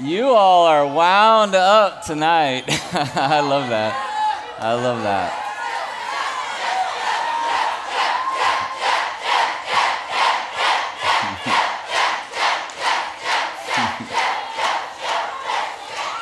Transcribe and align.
You 0.00 0.28
all 0.28 0.64
are 0.64 0.86
wound 0.86 1.54
up 1.54 2.02
tonight. 2.06 2.64
I 2.94 3.40
love 3.40 3.68
that. 3.68 3.92
I 4.58 4.72
love 4.72 5.02
that. 5.02 5.38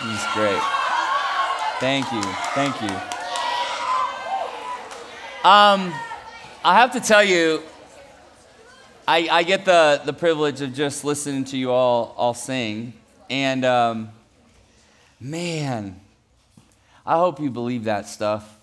He's 0.02 0.24
great. 0.34 0.60
Thank 1.78 2.10
you. 2.12 2.22
Thank 2.54 2.82
you. 2.82 2.88
Um, 5.48 5.94
I 6.64 6.74
have 6.74 6.90
to 6.92 7.00
tell 7.00 7.22
you, 7.22 7.62
I, 9.06 9.28
I 9.30 9.42
get 9.44 9.64
the, 9.64 10.02
the 10.04 10.12
privilege 10.12 10.60
of 10.60 10.74
just 10.74 11.04
listening 11.04 11.44
to 11.44 11.56
you 11.56 11.70
all, 11.70 12.14
all 12.18 12.34
sing. 12.34 12.94
And 13.30 13.64
um, 13.64 14.10
man, 15.20 16.00
I 17.06 17.16
hope 17.16 17.40
you 17.40 17.48
believe 17.48 17.84
that 17.84 18.08
stuff. 18.08 18.58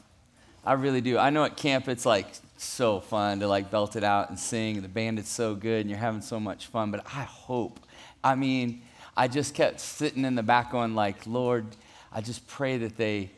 I 0.66 0.73
really 0.73 0.99
do. 0.99 1.17
I 1.17 1.30
know 1.30 1.45
at 1.45 1.55
camp 1.55 1.88
it's 1.88 2.05
like 2.05 2.27
so 2.58 2.99
fun 2.99 3.39
to 3.39 3.48
like 3.48 3.72
belt 3.72 3.95
it 3.95 4.03
out 4.03 4.30
and 4.30 4.38
sing. 4.38 4.81
The 4.81 4.89
band 4.89 5.20
is 5.20 5.30
so 5.30 5.55
good 5.55 5.81
and 5.81 5.89
you're 5.89 5.98
having 5.98 6.22
so 6.22 6.38
much 6.38 6.67
fun. 6.67 6.91
But 6.91 7.05
I 7.08 7.23
hope, 7.23 7.80
I 8.22 8.35
mean, 8.35 8.81
I 9.16 9.30
just 9.30 9.55
kept 9.55 9.80
sitting 9.80 10.25
in 10.25 10.35
the 10.35 10.44
back 10.44 10.73
going 10.73 10.95
like, 10.95 11.25
Lord, 11.25 11.66
I 12.11 12.20
just 12.20 12.45
pray 12.47 12.77
that 12.77 12.97
they 12.97 13.31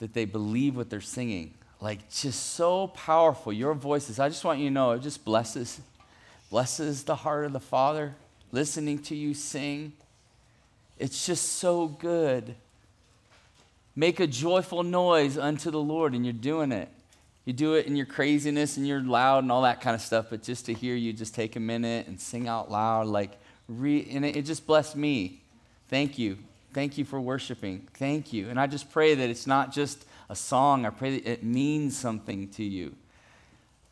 that 0.00 0.12
they 0.12 0.26
believe 0.26 0.76
what 0.76 0.90
they're 0.90 1.00
singing. 1.00 1.54
Like 1.80 2.10
just 2.10 2.52
so 2.52 2.88
powerful. 2.88 3.50
Your 3.50 3.72
voices, 3.72 4.18
I 4.18 4.28
just 4.28 4.44
want 4.44 4.58
you 4.58 4.68
to 4.68 4.74
know, 4.74 4.90
it 4.90 5.00
just 5.00 5.24
blesses, 5.24 5.80
blesses 6.50 7.04
the 7.04 7.16
heart 7.16 7.46
of 7.46 7.54
the 7.54 7.60
Father, 7.60 8.14
listening 8.52 8.98
to 9.04 9.16
you 9.16 9.32
sing. 9.32 9.94
It's 10.98 11.26
just 11.26 11.54
so 11.54 11.88
good. 11.88 12.54
Make 13.96 14.20
a 14.20 14.26
joyful 14.26 14.82
noise 14.82 15.38
unto 15.38 15.70
the 15.70 15.80
Lord, 15.80 16.14
and 16.14 16.24
you're 16.24 16.32
doing 16.32 16.72
it. 16.72 16.88
You 17.44 17.52
do 17.52 17.74
it 17.74 17.86
in 17.86 17.94
your 17.94 18.06
craziness 18.06 18.78
and 18.78 18.86
you're 18.88 19.02
loud 19.02 19.42
and 19.42 19.52
all 19.52 19.62
that 19.62 19.80
kind 19.80 19.94
of 19.94 20.00
stuff, 20.00 20.26
but 20.30 20.42
just 20.42 20.66
to 20.66 20.72
hear 20.72 20.94
you 20.94 21.12
just 21.12 21.34
take 21.34 21.56
a 21.56 21.60
minute 21.60 22.06
and 22.06 22.18
sing 22.18 22.48
out 22.48 22.70
loud, 22.70 23.06
like, 23.06 23.32
re- 23.68 24.08
and 24.10 24.24
it, 24.24 24.36
it 24.36 24.42
just 24.46 24.66
blessed 24.66 24.96
me. 24.96 25.42
Thank 25.88 26.18
you. 26.18 26.38
Thank 26.72 26.96
you 26.96 27.04
for 27.04 27.20
worshiping. 27.20 27.86
Thank 27.94 28.32
you. 28.32 28.48
And 28.48 28.58
I 28.58 28.66
just 28.66 28.90
pray 28.90 29.14
that 29.14 29.28
it's 29.28 29.46
not 29.46 29.72
just 29.72 30.06
a 30.30 30.34
song, 30.34 30.86
I 30.86 30.90
pray 30.90 31.18
that 31.18 31.30
it 31.30 31.44
means 31.44 31.96
something 31.96 32.48
to 32.52 32.64
you. 32.64 32.94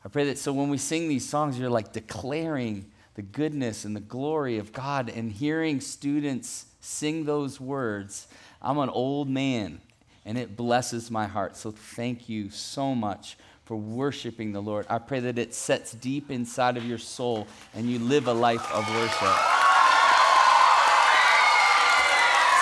I 0.03 0.09
pray 0.09 0.25
that 0.25 0.39
so 0.39 0.53
when 0.53 0.71
we 0.71 0.79
sing 0.79 1.09
these 1.09 1.29
songs, 1.29 1.59
you're 1.59 1.71
like 1.71 1.93
declaring 1.93 2.87
the 3.15 3.23
goodness 3.23 3.85
and 3.85 3.95
the 3.95 4.01
glory 4.01 4.59
of 4.59 4.73
God 4.73 5.11
and 5.11 5.31
hearing 5.31 5.81
students 5.81 6.67
sing 6.81 7.25
those 7.25 7.61
words. 7.61 8.27
I'm 8.61 8.79
an 8.79 8.89
old 8.89 9.29
man 9.29 9.81
and 10.25 10.39
it 10.39 10.57
blesses 10.57 11.11
my 11.11 11.27
heart. 11.27 11.57
So 11.57 11.71
thank 11.71 12.29
you 12.29 12.51
so 12.51 12.95
much 12.95 13.37
for 13.65 13.77
worshiping 13.77 14.53
the 14.53 14.61
Lord. 14.61 14.87
I 14.89 14.99
pray 14.99 15.21
that 15.21 15.39
it 15.39 15.55
sets 15.55 15.93
deep 15.93 16.31
inside 16.31 16.77
of 16.77 16.85
your 16.85 16.99
soul 16.99 17.47
and 17.75 17.89
you 17.89 17.99
live 17.99 18.29
a 18.29 18.33
life 18.33 18.71
of 18.73 18.89
worship. 18.89 19.37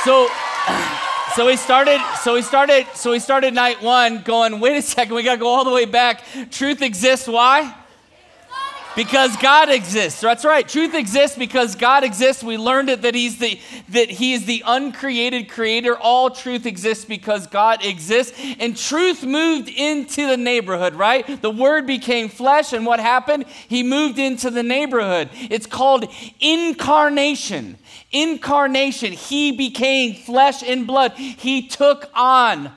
So 0.05 0.29
so 1.37 1.47
we 1.47 1.57
started 1.57 2.01
so 2.23 2.35
we 2.35 2.43
started 2.43 2.87
so 2.95 3.13
we 3.13 3.19
started 3.19 3.55
night 3.55 3.83
1 3.83 4.23
going 4.23 4.59
wait 4.59 4.77
a 4.77 4.83
second 4.83 5.15
we 5.15 5.23
got 5.23 5.35
to 5.35 5.41
go 5.41 5.49
all 5.49 5.65
the 5.65 5.71
way 5.71 5.85
back. 5.85 6.25
Truth 6.51 6.83
exists 6.83 7.29
why? 7.29 7.75
Because 9.01 9.35
God 9.39 9.71
exists. 9.71 10.21
That's 10.21 10.45
right. 10.45 10.69
Truth 10.69 10.93
exists 10.93 11.35
because 11.39 11.75
God 11.75 12.05
exists. 12.05 12.45
We 12.45 12.59
learned 12.59 12.91
it 12.91 13.01
that 13.01 13.15
He's 13.15 13.39
the 13.39 13.59
that 13.89 14.11
He 14.11 14.35
is 14.35 14.45
the 14.45 14.63
uncreated 14.67 15.49
creator. 15.49 15.97
All 15.97 16.29
truth 16.29 16.67
exists 16.67 17.07
because 17.07 17.47
God 17.47 17.83
exists. 17.83 18.39
And 18.59 18.77
truth 18.77 19.25
moved 19.25 19.71
into 19.71 20.27
the 20.27 20.37
neighborhood, 20.37 20.97
right? 20.97 21.41
The 21.41 21.51
word 21.51 21.87
became 21.87 22.29
flesh, 22.29 22.75
and 22.75 22.85
what 22.85 23.01
happened? 23.01 23.47
He 23.69 23.83
moved 23.83 24.19
into 24.19 24.51
the 24.51 24.63
neighborhood. 24.63 25.31
It's 25.33 25.65
called 25.65 26.05
incarnation. 26.39 27.79
Incarnation. 28.13 29.15
He 29.15 29.53
became 29.53 30.15
flesh 30.15 30.63
and 30.63 30.87
blood. 30.87 31.13
He 31.13 31.69
took 31.69 32.11
on 32.15 32.71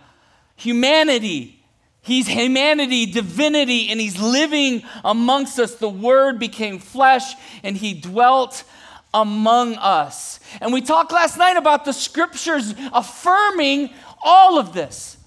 humanity 0.56 1.63
He's 2.04 2.28
humanity, 2.28 3.06
divinity, 3.06 3.90
and 3.90 4.00
He's 4.00 4.20
living 4.20 4.84
amongst 5.06 5.58
us. 5.58 5.76
The 5.76 5.90
Word 5.90 6.38
became 6.38 6.78
flesh 6.80 7.34
and 7.64 7.78
He 7.78 7.94
dwelt 7.94 8.66
among 9.14 9.76
us. 9.76 10.42
And 10.60 10.74
we 10.74 10.82
talked 10.82 11.14
last 11.14 11.38
night 11.38 11.56
about 11.56 11.86
the 11.86 11.94
scriptures 11.94 12.76
affirming 12.92 13.92
all 14.22 14.60
of 14.60 14.74
this. 14.74 15.18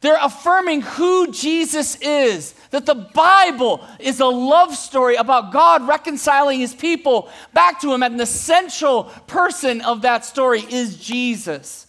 They're 0.00 0.18
affirming 0.20 0.80
who 0.80 1.30
Jesus 1.30 1.94
is, 2.00 2.54
that 2.70 2.86
the 2.86 2.96
Bible 2.96 3.86
is 4.00 4.18
a 4.18 4.26
love 4.26 4.74
story 4.74 5.14
about 5.14 5.52
God 5.52 5.86
reconciling 5.86 6.58
his 6.58 6.74
people 6.74 7.28
back 7.54 7.80
to 7.82 7.94
him, 7.94 8.02
and 8.02 8.18
the 8.18 8.26
central 8.26 9.04
person 9.28 9.80
of 9.82 10.02
that 10.02 10.24
story 10.24 10.64
is 10.68 10.96
Jesus 10.96 11.86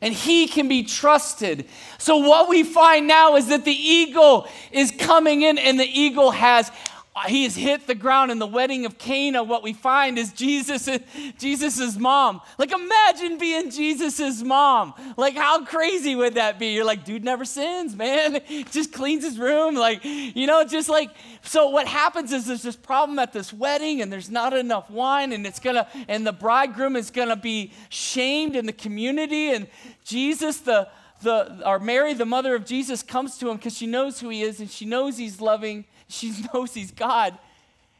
and 0.00 0.14
he 0.14 0.46
can 0.46 0.68
be 0.68 0.82
trusted. 0.82 1.66
So, 1.98 2.16
what 2.18 2.48
we 2.48 2.62
find 2.62 3.06
now 3.08 3.36
is 3.36 3.48
that 3.48 3.64
the 3.64 3.72
eagle 3.72 4.48
is 4.72 4.90
coming 4.90 5.42
in, 5.42 5.58
and 5.58 5.78
the 5.78 5.84
eagle 5.86 6.30
has. 6.30 6.70
Uh, 7.18 7.28
he 7.28 7.44
has 7.44 7.56
hit 7.56 7.86
the 7.86 7.94
ground 7.94 8.30
in 8.30 8.38
the 8.38 8.46
wedding 8.46 8.86
of 8.86 8.96
Cana. 8.96 9.40
Uh, 9.40 9.44
what 9.44 9.62
we 9.62 9.72
find 9.72 10.18
is 10.18 10.32
Jesus, 10.32 10.86
uh, 10.86 10.98
Jesus's 11.38 11.98
mom. 11.98 12.40
Like, 12.58 12.72
imagine 12.72 13.38
being 13.38 13.70
Jesus's 13.70 14.42
mom. 14.44 14.94
Like, 15.16 15.34
how 15.34 15.64
crazy 15.64 16.14
would 16.14 16.34
that 16.34 16.58
be? 16.58 16.68
You're 16.68 16.84
like, 16.84 17.04
dude 17.04 17.24
never 17.24 17.44
sins, 17.44 17.96
man. 17.96 18.40
Just 18.70 18.92
cleans 18.92 19.24
his 19.24 19.38
room. 19.38 19.74
Like, 19.74 20.04
you 20.04 20.46
know, 20.46 20.64
just 20.64 20.88
like, 20.88 21.10
so 21.42 21.68
what 21.68 21.88
happens 21.88 22.32
is 22.32 22.46
there's 22.46 22.62
this 22.62 22.76
problem 22.76 23.18
at 23.18 23.32
this 23.32 23.52
wedding 23.52 24.00
and 24.00 24.12
there's 24.12 24.30
not 24.30 24.52
enough 24.52 24.90
wine 24.90 25.32
and 25.32 25.46
it's 25.46 25.58
gonna, 25.58 25.88
and 26.08 26.26
the 26.26 26.32
bridegroom 26.32 26.94
is 26.96 27.10
gonna 27.10 27.36
be 27.36 27.72
shamed 27.88 28.54
in 28.54 28.66
the 28.66 28.72
community. 28.72 29.50
And 29.50 29.66
Jesus, 30.04 30.58
the, 30.58 30.88
the, 31.22 31.66
or 31.66 31.78
Mary, 31.78 32.14
the 32.14 32.26
mother 32.26 32.54
of 32.54 32.64
Jesus, 32.64 33.02
comes 33.02 33.38
to 33.38 33.50
him 33.50 33.56
because 33.56 33.76
she 33.76 33.86
knows 33.86 34.20
who 34.20 34.28
he 34.28 34.42
is 34.42 34.60
and 34.60 34.70
she 34.70 34.84
knows 34.84 35.16
he's 35.16 35.40
loving, 35.40 35.84
she 36.08 36.32
knows 36.52 36.74
he's 36.74 36.90
God. 36.90 37.38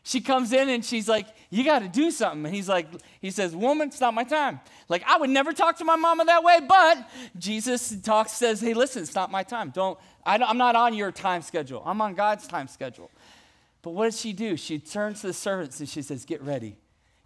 She 0.08 0.22
comes 0.22 0.54
in 0.54 0.70
and 0.70 0.82
she's 0.82 1.06
like, 1.06 1.26
You 1.50 1.64
got 1.64 1.80
to 1.80 1.88
do 1.88 2.10
something. 2.10 2.46
And 2.46 2.54
he's 2.54 2.68
like, 2.68 2.88
He 3.20 3.30
says, 3.30 3.54
Woman, 3.54 3.88
it's 3.88 4.00
not 4.00 4.14
my 4.14 4.24
time. 4.24 4.60
Like, 4.88 5.02
I 5.06 5.18
would 5.18 5.28
never 5.28 5.52
talk 5.52 5.76
to 5.78 5.84
my 5.84 5.96
mama 5.96 6.24
that 6.24 6.42
way, 6.42 6.60
but 6.66 7.10
Jesus 7.38 7.94
talks, 8.00 8.32
says, 8.32 8.60
Hey, 8.60 8.72
listen, 8.72 9.02
it's 9.02 9.14
not 9.14 9.30
my 9.30 9.42
time. 9.42 9.68
Don't, 9.68 9.98
I, 10.24 10.36
I'm 10.38 10.56
not 10.56 10.76
on 10.76 10.94
your 10.94 11.12
time 11.12 11.42
schedule. 11.42 11.82
I'm 11.84 12.00
on 12.00 12.14
God's 12.14 12.46
time 12.46 12.68
schedule. 12.68 13.10
But 13.82 13.90
what 13.90 14.06
does 14.06 14.18
she 14.18 14.32
do? 14.32 14.56
She 14.56 14.78
turns 14.78 15.20
to 15.20 15.26
the 15.26 15.32
servants 15.34 15.78
and 15.80 15.88
she 15.88 16.00
says, 16.00 16.24
Get 16.24 16.40
ready. 16.42 16.76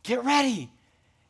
Get 0.02 0.24
ready. 0.24 0.68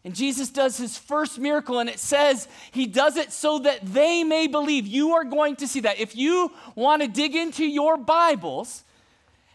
And 0.04 0.14
Jesus 0.14 0.48
does 0.48 0.78
his 0.78 0.98
first 0.98 1.38
miracle, 1.38 1.78
and 1.78 1.88
it 1.88 1.98
says 1.98 2.48
he 2.72 2.86
does 2.86 3.16
it 3.16 3.30
so 3.30 3.60
that 3.60 3.80
they 3.84 4.24
may 4.24 4.46
believe. 4.46 4.86
You 4.86 5.12
are 5.12 5.24
going 5.24 5.56
to 5.56 5.68
see 5.68 5.80
that. 5.80 6.00
If 6.00 6.16
you 6.16 6.50
want 6.74 7.02
to 7.02 7.08
dig 7.08 7.36
into 7.36 7.64
your 7.64 7.96
Bibles 7.96 8.82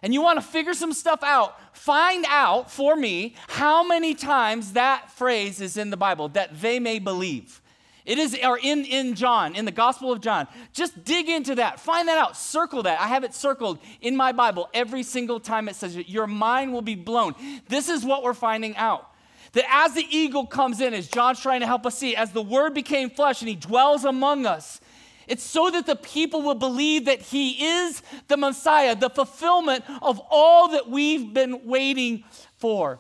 and 0.07 0.13
you 0.13 0.21
want 0.21 0.39
to 0.39 0.41
figure 0.41 0.73
some 0.73 0.93
stuff 0.93 1.21
out, 1.21 1.59
find 1.75 2.25
out 2.29 2.71
for 2.71 2.95
me 2.95 3.35
how 3.49 3.85
many 3.85 4.15
times 4.15 4.71
that 4.71 5.11
phrase 5.11 5.59
is 5.59 5.75
in 5.75 5.89
the 5.89 5.97
Bible, 5.97 6.29
that 6.29 6.61
they 6.61 6.79
may 6.79 6.97
believe. 6.97 7.61
It 8.05 8.17
is 8.17 8.39
or 8.41 8.57
in, 8.57 8.85
in 8.85 9.15
John, 9.15 9.53
in 9.53 9.65
the 9.65 9.71
Gospel 9.73 10.13
of 10.13 10.21
John. 10.21 10.47
Just 10.71 11.03
dig 11.03 11.27
into 11.27 11.55
that. 11.55 11.81
Find 11.81 12.07
that 12.07 12.17
out. 12.17 12.37
Circle 12.37 12.83
that. 12.83 13.01
I 13.01 13.07
have 13.07 13.25
it 13.25 13.33
circled 13.33 13.79
in 13.99 14.15
my 14.15 14.31
Bible 14.31 14.69
every 14.73 15.03
single 15.03 15.41
time 15.41 15.67
it 15.67 15.75
says 15.75 15.97
it. 15.97 16.07
Your 16.07 16.25
mind 16.25 16.71
will 16.71 16.81
be 16.81 16.95
blown. 16.95 17.35
This 17.67 17.89
is 17.89 18.05
what 18.05 18.23
we're 18.23 18.33
finding 18.33 18.77
out. 18.77 19.11
That 19.51 19.65
as 19.69 19.93
the 19.93 20.07
eagle 20.09 20.45
comes 20.45 20.79
in, 20.79 20.93
as 20.93 21.09
John's 21.09 21.41
trying 21.41 21.59
to 21.59 21.67
help 21.67 21.85
us 21.85 21.97
see, 21.97 22.15
as 22.15 22.31
the 22.31 22.41
word 22.41 22.73
became 22.73 23.09
flesh 23.09 23.41
and 23.41 23.49
he 23.49 23.55
dwells 23.55 24.05
among 24.05 24.45
us, 24.45 24.79
it's 25.27 25.43
so 25.43 25.69
that 25.69 25.85
the 25.85 25.95
people 25.95 26.41
will 26.41 26.55
believe 26.55 27.05
that 27.05 27.21
he 27.21 27.65
is 27.65 28.01
the 28.27 28.37
Messiah, 28.37 28.95
the 28.95 29.09
fulfillment 29.09 29.83
of 30.01 30.21
all 30.29 30.69
that 30.69 30.89
we've 30.89 31.33
been 31.33 31.65
waiting 31.65 32.23
for. 32.57 32.99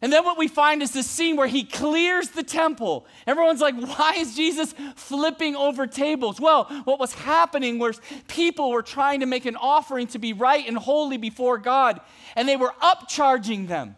And 0.00 0.12
then 0.12 0.24
what 0.24 0.36
we 0.36 0.48
find 0.48 0.82
is 0.82 0.90
this 0.90 1.08
scene 1.08 1.36
where 1.36 1.46
he 1.46 1.62
clears 1.62 2.30
the 2.30 2.42
temple. 2.42 3.06
Everyone's 3.26 3.60
like, 3.60 3.76
why 3.76 4.14
is 4.18 4.34
Jesus 4.34 4.74
flipping 4.96 5.54
over 5.54 5.86
tables? 5.86 6.40
Well, 6.40 6.64
what 6.84 6.98
was 6.98 7.14
happening 7.14 7.78
was 7.78 8.00
people 8.26 8.72
were 8.72 8.82
trying 8.82 9.20
to 9.20 9.26
make 9.26 9.46
an 9.46 9.56
offering 9.56 10.08
to 10.08 10.18
be 10.18 10.32
right 10.32 10.66
and 10.66 10.76
holy 10.76 11.18
before 11.18 11.56
God, 11.58 12.00
and 12.34 12.48
they 12.48 12.56
were 12.56 12.74
upcharging 12.82 13.68
them 13.68 13.96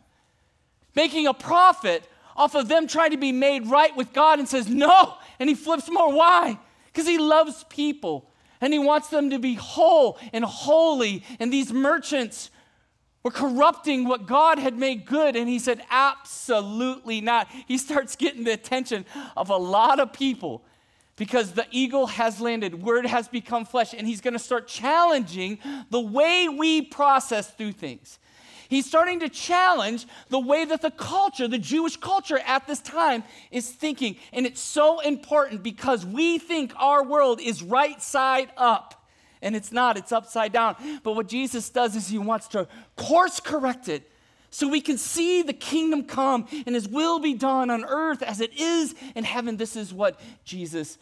making 0.95 1.27
a 1.27 1.35
profit 1.35 2.09
off 2.37 2.55
of 2.55 2.69
them 2.69 2.87
trying 2.87 3.11
to 3.13 3.17
be 3.17 3.33
made 3.33 3.67
right 3.67 3.95
with 3.97 4.13
God 4.13 4.39
and 4.39 4.49
says, 4.49 4.69
No. 4.69 5.15
And 5.39 5.49
he 5.49 5.55
flips 5.55 5.91
more. 5.91 6.13
Why? 6.13 6.59
Because 6.95 7.09
he 7.09 7.19
loves 7.19 7.65
people 7.65 8.31
and 8.61 8.73
he 8.73 8.79
wants 8.79 9.09
them 9.09 9.29
to 9.31 9.39
be 9.41 9.55
whole 9.55 10.17
and 10.33 10.45
holy. 10.45 11.25
And 11.41 11.53
these 11.53 11.73
merchants 11.73 12.51
We're 13.25 13.31
corrupting 13.31 14.07
what 14.07 14.27
God 14.27 14.59
had 14.59 14.79
made 14.79 15.07
good. 15.07 15.35
And 15.35 15.49
he 15.49 15.59
said, 15.59 15.83
Absolutely 15.91 17.21
not. 17.21 17.49
He 17.67 17.79
starts 17.79 18.17
getting 18.17 18.45
the 18.45 18.53
attention 18.53 19.07
of 19.37 19.51
a 19.51 19.57
lot 19.57 19.99
of 19.99 20.13
people 20.13 20.63
because 21.17 21.53
the 21.53 21.67
eagle 21.71 22.07
has 22.07 22.41
landed, 22.41 22.83
word 22.83 23.07
has 23.07 23.29
become 23.29 23.65
flesh, 23.65 23.95
and 23.95 24.07
he's 24.07 24.21
going 24.21 24.35
to 24.35 24.39
start 24.39 24.67
challenging 24.67 25.59
the 25.91 26.01
way 26.01 26.49
we 26.49 26.83
process 26.83 27.51
through 27.51 27.73
things. 27.73 28.19
He's 28.69 28.87
starting 28.87 29.21
to 29.21 29.29
challenge 29.29 30.07
the 30.29 30.39
way 30.39 30.65
that 30.65 30.83
the 30.83 30.91
culture, 30.91 31.49
the 31.49 31.59
Jewish 31.59 31.97
culture 31.97 32.39
at 32.39 32.67
this 32.67 32.81
time, 32.81 33.25
is 33.51 33.71
thinking. 33.71 34.17
And 34.33 34.47
it's 34.47 34.61
so 34.61 35.01
important 35.01 35.63
because 35.63 36.05
we 36.05 36.39
think 36.39 36.73
our 36.77 37.05
world 37.05 37.41
is 37.41 37.63
right 37.63 38.01
side 38.03 38.51
up. 38.57 39.07
And 39.43 39.55
it's 39.55 39.73
not, 39.73 39.97
it's 39.97 40.13
upside 40.13 40.53
down. 40.53 40.77
But 41.03 41.13
what 41.13 41.29
Jesus 41.29 41.69
does 41.69 41.97
is 41.97 42.09
he 42.09 42.19
wants 42.19 42.49
to 42.49 42.67
course 42.97 43.41
correct 43.41 43.89
it 43.89 44.11
so 44.51 44.69
we 44.69 44.81
can 44.81 44.97
see 44.97 45.43
the 45.43 45.53
kingdom 45.53 46.05
come 46.05 46.47
and 46.65 46.75
his 46.75 46.89
will 46.89 47.19
be 47.19 47.35
done 47.35 47.71
on 47.71 47.85
earth 47.85 48.23
as 48.23 48.41
it 48.41 48.57
is 48.57 48.95
in 49.15 49.25
heaven. 49.25 49.57
This 49.57 49.75
is 49.75 49.93
what 49.93 50.19
Jesus 50.45 50.97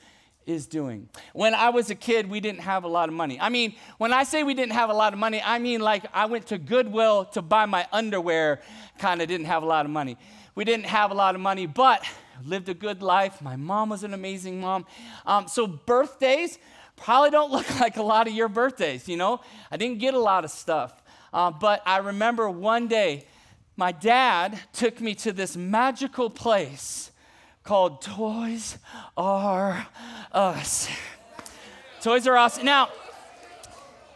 is 0.46 0.66
doing. 0.66 1.08
When 1.32 1.54
I 1.54 1.70
was 1.70 1.90
a 1.90 1.94
kid, 1.94 2.28
we 2.28 2.40
didn't 2.40 2.60
have 2.60 2.84
a 2.84 2.88
lot 2.88 3.08
of 3.08 3.14
money. 3.14 3.38
I 3.40 3.48
mean, 3.48 3.74
when 3.98 4.12
I 4.12 4.24
say 4.24 4.42
we 4.42 4.54
didn't 4.54 4.72
have 4.72 4.90
a 4.90 4.94
lot 4.94 5.12
of 5.12 5.18
money, 5.18 5.42
I 5.44 5.58
mean 5.58 5.80
like 5.80 6.04
I 6.12 6.26
went 6.26 6.46
to 6.48 6.58
Goodwill 6.58 7.26
to 7.26 7.42
buy 7.42 7.66
my 7.66 7.86
underwear, 7.92 8.60
kind 8.98 9.22
of 9.22 9.28
didn't 9.28 9.46
have 9.46 9.62
a 9.62 9.66
lot 9.66 9.84
of 9.84 9.90
money. 9.90 10.16
We 10.54 10.64
didn't 10.64 10.86
have 10.86 11.10
a 11.10 11.14
lot 11.14 11.34
of 11.34 11.40
money, 11.40 11.66
but 11.66 12.04
lived 12.44 12.68
a 12.68 12.74
good 12.74 13.02
life. 13.02 13.40
My 13.40 13.56
mom 13.56 13.88
was 13.88 14.04
an 14.04 14.14
amazing 14.14 14.60
mom. 14.60 14.86
Um, 15.26 15.48
so, 15.48 15.66
birthdays 15.66 16.58
probably 16.96 17.30
don't 17.30 17.50
look 17.50 17.68
like 17.80 17.96
a 17.96 18.02
lot 18.02 18.26
of 18.26 18.34
your 18.34 18.48
birthdays, 18.48 19.08
you 19.08 19.16
know? 19.16 19.40
I 19.70 19.76
didn't 19.76 19.98
get 19.98 20.14
a 20.14 20.18
lot 20.18 20.44
of 20.44 20.50
stuff. 20.50 21.02
Uh, 21.32 21.50
but 21.50 21.82
I 21.86 21.98
remember 21.98 22.50
one 22.50 22.88
day 22.88 23.26
my 23.76 23.92
dad 23.92 24.58
took 24.72 25.00
me 25.00 25.14
to 25.16 25.32
this 25.32 25.56
magical 25.56 26.28
place 26.28 27.10
called 27.62 28.02
Toys 28.02 28.78
R 29.16 29.86
Us. 30.32 30.88
Toys 32.00 32.26
R 32.26 32.36
Us. 32.36 32.62
Now, 32.62 32.88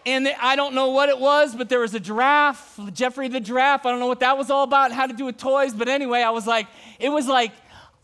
and 0.04 0.28
I 0.40 0.54
don't 0.54 0.74
know 0.74 0.90
what 0.90 1.08
it 1.08 1.18
was, 1.18 1.54
but 1.54 1.68
there 1.68 1.80
was 1.80 1.94
a 1.94 2.00
giraffe, 2.00 2.78
Geoffrey 2.92 3.28
the 3.28 3.40
giraffe. 3.40 3.84
I 3.86 3.90
don't 3.90 3.98
know 3.98 4.06
what 4.06 4.20
that 4.20 4.38
was 4.38 4.50
all 4.50 4.62
about, 4.62 4.92
how 4.92 5.06
to 5.06 5.12
do 5.12 5.24
with 5.24 5.36
toys. 5.36 5.74
But 5.74 5.88
anyway, 5.88 6.22
I 6.22 6.30
was 6.30 6.46
like, 6.46 6.68
it 7.00 7.08
was 7.08 7.26
like, 7.26 7.52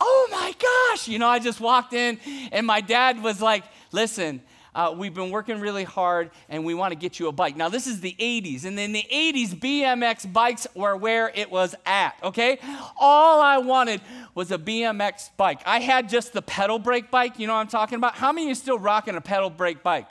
oh 0.00 0.28
my 0.30 0.52
gosh. 0.58 1.06
You 1.06 1.20
know, 1.20 1.28
I 1.28 1.38
just 1.38 1.60
walked 1.60 1.92
in, 1.92 2.18
and 2.50 2.66
my 2.66 2.80
dad 2.80 3.22
was 3.22 3.40
like, 3.40 3.62
listen, 3.92 4.42
uh, 4.74 4.94
we've 4.96 5.12
been 5.12 5.30
working 5.30 5.60
really 5.60 5.84
hard 5.84 6.30
and 6.48 6.64
we 6.64 6.72
want 6.72 6.92
to 6.92 6.98
get 6.98 7.18
you 7.18 7.28
a 7.28 7.32
bike. 7.32 7.56
Now, 7.56 7.68
this 7.68 7.86
is 7.86 8.00
the 8.00 8.16
80s. 8.18 8.64
And 8.64 8.78
in 8.78 8.92
the 8.92 9.04
80s, 9.12 9.50
BMX 9.54 10.32
bikes 10.32 10.66
were 10.74 10.96
where 10.96 11.30
it 11.34 11.50
was 11.50 11.74
at, 11.84 12.14
okay? 12.22 12.58
All 12.98 13.42
I 13.42 13.58
wanted 13.58 14.00
was 14.34 14.50
a 14.50 14.58
BMX 14.58 15.30
bike. 15.36 15.60
I 15.66 15.80
had 15.80 16.08
just 16.08 16.32
the 16.32 16.40
pedal 16.40 16.78
brake 16.78 17.10
bike. 17.10 17.38
You 17.38 17.46
know 17.46 17.54
what 17.54 17.60
I'm 17.60 17.68
talking 17.68 17.96
about? 17.96 18.14
How 18.14 18.32
many 18.32 18.46
of 18.46 18.48
you 18.50 18.54
still 18.54 18.78
rocking 18.78 19.14
a 19.14 19.20
pedal 19.20 19.50
brake 19.50 19.82
bike? 19.82 20.08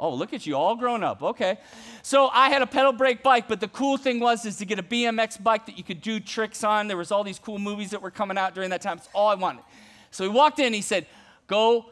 Oh, 0.00 0.14
look 0.14 0.32
at 0.32 0.46
you, 0.46 0.54
all 0.54 0.76
grown 0.76 1.02
up. 1.02 1.22
Okay. 1.22 1.58
So 2.02 2.28
I 2.28 2.50
had 2.50 2.62
a 2.62 2.66
pedal 2.66 2.92
brake 2.92 3.22
bike, 3.22 3.48
but 3.48 3.58
the 3.58 3.68
cool 3.68 3.96
thing 3.96 4.20
was 4.20 4.44
is 4.44 4.56
to 4.58 4.64
get 4.64 4.78
a 4.78 4.82
BMX 4.82 5.42
bike 5.42 5.66
that 5.66 5.76
you 5.76 5.82
could 5.82 6.02
do 6.02 6.20
tricks 6.20 6.62
on. 6.62 6.88
There 6.88 6.96
was 6.96 7.10
all 7.10 7.24
these 7.24 7.38
cool 7.38 7.58
movies 7.58 7.90
that 7.90 8.02
were 8.02 8.10
coming 8.10 8.38
out 8.38 8.54
during 8.54 8.70
that 8.70 8.82
time. 8.82 8.98
It's 8.98 9.08
all 9.14 9.28
I 9.28 9.34
wanted. 9.34 9.64
So 10.10 10.24
he 10.24 10.30
walked 10.30 10.58
in, 10.58 10.72
he 10.72 10.82
said, 10.82 11.06
Go 11.48 11.86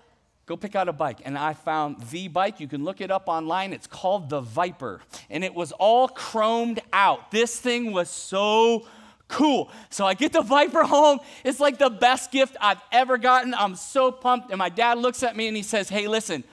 go 0.46 0.56
pick 0.56 0.76
out 0.76 0.88
a 0.88 0.92
bike. 0.92 1.20
And 1.24 1.36
I 1.36 1.54
found 1.54 2.00
the 2.10 2.28
bike. 2.28 2.60
You 2.60 2.68
can 2.68 2.84
look 2.84 3.00
it 3.00 3.10
up 3.10 3.24
online. 3.26 3.72
It's 3.72 3.86
called 3.86 4.30
the 4.30 4.40
Viper. 4.40 5.00
And 5.28 5.44
it 5.44 5.54
was 5.54 5.72
all 5.72 6.08
chromed 6.08 6.78
out. 6.92 7.30
This 7.30 7.58
thing 7.58 7.92
was 7.92 8.08
so 8.08 8.86
cool. 9.28 9.70
So 9.90 10.06
I 10.06 10.14
get 10.14 10.32
the 10.32 10.42
Viper 10.42 10.84
home. 10.84 11.18
It's 11.44 11.58
like 11.58 11.78
the 11.78 11.90
best 11.90 12.30
gift 12.30 12.56
I've 12.60 12.80
ever 12.92 13.18
gotten. 13.18 13.54
I'm 13.54 13.74
so 13.74 14.12
pumped. 14.12 14.50
And 14.50 14.58
my 14.58 14.68
dad 14.68 14.98
looks 14.98 15.22
at 15.22 15.36
me 15.36 15.48
and 15.48 15.56
he 15.56 15.62
says, 15.62 15.88
Hey, 15.88 16.06
listen, 16.06 16.44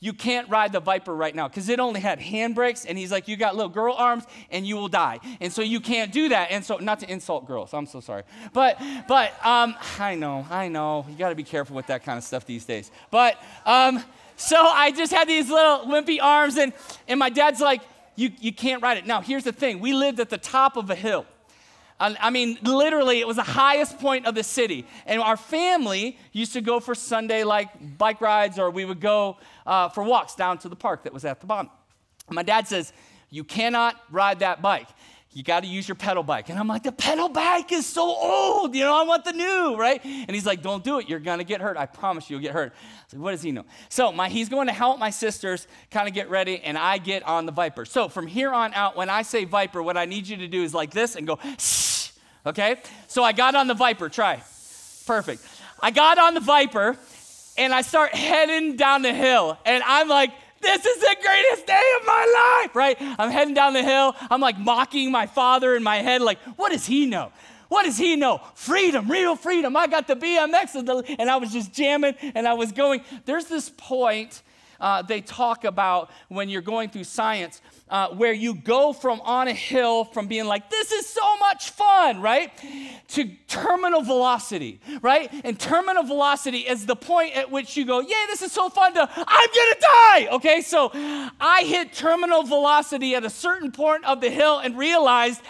you 0.00 0.12
can't 0.12 0.48
ride 0.48 0.72
the 0.72 0.80
Viper 0.80 1.14
right 1.14 1.34
now 1.34 1.48
because 1.48 1.68
it 1.68 1.80
only 1.80 2.00
had 2.00 2.20
handbrakes. 2.20 2.86
And 2.88 2.96
he's 2.96 3.10
like, 3.10 3.26
You 3.26 3.36
got 3.36 3.56
little 3.56 3.70
girl 3.70 3.94
arms 3.94 4.24
and 4.50 4.66
you 4.66 4.76
will 4.76 4.88
die. 4.88 5.20
And 5.40 5.52
so 5.52 5.62
you 5.62 5.80
can't 5.80 6.12
do 6.12 6.28
that. 6.28 6.50
And 6.50 6.64
so, 6.64 6.76
not 6.76 7.00
to 7.00 7.10
insult 7.10 7.46
girls, 7.46 7.74
I'm 7.74 7.86
so 7.86 8.00
sorry. 8.00 8.22
But, 8.52 8.80
but, 9.08 9.32
um, 9.44 9.74
I 9.98 10.14
know, 10.14 10.46
I 10.50 10.68
know. 10.68 11.06
You 11.08 11.16
got 11.16 11.30
to 11.30 11.34
be 11.34 11.44
careful 11.44 11.74
with 11.74 11.88
that 11.88 12.04
kind 12.04 12.16
of 12.16 12.24
stuff 12.24 12.46
these 12.46 12.64
days. 12.64 12.90
But, 13.10 13.42
um, 13.66 14.02
so 14.36 14.56
I 14.56 14.92
just 14.92 15.12
had 15.12 15.28
these 15.28 15.50
little 15.50 15.80
wimpy 15.86 16.22
arms, 16.22 16.58
and, 16.58 16.72
and 17.08 17.18
my 17.18 17.28
dad's 17.28 17.60
like, 17.60 17.82
you, 18.14 18.30
you 18.40 18.52
can't 18.52 18.82
ride 18.82 18.98
it. 18.98 19.06
Now, 19.06 19.20
here's 19.20 19.44
the 19.44 19.52
thing 19.52 19.80
we 19.80 19.92
lived 19.92 20.20
at 20.20 20.30
the 20.30 20.38
top 20.38 20.76
of 20.76 20.90
a 20.90 20.94
hill. 20.94 21.26
I 22.00 22.30
mean, 22.30 22.58
literally, 22.62 23.18
it 23.18 23.26
was 23.26 23.36
the 23.36 23.42
highest 23.42 23.98
point 23.98 24.26
of 24.26 24.34
the 24.34 24.44
city. 24.44 24.86
And 25.04 25.20
our 25.20 25.36
family 25.36 26.16
used 26.32 26.52
to 26.52 26.60
go 26.60 26.78
for 26.78 26.94
Sunday 26.94 27.42
like 27.42 27.98
bike 27.98 28.20
rides, 28.20 28.58
or 28.58 28.70
we 28.70 28.84
would 28.84 29.00
go 29.00 29.38
uh, 29.66 29.88
for 29.88 30.04
walks 30.04 30.36
down 30.36 30.58
to 30.58 30.68
the 30.68 30.76
park 30.76 31.04
that 31.04 31.12
was 31.12 31.24
at 31.24 31.40
the 31.40 31.46
bottom. 31.46 31.70
My 32.30 32.44
dad 32.44 32.68
says, 32.68 32.92
You 33.30 33.42
cannot 33.42 34.00
ride 34.10 34.40
that 34.40 34.62
bike. 34.62 34.88
You 35.32 35.42
got 35.42 35.62
to 35.62 35.68
use 35.68 35.86
your 35.86 35.94
pedal 35.94 36.22
bike. 36.22 36.48
And 36.48 36.58
I'm 36.58 36.66
like, 36.66 36.82
The 36.82 36.92
pedal 36.92 37.28
bike 37.28 37.70
is 37.72 37.86
so 37.86 38.02
old. 38.02 38.74
You 38.74 38.84
know, 38.84 38.94
I 38.94 39.04
want 39.04 39.24
the 39.24 39.32
new, 39.32 39.76
right? 39.76 40.02
And 40.04 40.30
he's 40.30 40.46
like, 40.46 40.62
Don't 40.62 40.82
do 40.82 40.98
it. 40.98 41.08
You're 41.08 41.20
going 41.20 41.38
to 41.38 41.44
get 41.44 41.60
hurt. 41.60 41.76
I 41.76 41.86
promise 41.86 42.28
you, 42.28 42.36
you'll 42.36 42.42
get 42.42 42.54
hurt. 42.54 42.72
Said, 43.08 43.20
What 43.20 43.32
does 43.32 43.42
he 43.42 43.52
know? 43.52 43.64
So 43.88 44.10
my, 44.10 44.28
he's 44.28 44.48
going 44.48 44.66
to 44.68 44.72
help 44.72 44.98
my 44.98 45.10
sisters 45.10 45.66
kind 45.90 46.08
of 46.08 46.14
get 46.14 46.30
ready, 46.30 46.60
and 46.60 46.78
I 46.78 46.98
get 46.98 47.22
on 47.24 47.46
the 47.46 47.52
Viper. 47.52 47.84
So 47.84 48.08
from 48.08 48.26
here 48.26 48.52
on 48.52 48.72
out, 48.74 48.96
when 48.96 49.10
I 49.10 49.22
say 49.22 49.44
Viper, 49.44 49.82
what 49.82 49.96
I 49.96 50.06
need 50.06 50.26
you 50.26 50.38
to 50.38 50.48
do 50.48 50.62
is 50.62 50.74
like 50.74 50.90
this 50.90 51.14
and 51.14 51.26
go, 51.26 51.38
Shh 51.58 51.98
okay? 52.48 52.76
So 53.06 53.22
I 53.22 53.32
got 53.32 53.54
on 53.54 53.66
the 53.66 53.74
Viper, 53.74 54.08
try. 54.08 54.42
Perfect. 55.06 55.44
I 55.80 55.90
got 55.90 56.18
on 56.18 56.34
the 56.34 56.40
Viper 56.40 56.96
and 57.56 57.72
I 57.72 57.82
start 57.82 58.14
heading 58.14 58.76
down 58.76 59.02
the 59.02 59.12
hill, 59.12 59.58
and 59.64 59.82
I'm 59.84 60.08
like, 60.08 60.30
this 60.60 60.84
is 60.84 61.00
the 61.00 61.16
greatest 61.22 61.66
day 61.66 61.82
of 62.00 62.06
my 62.06 62.60
life, 62.62 62.76
right? 62.76 62.96
I'm 63.00 63.30
heading 63.30 63.54
down 63.54 63.72
the 63.72 63.82
hill. 63.82 64.14
I'm 64.30 64.40
like 64.40 64.58
mocking 64.58 65.10
my 65.10 65.26
father 65.26 65.74
in 65.74 65.82
my 65.82 65.96
head, 65.96 66.22
like, 66.22 66.38
what 66.56 66.72
does 66.72 66.86
he 66.86 67.06
know? 67.06 67.32
What 67.68 67.84
does 67.84 67.98
he 67.98 68.16
know? 68.16 68.40
Freedom, 68.54 69.10
real 69.10 69.36
freedom. 69.36 69.76
I 69.76 69.86
got 69.86 70.08
the 70.08 70.16
BMX 70.16 70.74
and 71.18 71.30
I 71.30 71.36
was 71.36 71.52
just 71.52 71.72
jamming 71.72 72.14
and 72.34 72.48
I 72.48 72.54
was 72.54 72.72
going. 72.72 73.02
There's 73.26 73.44
this 73.44 73.70
point 73.76 74.42
uh, 74.80 75.02
they 75.02 75.20
talk 75.20 75.64
about 75.64 76.10
when 76.28 76.48
you're 76.48 76.62
going 76.62 76.88
through 76.88 77.04
science, 77.04 77.60
uh, 77.90 78.08
where 78.10 78.32
you 78.32 78.54
go 78.54 78.92
from 78.92 79.20
on 79.22 79.48
a 79.48 79.52
hill 79.52 80.04
from 80.04 80.26
being 80.26 80.46
like, 80.46 80.70
this 80.70 80.92
is 80.92 81.06
so 81.06 81.36
much 81.38 81.70
fun, 81.70 82.20
right? 82.20 82.52
To 83.08 83.30
terminal 83.46 84.02
velocity, 84.02 84.80
right? 85.02 85.30
And 85.44 85.58
terminal 85.58 86.02
velocity 86.02 86.58
is 86.58 86.86
the 86.86 86.96
point 86.96 87.36
at 87.36 87.50
which 87.50 87.76
you 87.76 87.84
go, 87.84 88.00
yay, 88.00 88.26
this 88.28 88.42
is 88.42 88.52
so 88.52 88.68
fun 88.68 88.94
to, 88.94 89.00
I'm 89.00 89.48
gonna 89.54 89.80
die, 89.80 90.28
okay? 90.36 90.60
So 90.60 90.90
I 91.40 91.64
hit 91.64 91.92
terminal 91.92 92.42
velocity 92.42 93.14
at 93.14 93.24
a 93.24 93.30
certain 93.30 93.72
point 93.72 94.04
of 94.04 94.20
the 94.20 94.30
hill 94.30 94.58
and 94.58 94.76
realized 94.76 95.40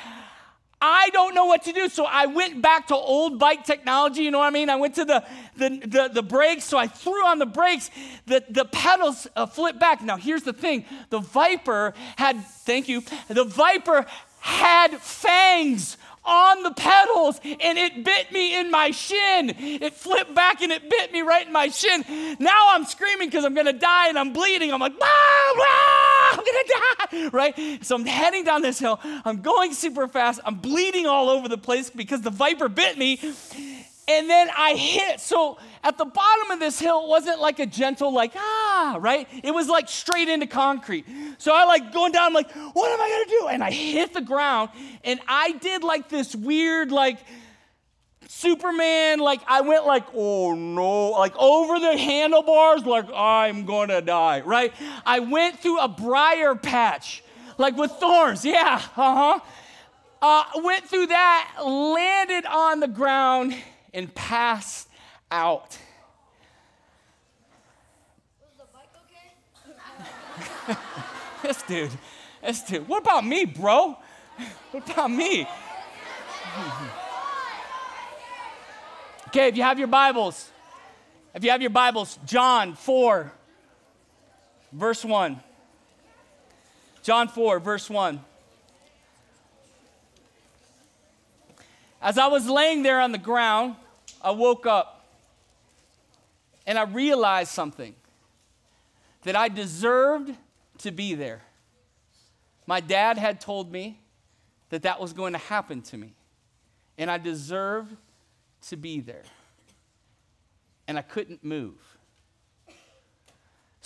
I 0.81 1.11
don't 1.13 1.35
know 1.35 1.47
what 1.47 1.65
to 1.65 1.73
do. 1.73 1.89
So 1.89 2.05
I 2.05 2.27
went 2.27 2.63
back 2.63 2.89
to 2.89 2.95
old 2.95 3.39
bike 3.39 3.65
technology. 3.65 4.23
You 4.23 4.31
know 4.31 4.39
what 4.39 4.47
I 4.47 4.51
mean? 4.51 4.71
I 4.71 4.77
went 4.77 4.95
to 4.97 5.05
the, 5.05 5.25
the, 5.57 5.69
the, 5.85 6.11
the 6.15 6.23
brakes. 6.23 6.65
So 6.65 6.79
I 6.79 6.87
threw 6.87 7.25
on 7.27 7.39
the 7.39 7.47
brakes. 7.47 7.91
The, 8.27 8.45
the 8.49 8.65
pedals 8.65 9.27
uh, 9.35 9.47
flipped 9.47 9.81
back. 9.81 10.03
Now, 10.03 10.17
here's 10.17 10.43
the 10.43 10.53
thing 10.53 10.85
the 11.11 11.21
Viper 11.21 11.95
had, 12.17 12.45
thank 12.45 12.89
you, 12.89 13.03
the 13.29 13.45
Viper 13.45 14.07
had 14.41 14.93
fangs 14.99 15.97
on 16.29 16.63
the 16.63 16.71
pedals 16.73 17.41
and 17.43 17.79
it 17.79 18.05
bit 18.05 18.31
me 18.31 18.59
in 18.59 18.71
my 18.71 18.91
shin. 18.91 19.55
It 19.59 19.95
flipped 19.95 20.35
back 20.35 20.61
and 20.61 20.71
it 20.71 20.89
bit 20.89 21.13
me 21.13 21.23
right 21.23 21.47
in 21.47 21.53
my 21.53 21.69
shin. 21.69 22.05
Now 22.39 22.69
I'm 22.71 22.85
screaming 22.85 23.29
because 23.29 23.45
I'm 23.45 23.55
going 23.55 23.67
to 23.67 23.73
die 23.73 24.09
and 24.09 24.19
I'm 24.19 24.33
bleeding. 24.33 24.73
I'm 24.73 24.81
like, 24.81 24.93
ah, 25.01 25.07
ah, 25.07 26.31
I'm 26.33 26.45
going 26.45 26.47
to 26.47 26.75
die, 26.75 27.29
right? 27.33 27.85
So 27.85 27.97
I'm 27.97 28.05
heading 28.07 28.45
down 28.45 28.63
this 28.63 28.79
hill. 28.79 29.01
I'm 29.25 29.41
going 29.41 29.73
super 29.73 30.07
fast. 30.07 30.41
I'm 30.45 30.57
bleeding 30.57 31.07
all 31.07 31.31
over 31.31 31.49
the 31.49 31.59
place 31.59 31.91
because 31.91 32.21
the 32.21 32.31
viper 32.31 32.69
bit 32.69 32.99
me. 32.99 33.21
And 34.09 34.29
then 34.29 34.49
I 34.57 34.75
hit. 34.75 35.21
So 35.21 35.59
at 35.85 35.99
the 35.99 36.07
bottom 36.07 36.51
of 36.51 36.59
this 36.59 36.79
hill, 36.79 37.05
it 37.05 37.09
wasn't 37.09 37.41
like 37.41 37.59
a 37.59 37.67
gentle, 37.67 38.13
like, 38.13 38.33
ah, 38.35 38.97
right? 39.01 39.29
It 39.45 39.53
was 39.53 39.69
like 39.69 39.89
straight 39.89 40.29
into 40.29 40.47
concrete. 40.47 41.05
So 41.37 41.55
I 41.55 41.65
like 41.65 41.93
going 41.93 42.13
down, 42.13 42.27
I'm 42.27 42.33
like, 42.33 42.51
what 42.51 42.91
am 42.91 43.01
I 43.01 43.09
gonna 43.09 43.39
do? 43.41 43.49
And 43.49 43.63
I 43.63 43.71
hit 43.71 44.15
the 44.15 44.23
ground 44.23 44.71
and 45.05 45.21
I 45.29 45.53
did 45.53 45.85
like 45.85 46.09
this 46.09 46.35
weird, 46.35 46.91
like, 46.91 47.19
Superman, 48.31 49.21
like 49.21 49.41
I 49.49 49.63
went 49.63 49.87
like, 49.87 50.05
oh 50.15 50.55
no, 50.55 51.11
like 51.11 51.35
over 51.37 51.81
the 51.81 51.97
handlebars, 51.97 52.85
like 52.85 53.07
I'm 53.13 53.65
gonna 53.65 54.03
die, 54.03 54.43
right? 54.43 54.73
I 55.05 55.21
went 55.21 55.61
through 55.61 55.81
a 55.81 55.89
briar 55.89 56.55
patch, 56.55 57.25
like 57.57 57.77
with 57.77 57.91
thorns, 57.93 58.45
yeah, 58.45 58.83
uh-huh. 58.97 59.41
Uh, 60.21 60.45
went 60.57 60.85
through 60.85 61.07
that, 61.07 61.55
landed 61.65 62.45
on 62.45 62.81
the 62.81 62.89
ground, 62.89 63.55
and 63.93 64.15
pass 64.15 64.87
out. 65.31 65.79
this 71.43 71.63
dude, 71.63 71.91
this 72.43 72.63
dude. 72.63 72.87
What 72.89 73.03
about 73.03 73.25
me, 73.25 73.45
bro? 73.45 73.97
what 74.71 74.91
about 74.91 75.11
me? 75.11 75.49
okay, 79.29 79.49
if 79.49 79.57
you 79.57 79.63
have 79.63 79.79
your 79.79 79.89
Bibles, 79.89 80.51
if 81.35 81.45
you 81.45 81.51
have 81.51 81.61
your 81.61 81.71
Bibles, 81.71 82.19
John 82.27 82.75
4, 82.75 83.33
verse 84.73 85.05
1. 85.05 85.41
John 87.03 87.29
4, 87.29 87.61
verse 87.61 87.89
1. 87.89 88.21
As 92.01 92.19
I 92.19 92.29
was 92.29 92.49
laying 92.49 92.83
there 92.83 93.01
on 93.01 93.13
the 93.13 93.19
ground, 93.19 93.75
I 94.23 94.31
woke 94.31 94.67
up 94.67 95.07
and 96.67 96.79
I 96.79 96.83
realized 96.83 97.51
something 97.51 97.95
that 99.23 99.35
I 99.35 99.49
deserved 99.49 100.35
to 100.79 100.91
be 100.91 101.15
there. 101.15 101.43
My 102.67 102.81
dad 102.81 103.19
had 103.19 103.41
told 103.41 103.73
me 103.73 103.99
that 104.69 104.83
that 104.83 105.01
was 105.01 105.13
going 105.13 105.33
to 105.33 105.39
happen 105.39 105.81
to 105.83 105.97
me, 105.97 106.13
and 106.99 107.11
I 107.11 107.19
deserved 107.19 107.97
to 108.69 108.77
be 108.77 109.01
there. 109.01 109.25
And 110.87 110.99
I 110.99 111.03
couldn't 111.03 111.43
move. 111.43 111.88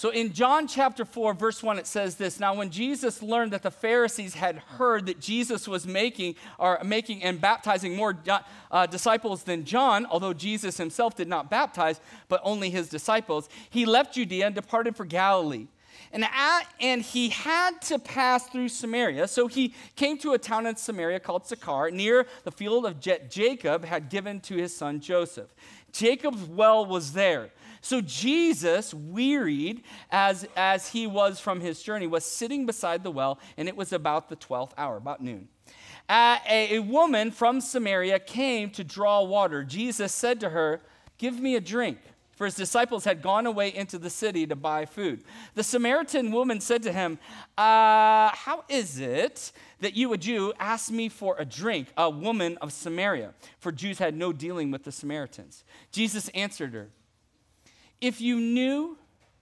So 0.02 0.10
in 0.10 0.32
John 0.32 0.66
chapter 0.66 1.04
4, 1.04 1.32
verse 1.32 1.62
1, 1.62 1.78
it 1.78 1.86
says 1.86 2.16
this 2.16 2.40
Now, 2.40 2.54
when 2.54 2.70
Jesus 2.70 3.22
learned 3.22 3.52
that 3.52 3.62
the 3.62 3.70
Pharisees 3.70 4.34
had 4.34 4.56
heard 4.56 5.06
that 5.06 5.20
Jesus 5.20 5.68
was 5.68 5.86
making 5.86 6.34
or 6.58 6.80
making 6.82 7.22
and 7.22 7.40
baptizing 7.40 7.94
more 7.94 8.18
uh, 8.72 8.86
disciples 8.86 9.44
than 9.44 9.64
John, 9.64 10.04
although 10.06 10.32
Jesus 10.32 10.76
himself 10.76 11.14
did 11.14 11.28
not 11.28 11.50
baptize, 11.50 12.00
but 12.28 12.40
only 12.42 12.68
his 12.68 12.88
disciples, 12.88 13.48
he 13.70 13.86
left 13.86 14.14
Judea 14.14 14.46
and 14.46 14.56
departed 14.56 14.96
for 14.96 15.04
Galilee. 15.04 15.68
And, 16.12 16.24
at, 16.24 16.64
and 16.80 17.00
he 17.00 17.28
had 17.28 17.80
to 17.82 18.00
pass 18.00 18.48
through 18.48 18.70
Samaria. 18.70 19.28
So 19.28 19.46
he 19.46 19.72
came 19.94 20.18
to 20.18 20.32
a 20.32 20.38
town 20.38 20.66
in 20.66 20.74
Samaria 20.74 21.20
called 21.20 21.46
Sychar, 21.46 21.92
near 21.92 22.26
the 22.42 22.50
field 22.50 22.86
of 22.86 22.98
Jacob 22.98 23.84
had 23.84 24.08
given 24.08 24.40
to 24.40 24.56
his 24.56 24.76
son 24.76 24.98
Joseph. 24.98 25.54
Jacob's 25.92 26.42
well 26.42 26.84
was 26.84 27.12
there. 27.12 27.50
So 27.82 28.00
Jesus, 28.00 28.94
wearied 28.94 29.82
as, 30.10 30.46
as 30.56 30.88
he 30.88 31.06
was 31.06 31.38
from 31.38 31.60
his 31.60 31.82
journey, 31.82 32.06
was 32.06 32.24
sitting 32.24 32.64
beside 32.64 33.02
the 33.02 33.10
well, 33.10 33.38
and 33.58 33.68
it 33.68 33.76
was 33.76 33.92
about 33.92 34.30
the 34.30 34.36
12th 34.36 34.70
hour, 34.78 34.96
about 34.96 35.20
noon. 35.20 35.48
Uh, 36.08 36.38
a, 36.48 36.76
a 36.76 36.78
woman 36.80 37.30
from 37.30 37.60
Samaria 37.60 38.18
came 38.18 38.70
to 38.70 38.82
draw 38.82 39.22
water. 39.22 39.62
Jesus 39.64 40.14
said 40.14 40.40
to 40.40 40.48
her, 40.50 40.80
Give 41.18 41.38
me 41.38 41.56
a 41.56 41.60
drink 41.60 41.98
for 42.42 42.46
his 42.46 42.54
disciples 42.56 43.04
had 43.04 43.22
gone 43.22 43.46
away 43.46 43.72
into 43.72 43.98
the 43.98 44.10
city 44.10 44.48
to 44.48 44.56
buy 44.56 44.84
food. 44.84 45.22
The 45.54 45.62
Samaritan 45.62 46.32
woman 46.32 46.60
said 46.60 46.82
to 46.82 46.92
him, 46.92 47.20
uh, 47.56 48.30
How 48.30 48.64
is 48.68 48.98
it 48.98 49.52
that 49.78 49.94
you, 49.94 50.12
a 50.12 50.18
Jew, 50.18 50.52
ask 50.58 50.90
me 50.90 51.08
for 51.08 51.36
a 51.38 51.44
drink, 51.44 51.92
a 51.96 52.10
woman 52.10 52.58
of 52.58 52.72
Samaria? 52.72 53.34
For 53.60 53.70
Jews 53.70 53.98
had 53.98 54.16
no 54.16 54.32
dealing 54.32 54.72
with 54.72 54.82
the 54.82 54.90
Samaritans. 54.90 55.62
Jesus 55.92 56.28
answered 56.30 56.72
her, 56.74 56.88
if 58.02 58.20
you 58.20 58.38
knew 58.38 58.98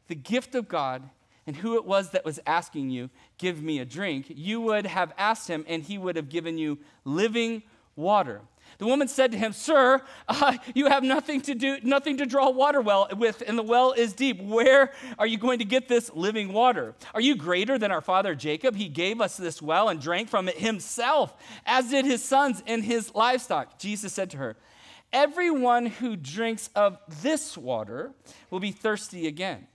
the 0.06 0.14
gift 0.14 0.54
of 0.54 0.68
God 0.68 1.02
and 1.46 1.56
who 1.56 1.74
it 1.74 1.84
was 1.84 2.10
that 2.10 2.24
was 2.24 2.38
asking 2.46 2.90
you, 2.90 3.10
Give 3.38 3.60
me 3.60 3.80
a 3.80 3.84
drink, 3.84 4.26
you 4.28 4.60
would 4.60 4.86
have 4.86 5.12
asked 5.18 5.48
him, 5.48 5.64
and 5.66 5.82
he 5.82 5.98
would 5.98 6.14
have 6.14 6.28
given 6.28 6.58
you 6.58 6.78
living 7.04 7.62
water. 7.96 8.42
The 8.78 8.86
woman 8.86 9.08
said 9.08 9.32
to 9.32 9.38
him, 9.38 9.52
Sir, 9.52 10.00
uh, 10.28 10.56
you 10.74 10.86
have 10.86 11.02
nothing 11.02 11.40
to 11.42 11.54
do, 11.54 11.78
nothing 11.82 12.18
to 12.18 12.26
draw 12.26 12.50
water 12.50 12.80
well 12.80 13.08
with, 13.16 13.42
and 13.46 13.58
the 13.58 13.62
well 13.62 13.92
is 13.92 14.12
deep. 14.12 14.40
Where 14.40 14.92
are 15.18 15.26
you 15.26 15.38
going 15.38 15.58
to 15.58 15.64
get 15.64 15.88
this 15.88 16.10
living 16.14 16.52
water? 16.52 16.94
Are 17.14 17.20
you 17.20 17.36
greater 17.36 17.78
than 17.78 17.90
our 17.90 18.00
father 18.00 18.34
Jacob? 18.34 18.76
He 18.76 18.88
gave 18.88 19.20
us 19.20 19.36
this 19.36 19.60
well 19.60 19.88
and 19.88 20.00
drank 20.00 20.28
from 20.28 20.48
it 20.48 20.58
himself, 20.58 21.34
as 21.66 21.90
did 21.90 22.04
his 22.04 22.22
sons 22.22 22.62
and 22.66 22.84
his 22.84 23.14
livestock. 23.14 23.78
Jesus 23.78 24.12
said 24.12 24.30
to 24.30 24.36
her, 24.36 24.56
Everyone 25.12 25.86
who 25.86 26.16
drinks 26.16 26.70
of 26.74 26.98
this 27.22 27.58
water 27.58 28.12
will 28.50 28.60
be 28.60 28.70
thirsty 28.70 29.26
again. 29.26 29.66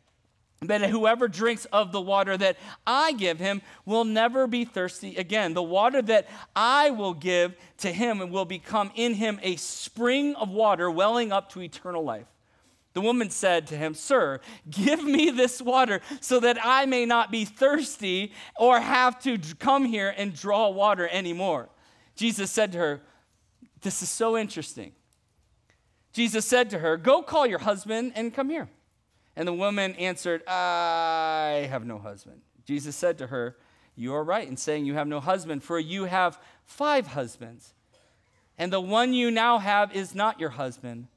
But 0.61 0.81
whoever 0.81 1.27
drinks 1.27 1.65
of 1.65 1.91
the 1.91 2.01
water 2.01 2.37
that 2.37 2.57
I 2.87 3.11
give 3.11 3.39
him 3.39 3.61
will 3.85 4.05
never 4.05 4.47
be 4.47 4.65
thirsty 4.65 5.15
again. 5.15 5.53
The 5.53 5.61
water 5.61 6.01
that 6.03 6.27
I 6.55 6.91
will 6.91 7.13
give 7.13 7.55
to 7.79 7.91
him 7.91 8.29
will 8.29 8.45
become 8.45 8.91
in 8.95 9.15
him 9.15 9.39
a 9.43 9.57
spring 9.57 10.35
of 10.35 10.49
water 10.49 10.89
welling 10.89 11.31
up 11.31 11.51
to 11.51 11.61
eternal 11.61 12.03
life. 12.03 12.27
The 12.93 13.01
woman 13.01 13.29
said 13.29 13.67
to 13.67 13.77
him, 13.77 13.93
Sir, 13.93 14.39
give 14.69 15.03
me 15.03 15.29
this 15.29 15.61
water 15.61 15.99
so 16.21 16.39
that 16.39 16.57
I 16.63 16.85
may 16.85 17.05
not 17.05 17.29
be 17.29 17.43
thirsty 17.43 18.31
or 18.55 18.79
have 18.79 19.21
to 19.23 19.37
come 19.59 19.83
here 19.83 20.13
and 20.15 20.33
draw 20.33 20.69
water 20.69 21.07
anymore. 21.09 21.69
Jesus 22.15 22.49
said 22.49 22.71
to 22.71 22.77
her, 22.77 23.01
This 23.81 24.01
is 24.01 24.07
so 24.07 24.37
interesting. 24.37 24.93
Jesus 26.15 26.45
said 26.45 26.69
to 26.69 26.79
her, 26.79 26.95
Go 26.95 27.21
call 27.21 27.45
your 27.45 27.59
husband 27.59 28.13
and 28.15 28.33
come 28.33 28.49
here. 28.49 28.69
And 29.35 29.45
the 29.45 29.53
woman 29.53 29.95
answered, 29.95 30.47
I 30.47 31.67
have 31.69 31.85
no 31.85 31.99
husband. 31.99 32.39
Jesus 32.63 32.95
said 32.95 33.17
to 33.17 33.27
her, 33.27 33.57
You 33.97 34.13
are 34.13 34.23
right 34.23 34.47
in 34.47 34.55
saying 34.55 34.85
you 34.85 34.93
have 34.93 35.09
no 35.09 35.19
husband, 35.19 35.61
for 35.61 35.77
you 35.77 36.05
have 36.05 36.39
five 36.63 37.07
husbands. 37.07 37.73
And 38.57 38.71
the 38.71 38.79
one 38.79 39.13
you 39.13 39.29
now 39.29 39.57
have 39.57 39.93
is 39.93 40.15
not 40.15 40.39
your 40.39 40.51
husband. 40.51 41.07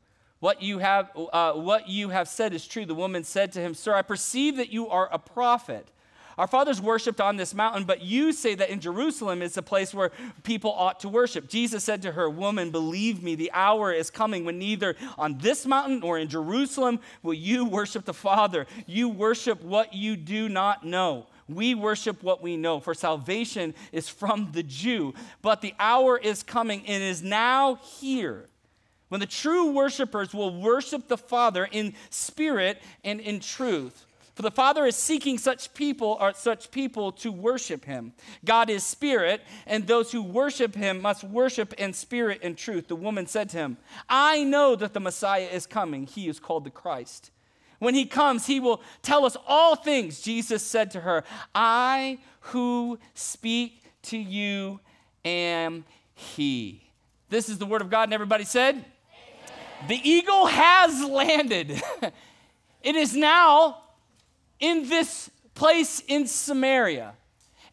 What 0.40 0.62
you 0.62 0.78
have, 0.78 1.12
uh, 1.32 1.52
what 1.52 1.88
you 1.88 2.08
have 2.08 2.26
said 2.26 2.52
is 2.52 2.66
true. 2.66 2.84
The 2.84 2.92
woman 2.92 3.22
said 3.22 3.52
to 3.52 3.60
him, 3.60 3.74
Sir, 3.74 3.94
I 3.94 4.02
perceive 4.02 4.56
that 4.56 4.72
you 4.72 4.88
are 4.88 5.08
a 5.12 5.18
prophet. 5.20 5.92
Our 6.38 6.47
fathers 6.47 6.80
worshiped 6.80 7.21
on 7.21 7.37
this 7.37 7.52
mountain, 7.52 7.83
but 7.83 8.00
you 8.00 8.33
say 8.33 8.54
that 8.54 8.71
in 8.71 8.78
Jerusalem 8.78 9.42
is 9.42 9.54
the 9.54 9.62
place 9.62 9.92
where 9.92 10.12
people 10.45 10.71
ought 10.71 11.00
to 11.00 11.09
worship. 11.09 11.49
Jesus 11.49 11.83
said 11.83 12.00
to 12.02 12.12
her, 12.12 12.30
Woman, 12.30 12.71
believe 12.71 13.25
me, 13.25 13.35
the 13.35 13.50
hour 13.52 13.92
is 13.92 14.09
coming 14.09 14.45
when 14.45 14.57
neither 14.57 14.95
on 15.18 15.38
this 15.38 15.66
mountain 15.66 15.99
nor 15.99 16.16
in 16.16 16.28
Jerusalem 16.28 17.00
will 17.25 17.35
you 17.35 17.64
worship 17.64 18.04
the 18.04 18.14
Father. 18.14 18.66
You 18.87 19.09
worship 19.09 19.64
what 19.64 19.92
you 19.92 20.16
do 20.16 20.49
not 20.49 20.87
know. 20.87 21.26
We 21.49 21.75
worship 21.75 22.23
what 22.23 22.40
we 22.40 22.57
know, 22.57 22.78
for 22.78 22.95
salvation 22.95 23.75
is 23.90 24.09
from 24.09 24.50
the 24.52 24.62
Jew. 24.62 25.14
But 25.42 25.61
the 25.61 25.75
hour 25.80 26.16
is 26.16 26.45
coming 26.45 26.87
and 26.87 27.02
is 27.02 27.21
now 27.21 27.80
here 27.99 28.49
when 29.09 29.21
the 29.21 29.26
true 29.26 29.73
worshipers 29.73 30.33
will 30.33 30.54
worship 30.54 31.09
the 31.09 31.16
Father 31.16 31.68
in 31.73 31.95
spirit 32.11 32.80
and 33.02 33.21
in 33.21 33.40
truth. 33.40 34.04
For 34.38 34.42
the 34.42 34.52
Father 34.52 34.87
is 34.87 34.95
seeking 34.95 35.37
such 35.37 35.75
people 35.75 36.16
or 36.21 36.33
such 36.33 36.71
people 36.71 37.11
to 37.11 37.33
worship 37.33 37.85
him. 37.85 38.12
God 38.45 38.71
is 38.71 38.85
spirit, 38.85 39.42
and 39.66 39.85
those 39.85 40.12
who 40.12 40.23
worship 40.23 40.76
him 40.76 41.02
must 41.02 41.25
worship 41.25 41.73
in 41.73 41.92
spirit 41.92 42.38
and 42.45 42.57
truth. 42.57 42.87
The 42.87 42.95
woman 42.95 43.26
said 43.26 43.49
to 43.49 43.57
him, 43.57 43.78
I 44.09 44.45
know 44.45 44.76
that 44.76 44.95
the 44.95 45.00
Messiah 45.00 45.49
is 45.52 45.66
coming. 45.66 46.07
He 46.07 46.28
is 46.28 46.38
called 46.38 46.62
the 46.62 46.71
Christ. 46.71 47.33
When 47.80 47.97
he 47.97 48.07
comes, 48.07 48.47
he 48.47 48.61
will 48.61 48.80
tell 49.02 49.26
us 49.26 49.37
all 49.45 49.75
things. 49.75 50.21
Jesus 50.21 50.62
said 50.62 50.92
to 50.92 51.00
her, 51.00 51.25
I 51.52 52.21
who 52.38 53.00
speak 53.14 53.83
to 54.02 54.16
you 54.16 54.78
am 55.25 55.85
he. 56.14 56.92
This 57.28 57.49
is 57.49 57.59
the 57.59 57.66
word 57.66 57.83
of 57.83 57.90
God, 57.90 58.04
and 58.04 58.14
everybody 58.14 58.45
said, 58.45 58.76
Amen. 58.76 59.88
The 59.88 60.09
eagle 60.09 60.47
has 60.47 61.02
landed. 61.02 61.83
it 62.85 62.95
is 62.95 63.16
now 63.16 63.78
in 64.60 64.88
this 64.88 65.30
place 65.54 66.02
in 66.06 66.26
Samaria. 66.26 67.14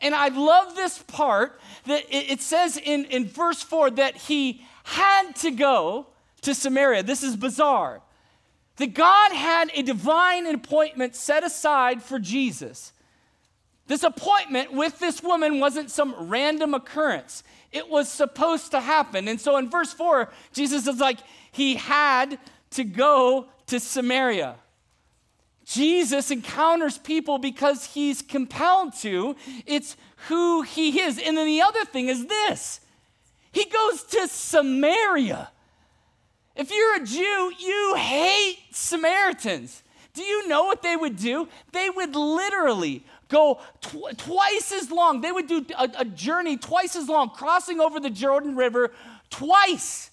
And 0.02 0.14
I 0.14 0.28
love 0.28 0.76
this 0.76 1.00
part 1.04 1.60
that 1.86 2.04
it 2.10 2.42
says 2.42 2.78
in, 2.78 3.06
in 3.06 3.28
verse 3.28 3.62
4 3.62 3.92
that 3.92 4.18
he 4.18 4.66
had 4.84 5.36
to 5.38 5.52
go 5.52 6.08
to 6.42 6.54
Samaria. 6.54 7.04
This 7.04 7.24
is 7.24 7.36
bizarre. 7.36 8.02
That 8.78 8.94
God 8.94 9.32
had 9.32 9.72
a 9.74 9.82
divine 9.82 10.48
appointment 10.48 11.16
set 11.16 11.44
aside 11.44 12.04
for 12.04 12.20
Jesus. 12.20 12.92
This 13.88 14.04
appointment 14.04 14.74
with 14.74 15.00
this 15.00 15.22
woman 15.24 15.60
wasn't 15.60 15.92
some 15.92 16.16
random 16.30 16.74
occurrence, 16.74 17.44
it 17.72 17.90
was 17.90 18.10
supposed 18.10 18.72
to 18.72 18.80
happen. 18.80 19.28
And 19.28 19.40
so 19.40 19.58
in 19.58 19.70
verse 19.70 19.94
4, 19.94 20.32
Jesus 20.54 20.88
is 20.88 21.00
like, 21.00 21.20
he 21.52 21.76
had 21.76 22.40
to 22.72 22.84
go 22.84 23.48
to 23.68 23.80
Samaria. 23.80 24.56
Jesus 25.66 26.30
encounters 26.30 26.98
people 27.00 27.40
because 27.40 27.86
he's 27.86 28.22
compelled 28.22 28.96
to. 28.98 29.36
It's 29.66 29.98
who 30.28 30.62
he 30.62 31.02
is. 31.02 31.20
And 31.20 31.36
then 31.36 31.48
the 31.48 31.62
other 31.62 31.84
thing 31.86 32.08
is 32.08 32.28
this 32.28 32.82
he 33.52 33.66
goes 33.66 34.04
to 34.04 34.28
Samaria. 34.28 35.50
If 36.56 36.72
you're 36.72 37.02
a 37.02 37.06
Jew, 37.06 37.54
you 37.60 37.96
hate 37.98 38.60
Samaritans. 38.72 39.82
Do 40.14 40.24
you 40.24 40.48
know 40.48 40.64
what 40.64 40.82
they 40.82 40.96
would 40.96 41.18
do? 41.18 41.50
They 41.74 41.90
would 41.90 42.16
literally 42.16 43.04
go 43.28 43.60
tw- 43.82 44.18
twice 44.18 44.72
as 44.72 44.90
long. 44.90 45.20
They 45.20 45.32
would 45.32 45.48
do 45.48 45.66
a, 45.78 45.90
a 46.00 46.06
journey 46.06 46.56
twice 46.56 46.96
as 46.96 47.10
long, 47.10 47.30
crossing 47.30 47.82
over 47.82 48.00
the 48.00 48.10
Jordan 48.10 48.56
River 48.56 48.92
twice 49.30 50.12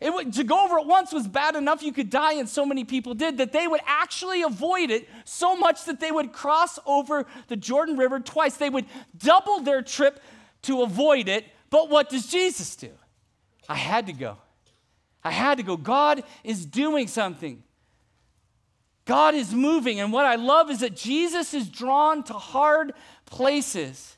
it, 0.00 0.32
to 0.34 0.44
go 0.44 0.64
over 0.64 0.78
it 0.78 0.86
once 0.86 1.12
was 1.12 1.28
bad 1.28 1.56
enough 1.56 1.82
you 1.82 1.92
could 1.92 2.10
die, 2.10 2.34
and 2.34 2.48
so 2.48 2.64
many 2.64 2.84
people 2.84 3.14
did 3.14 3.38
that 3.38 3.52
they 3.52 3.68
would 3.68 3.82
actually 3.86 4.42
avoid 4.42 4.90
it 4.90 5.08
so 5.24 5.54
much 5.56 5.84
that 5.84 6.00
they 6.00 6.10
would 6.10 6.32
cross 6.32 6.78
over 6.86 7.26
the 7.48 7.56
Jordan 7.56 7.96
River 7.96 8.18
twice. 8.20 8.56
They 8.56 8.70
would 8.70 8.86
double 9.16 9.60
their 9.60 9.82
trip 9.82 10.20
to 10.62 10.82
avoid 10.82 11.28
it 11.28 11.44
But 11.70 11.88
what 11.88 12.10
does 12.10 12.26
Jesus 12.26 12.76
do? 12.76 12.90
I 13.68 13.76
had 13.76 14.06
to 14.08 14.12
go. 14.12 14.36
I 15.22 15.30
had 15.30 15.58
to 15.58 15.62
go. 15.62 15.76
God 15.76 16.24
is 16.42 16.66
doing 16.66 17.06
something. 17.06 17.62
God 19.04 19.34
is 19.34 19.54
moving. 19.54 20.00
And 20.00 20.12
what 20.12 20.26
I 20.26 20.34
love 20.34 20.70
is 20.70 20.80
that 20.80 20.96
Jesus 20.96 21.54
is 21.54 21.68
drawn 21.68 22.22
to 22.24 22.32
hard 22.32 22.92
places. 23.26 24.16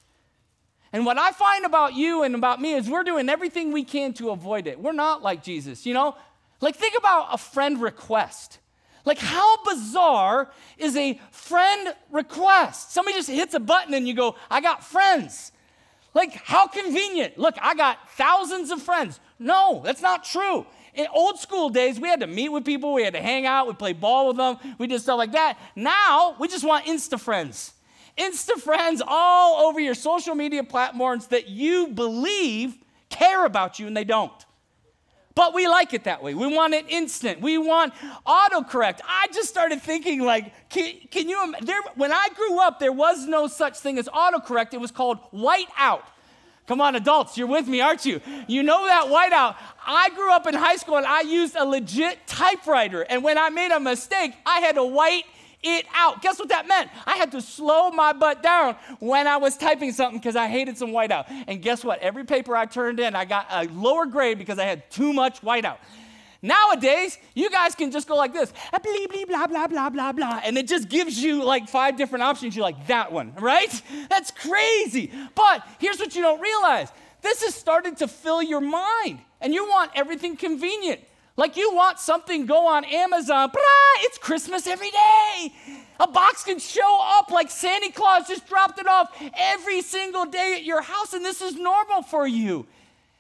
And 0.93 1.07
what 1.07 1.19
I 1.19 1.33
find 1.33 1.65
about 1.65 1.95
you 1.95 2.23
and 2.23 2.35
about 2.35 2.61
me 2.61 2.75
is 2.75 2.89
we're 2.89 3.05
doing 3.05 3.29
everything 3.29 3.73
we 3.73 3.85
can 3.85 4.13
to 4.15 4.31
avoid 4.31 4.67
it. 4.67 4.79
We're 4.79 4.93
not 4.93 5.23
like 5.23 5.43
Jesus, 5.43 5.87
you 5.87 5.95
know? 5.95 6.17
Like, 6.61 6.77
think 6.77 6.95
about 6.97 7.29
a 7.33 7.39
friend 7.39 7.81
request. 7.81 8.59
Like, 9.05 9.19
how 9.19 9.63
bizarre 9.65 10.53
is 10.79 10.97
a 10.97 11.21
friend 11.31 11.95
request? 12.11 12.93
Somebody 12.93 13.17
just 13.17 13.31
hits 13.31 13.55
a 13.55 13.61
button 13.61 13.95
and 13.95 14.07
you 14.07 14.15
go, 14.15 14.37
I 14.51 14.61
got 14.61 14.85
friends. 14.85 15.51
Like, 16.15 16.35
how 16.35 16.67
convenient. 16.67 17.39
Look, 17.39 17.57
I 17.61 17.75
got 17.75 18.11
thousands 18.11 18.71
of 18.71 18.83
friends. 18.83 19.19
No, 19.39 19.81
that's 19.85 20.03
not 20.03 20.25
true. 20.25 20.67
In 20.95 21.07
old 21.13 21.39
school 21.39 21.71
days, 21.71 21.99
we 21.99 22.09
had 22.09 22.21
to 22.21 22.27
meet 22.27 22.51
with 22.51 22.67
people, 22.67 22.93
we 22.93 23.03
had 23.03 23.15
to 23.15 23.23
hang 23.23 23.47
out, 23.47 23.67
we 23.67 23.73
play 23.73 23.95
ball 23.95 24.29
with 24.29 24.37
them, 24.37 24.59
we 24.77 24.87
did 24.87 25.01
stuff 25.01 25.17
like 25.17 25.33
that. 25.33 25.59
Now, 25.75 26.37
we 26.39 26.49
just 26.49 26.65
want 26.65 26.85
Insta 26.85 27.19
friends. 27.19 27.73
Insta 28.19 28.61
friends 28.61 29.03
all 29.07 29.67
over 29.67 29.81
your 29.81 29.95
social 29.95 30.35
media 30.35 30.63
platforms 30.65 31.29
that 31.29 31.49
you 31.49 31.89
believe 31.89 32.77
care 33.09 33.45
about 33.45 33.79
you 33.79 33.87
and 33.87 33.97
they 33.97 34.05
don't. 34.05 34.33
But 35.35 35.55
we 35.55 35.67
like 35.67 35.95
it 35.95 36.05
that 36.05 36.23
way. 36.23 36.35
We 36.35 36.55
want 36.55 36.75
it 36.75 36.85
instant. 36.89 37.41
We 37.41 37.57
want 37.57 37.95
autocorrect. 38.27 39.01
I 39.09 39.29
just 39.33 39.49
started 39.49 39.81
thinking, 39.81 40.21
like, 40.21 40.53
can, 40.69 40.95
can 41.11 41.29
you? 41.29 41.55
When 41.95 42.13
I 42.13 42.29
grew 42.35 42.61
up, 42.61 42.79
there 42.79 42.93
was 42.93 43.27
no 43.27 43.47
such 43.47 43.79
thing 43.79 43.99
as 43.99 44.09
autocorrect. 44.09 44.75
It 44.75 44.81
was 44.81 44.91
called 44.91 45.19
whiteout. 45.33 46.03
Come 46.69 46.81
on, 46.81 46.95
adults, 46.95 47.37
you're 47.37 47.49
with 47.49 47.67
me, 47.67 47.81
aren't 47.81 48.05
you? 48.05 48.21
You 48.47 48.63
know 48.63 48.87
that 48.87 49.07
whiteout. 49.07 49.57
I 49.85 50.11
grew 50.11 50.31
up 50.31 50.47
in 50.47 50.55
high 50.55 50.77
school 50.77 50.97
and 50.97 51.07
I 51.07 51.23
used 51.23 51.57
a 51.57 51.65
legit 51.65 52.25
typewriter. 52.27 53.03
And 53.03 53.25
when 53.25 53.37
I 53.37 53.51
made 53.51 53.73
a 53.73 53.81
mistake, 53.81 54.33
I 54.47 54.61
had 54.61 54.77
to 54.77 54.85
white 54.85 55.25
it 55.63 55.87
out. 55.95 56.23
Guess 56.23 56.39
what 56.39 56.49
that 56.49 56.67
meant? 56.67 56.91
I 57.07 57.17
had 57.17 57.33
to 57.33 57.41
slow 57.41 57.91
my 57.91 58.13
butt 58.13 58.43
down 58.43 58.77
when 58.99 59.27
I 59.27 59.37
was 59.37 59.57
typing 59.57 59.93
something 59.93 60.19
because 60.19 60.37
I 60.37 60.49
hated 60.49 60.77
some 60.77 60.91
whiteout. 60.91 61.27
And 61.47 61.63
guess 61.63 61.85
what? 61.85 62.01
Every 62.01 62.25
paper 62.25 62.57
I 62.57 62.67
turned 62.67 63.01
in, 63.01 63.15
I 63.15 63.25
got 63.25 63.47
a 63.51 63.65
lower 63.69 64.07
grade 64.07 64.39
because 64.39 64.59
I 64.59 64.65
had 64.65 64.91
too 64.91 65.13
much 65.13 65.41
whiteout. 65.43 65.79
Nowadays, 66.45 67.19
you 67.35 67.49
guys 67.51 67.77
can 67.77 67.93
just 67.93 68.09
go 68.09 68.17
like 68.17 68.33
this, 68.33 68.53
blah, 68.73 68.81
blah, 69.27 69.47
blah, 69.47 69.69
blah, 69.69 69.91
blah, 69.91 70.13
blah, 70.13 70.41
and 70.45 70.59
it 70.59 70.67
just 70.67 70.89
gives 70.89 71.23
you 71.23 71.45
like 71.45 71.69
five 71.69 71.97
different 71.97 72.25
options. 72.25 72.57
You're 72.57 72.65
like, 72.65 72.89
that 72.89 73.13
one, 73.13 73.33
right? 73.39 73.83
That's 74.11 74.33
crazy. 74.33 75.13
But 75.37 75.65
here's 75.79 76.01
what 76.01 76.17
you 76.17 76.23
don't 76.23 76.41
realize 76.41 76.91
this 77.23 77.45
has 77.45 77.55
started 77.55 77.99
to 77.99 78.09
fill 78.09 78.43
your 78.43 78.61
mind, 78.61 79.21
and 79.41 79.55
you 79.55 79.65
want 79.69 79.93
everything 79.95 80.37
convenient. 80.37 81.01
Like 81.37 81.57
you 81.57 81.75
want 81.75 81.99
something 81.99 82.47
go 82.47 82.67
on 82.67 82.85
Amazon, 82.85 83.51
it's 84.01 84.19
Christmas 84.19 84.67
every 84.67 84.91
day. 84.91 85.53
A 85.99 86.07
box 86.07 86.45
can 86.45 86.59
show 86.59 87.01
up 87.19 87.31
like 87.31 87.51
Santa 87.51 87.91
Claus 87.91 88.29
just 88.29 88.47
dropped 88.47 88.79
it 88.79 88.87
off 88.87 89.11
every 89.39 89.81
single 89.81 90.27
day 90.27 90.55
at 90.57 90.65
your 90.65 90.83
house, 90.83 91.15
and 91.15 91.25
this 91.25 91.41
is 91.41 91.57
normal 91.57 92.03
for 92.03 92.27
you. 92.27 92.67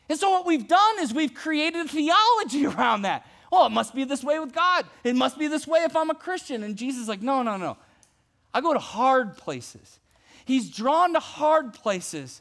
And 0.08 0.18
so, 0.18 0.30
what 0.30 0.44
we've 0.44 0.66
done 0.68 0.98
is 1.00 1.14
we've 1.14 1.32
created 1.32 1.86
a 1.86 1.88
theology 1.88 2.66
around 2.76 3.02
that. 3.02 3.26
Well, 3.50 3.66
it 3.66 3.70
must 3.70 3.94
be 3.94 4.04
this 4.04 4.24
way 4.24 4.38
with 4.38 4.52
God. 4.52 4.86
It 5.04 5.14
must 5.14 5.38
be 5.38 5.46
this 5.46 5.66
way 5.66 5.80
if 5.80 5.94
I'm 5.94 6.10
a 6.10 6.14
Christian. 6.14 6.62
And 6.62 6.74
Jesus 6.74 7.02
is 7.02 7.08
like, 7.08 7.20
no, 7.20 7.42
no, 7.42 7.58
no. 7.58 7.76
I 8.54 8.62
go 8.62 8.72
to 8.72 8.78
hard 8.78 9.36
places. 9.36 10.00
He's 10.44 10.70
drawn 10.70 11.12
to 11.12 11.20
hard 11.20 11.74
places 11.74 12.40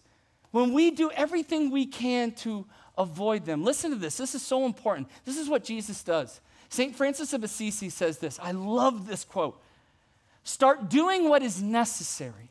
when 0.52 0.74
we 0.74 0.92
do 0.92 1.12
everything 1.12 1.70
we 1.70 1.86
can 1.86 2.32
to 2.32 2.66
avoid 3.02 3.46
them. 3.46 3.64
Listen 3.64 3.92
to 3.92 3.98
this. 3.98 4.18
This 4.18 4.36
is 4.36 4.42
so 4.42 4.66
important. 4.66 5.10
This 5.26 5.38
is 5.38 5.50
what 5.50 5.64
Jesus 5.64 6.04
does. 6.04 6.42
St. 6.70 6.96
Francis 6.96 7.34
of 7.34 7.44
Assisi 7.44 7.90
says 7.90 8.20
this. 8.20 8.40
I 8.42 8.52
love 8.52 9.08
this 9.08 9.24
quote. 9.24 9.62
Start 10.44 10.90
doing 10.90 11.30
what 11.30 11.44
is 11.44 11.62
necessary, 11.62 12.50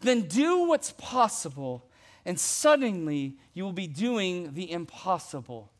then 0.00 0.22
do 0.22 0.64
what's 0.64 0.92
possible, 0.92 1.84
and 2.24 2.40
suddenly 2.40 3.36
you 3.52 3.64
will 3.64 3.72
be 3.72 3.86
doing 3.86 4.54
the 4.54 4.70
impossible. 4.70 5.70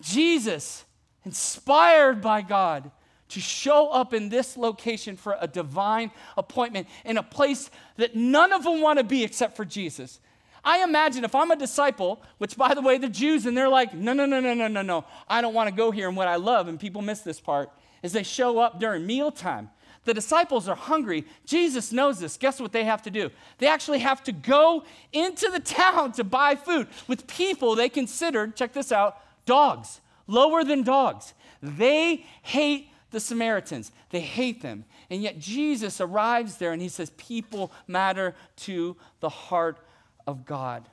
Jesus, 0.00 0.84
inspired 1.24 2.20
by 2.20 2.42
God, 2.42 2.90
to 3.30 3.40
show 3.40 3.88
up 3.88 4.12
in 4.12 4.28
this 4.28 4.58
location 4.58 5.16
for 5.16 5.36
a 5.40 5.48
divine 5.48 6.10
appointment 6.36 6.86
in 7.04 7.16
a 7.16 7.22
place 7.22 7.70
that 7.96 8.14
none 8.14 8.52
of 8.52 8.64
them 8.64 8.82
want 8.82 8.98
to 8.98 9.04
be 9.04 9.24
except 9.24 9.56
for 9.56 9.64
Jesus. 9.64 10.20
I 10.64 10.84
imagine 10.84 11.24
if 11.24 11.34
I'm 11.34 11.50
a 11.50 11.56
disciple, 11.56 12.22
which 12.38 12.56
by 12.56 12.74
the 12.74 12.80
way, 12.80 12.98
the 12.98 13.08
Jews, 13.08 13.46
and 13.46 13.56
they're 13.56 13.68
like, 13.68 13.94
no, 13.94 14.12
no, 14.12 14.26
no, 14.26 14.40
no, 14.40 14.54
no, 14.54 14.68
no, 14.68 14.82
no, 14.82 15.04
I 15.28 15.40
don't 15.40 15.54
want 15.54 15.68
to 15.68 15.74
go 15.74 15.90
here. 15.90 16.08
And 16.08 16.16
what 16.16 16.28
I 16.28 16.36
love, 16.36 16.68
and 16.68 16.78
people 16.78 17.02
miss 17.02 17.20
this 17.20 17.40
part, 17.40 17.70
is 18.02 18.12
they 18.12 18.22
show 18.22 18.58
up 18.58 18.78
during 18.78 19.06
mealtime. 19.06 19.70
The 20.04 20.14
disciples 20.14 20.68
are 20.68 20.76
hungry. 20.76 21.24
Jesus 21.46 21.92
knows 21.92 22.18
this. 22.18 22.36
Guess 22.36 22.60
what 22.60 22.72
they 22.72 22.84
have 22.84 23.02
to 23.02 23.10
do? 23.10 23.30
They 23.58 23.68
actually 23.68 24.00
have 24.00 24.22
to 24.24 24.32
go 24.32 24.84
into 25.12 25.48
the 25.50 25.60
town 25.60 26.12
to 26.12 26.24
buy 26.24 26.56
food 26.56 26.88
with 27.06 27.26
people 27.26 27.74
they 27.74 27.88
considered, 27.88 28.56
check 28.56 28.72
this 28.72 28.90
out, 28.90 29.18
dogs, 29.46 30.00
lower 30.26 30.64
than 30.64 30.82
dogs. 30.82 31.34
They 31.62 32.24
hate 32.42 32.88
the 33.12 33.20
Samaritans, 33.20 33.92
they 34.10 34.20
hate 34.20 34.62
them. 34.62 34.84
And 35.10 35.22
yet 35.22 35.38
Jesus 35.38 36.00
arrives 36.00 36.56
there 36.56 36.72
and 36.72 36.80
he 36.80 36.88
says, 36.88 37.10
People 37.10 37.70
matter 37.86 38.34
to 38.56 38.96
the 39.20 39.28
heart 39.28 39.78
of 40.26 40.44
God. 40.44 40.88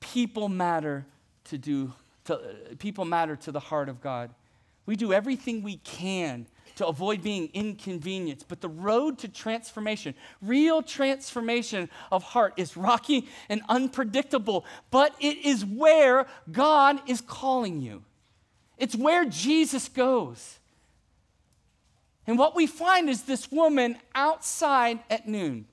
People 0.00 0.48
matter 0.48 1.06
to 1.44 1.58
do, 1.58 1.92
to, 2.24 2.40
people 2.78 3.04
matter 3.04 3.36
to 3.36 3.52
the 3.52 3.60
heart 3.60 3.88
of 3.88 4.00
God. 4.00 4.30
We 4.86 4.96
do 4.96 5.12
everything 5.12 5.62
we 5.62 5.76
can 5.76 6.46
to 6.76 6.86
avoid 6.86 7.22
being 7.22 7.50
inconvenienced. 7.52 8.46
But 8.48 8.60
the 8.60 8.68
road 8.68 9.18
to 9.18 9.28
transformation, 9.28 10.14
real 10.40 10.80
transformation 10.80 11.90
of 12.10 12.22
heart, 12.22 12.54
is 12.56 12.76
rocky 12.76 13.28
and 13.48 13.60
unpredictable, 13.68 14.64
but 14.90 15.14
it 15.20 15.44
is 15.44 15.64
where 15.64 16.26
God 16.50 17.00
is 17.08 17.20
calling 17.20 17.80
you. 17.80 18.04
It's 18.78 18.94
where 18.94 19.24
Jesus 19.24 19.88
goes. 19.88 20.58
And 22.26 22.38
what 22.38 22.54
we 22.54 22.66
find 22.66 23.10
is 23.10 23.22
this 23.22 23.50
woman 23.50 23.96
outside 24.14 25.00
at 25.10 25.26
noon. 25.26 25.66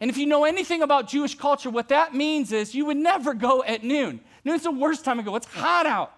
And 0.00 0.10
if 0.10 0.18
you 0.18 0.26
know 0.26 0.44
anything 0.44 0.82
about 0.82 1.08
Jewish 1.08 1.34
culture, 1.36 1.70
what 1.70 1.88
that 1.88 2.14
means 2.14 2.52
is 2.52 2.74
you 2.74 2.84
would 2.86 2.96
never 2.96 3.32
go 3.32 3.62
at 3.64 3.82
noon. 3.82 4.20
Noon's 4.44 4.62
the 4.62 4.70
worst 4.70 5.04
time 5.04 5.16
to 5.16 5.22
go, 5.22 5.34
it's 5.36 5.46
hot 5.46 5.86
out. 5.86 6.12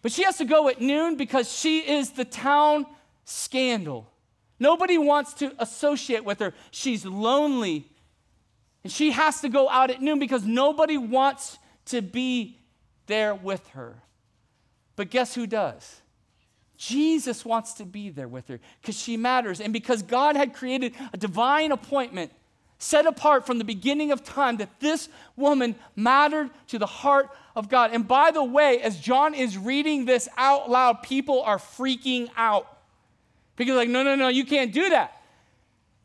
But 0.00 0.12
she 0.12 0.22
has 0.22 0.38
to 0.38 0.44
go 0.44 0.68
at 0.68 0.80
noon 0.80 1.16
because 1.16 1.52
she 1.52 1.80
is 1.80 2.10
the 2.10 2.24
town 2.24 2.86
scandal. 3.24 4.10
Nobody 4.60 4.96
wants 4.96 5.34
to 5.34 5.52
associate 5.58 6.24
with 6.24 6.38
her. 6.38 6.54
She's 6.70 7.04
lonely. 7.04 7.90
And 8.84 8.92
she 8.92 9.10
has 9.10 9.40
to 9.40 9.48
go 9.48 9.68
out 9.68 9.90
at 9.90 10.00
noon 10.00 10.18
because 10.18 10.44
nobody 10.44 10.96
wants 10.96 11.58
to 11.86 12.00
be 12.00 12.58
there 13.06 13.34
with 13.34 13.66
her. 13.68 14.02
But 14.94 15.10
guess 15.10 15.34
who 15.34 15.46
does? 15.46 16.00
Jesus 16.76 17.44
wants 17.44 17.74
to 17.74 17.84
be 17.84 18.08
there 18.08 18.28
with 18.28 18.46
her 18.48 18.60
because 18.80 18.96
she 18.96 19.16
matters. 19.16 19.60
And 19.60 19.72
because 19.72 20.02
God 20.02 20.36
had 20.36 20.54
created 20.54 20.94
a 21.12 21.16
divine 21.16 21.72
appointment 21.72 22.32
set 22.78 23.06
apart 23.06 23.44
from 23.44 23.58
the 23.58 23.64
beginning 23.64 24.12
of 24.12 24.24
time, 24.24 24.56
that 24.58 24.80
this 24.80 25.08
woman 25.36 25.74
mattered 25.96 26.50
to 26.68 26.78
the 26.78 26.86
heart 26.86 27.28
of 27.56 27.68
God. 27.68 27.90
And 27.92 28.06
by 28.06 28.30
the 28.30 28.44
way, 28.44 28.80
as 28.80 28.98
John 28.98 29.34
is 29.34 29.58
reading 29.58 30.04
this 30.04 30.28
out 30.36 30.70
loud, 30.70 31.02
people 31.02 31.42
are 31.42 31.58
freaking 31.58 32.28
out. 32.36 32.78
Because, 33.56 33.74
like, 33.74 33.88
no, 33.88 34.04
no, 34.04 34.14
no, 34.14 34.28
you 34.28 34.44
can't 34.44 34.72
do 34.72 34.90
that. 34.90 35.20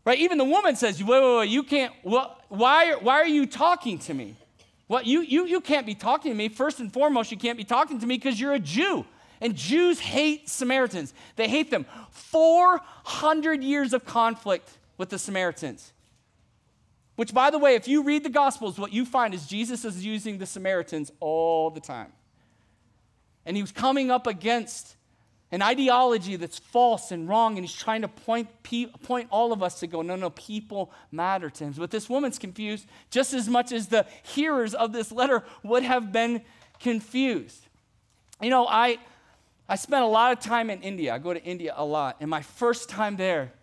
Right? 0.06 0.18
Even 0.18 0.38
the 0.40 0.44
woman 0.44 0.76
says, 0.76 1.02
wait, 1.02 1.22
wait, 1.22 1.38
wait, 1.38 1.50
you 1.50 1.64
can't, 1.64 1.94
well, 2.04 2.38
why, 2.50 2.96
why 2.96 3.22
are 3.22 3.28
you 3.28 3.46
talking 3.46 4.00
to 4.00 4.14
me? 4.14 4.36
What, 4.88 5.06
you, 5.06 5.22
you, 5.22 5.46
you 5.46 5.62
can't 5.62 5.86
be 5.86 5.96
talking 5.96 6.32
to 6.32 6.36
me. 6.36 6.50
First 6.50 6.80
and 6.80 6.92
foremost, 6.92 7.32
you 7.32 7.38
can't 7.38 7.58
be 7.58 7.64
talking 7.64 8.00
to 8.00 8.06
me 8.06 8.18
because 8.18 8.40
you're 8.40 8.54
a 8.54 8.60
Jew. 8.60 9.06
And 9.40 9.56
Jews 9.56 10.00
hate 10.00 10.50
Samaritans. 10.50 11.14
They 11.36 11.48
hate 11.48 11.72
them. 11.72 11.86
400 12.12 13.64
years 13.64 13.94
of 13.94 14.06
conflict 14.06 14.70
with 14.98 15.10
the 15.10 15.20
Samaritans. 15.20 15.93
Which, 17.16 17.34
by 17.34 17.52
the 17.52 17.60
way, 17.60 17.76
if 17.76 17.88
you 17.88 18.04
read 18.04 18.24
the 18.24 18.30
Gospels, 18.30 18.80
what 18.80 18.92
you 18.92 19.06
find 19.06 19.34
is 19.34 19.46
Jesus 19.46 19.86
is 19.86 20.04
using 20.04 20.40
the 20.40 20.46
Samaritans 20.46 21.12
all 21.20 21.70
the 21.70 21.80
time. 21.80 22.12
And 23.46 23.56
he 23.56 23.62
was 23.62 23.72
coming 23.72 24.10
up 24.10 24.26
against 24.26 24.96
an 25.52 25.62
ideology 25.62 26.36
that's 26.36 26.58
false 26.58 27.12
and 27.12 27.30
wrong, 27.30 27.58
and 27.58 27.64
he's 27.64 27.76
trying 27.76 28.02
to 28.02 28.08
point, 28.08 28.48
point 29.04 29.28
all 29.30 29.54
of 29.54 29.62
us 29.62 29.80
to 29.82 29.88
go, 29.88 30.02
no, 30.02 30.16
no, 30.16 30.32
people 30.32 30.92
matter 31.12 31.48
to 31.52 31.66
him. 31.66 31.74
But 31.78 31.92
this 31.92 32.10
woman's 32.10 32.40
confused 32.40 32.88
just 33.12 33.34
as 33.34 33.48
much 33.48 33.72
as 33.72 33.88
the 33.88 34.08
hearers 34.24 34.74
of 34.74 34.94
this 34.94 35.12
letter 35.12 35.44
would 35.62 35.84
have 35.84 36.12
been 36.12 36.42
confused. 36.80 37.68
You 38.42 38.50
know, 38.50 38.66
I, 38.68 38.98
I 39.70 39.76
spent 39.76 40.04
a 40.04 40.08
lot 40.08 40.32
of 40.32 40.40
time 40.40 40.72
in 40.72 40.82
India. 40.82 41.14
I 41.14 41.20
go 41.20 41.36
to 41.36 41.44
India 41.44 41.74
a 41.78 41.86
lot. 41.86 42.18
And 42.20 42.32
my 42.32 42.42
first 42.42 42.90
time 42.90 43.16
there, 43.16 43.54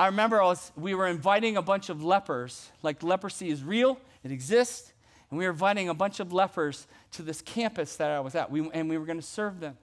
I 0.00 0.06
remember 0.06 0.40
I 0.40 0.46
was, 0.46 0.72
we 0.76 0.94
were 0.94 1.06
inviting 1.06 1.58
a 1.58 1.62
bunch 1.62 1.90
of 1.90 2.02
lepers, 2.02 2.70
like 2.82 3.02
leprosy 3.02 3.50
is 3.50 3.62
real, 3.62 3.98
it 4.24 4.32
exists. 4.32 4.94
And 5.28 5.38
we 5.38 5.44
were 5.44 5.50
inviting 5.50 5.90
a 5.90 5.94
bunch 5.94 6.20
of 6.20 6.32
lepers 6.32 6.86
to 7.12 7.22
this 7.22 7.42
campus 7.42 7.96
that 7.96 8.10
I 8.10 8.18
was 8.20 8.34
at, 8.34 8.50
we, 8.50 8.66
and 8.70 8.88
we 8.88 8.96
were 8.96 9.04
going 9.04 9.20
to 9.20 9.26
serve 9.26 9.60
them. 9.60 9.76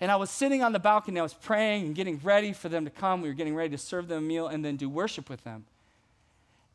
And 0.00 0.08
I 0.08 0.14
was 0.14 0.30
sitting 0.30 0.62
on 0.62 0.72
the 0.72 0.78
balcony, 0.78 1.18
I 1.18 1.24
was 1.24 1.34
praying 1.34 1.86
and 1.86 1.96
getting 1.96 2.20
ready 2.22 2.52
for 2.52 2.68
them 2.68 2.84
to 2.84 2.92
come. 2.92 3.22
We 3.22 3.28
were 3.28 3.34
getting 3.34 3.56
ready 3.56 3.70
to 3.70 3.78
serve 3.78 4.06
them 4.06 4.18
a 4.18 4.20
meal 4.20 4.46
and 4.46 4.64
then 4.64 4.76
do 4.76 4.88
worship 4.88 5.28
with 5.28 5.42
them. 5.42 5.64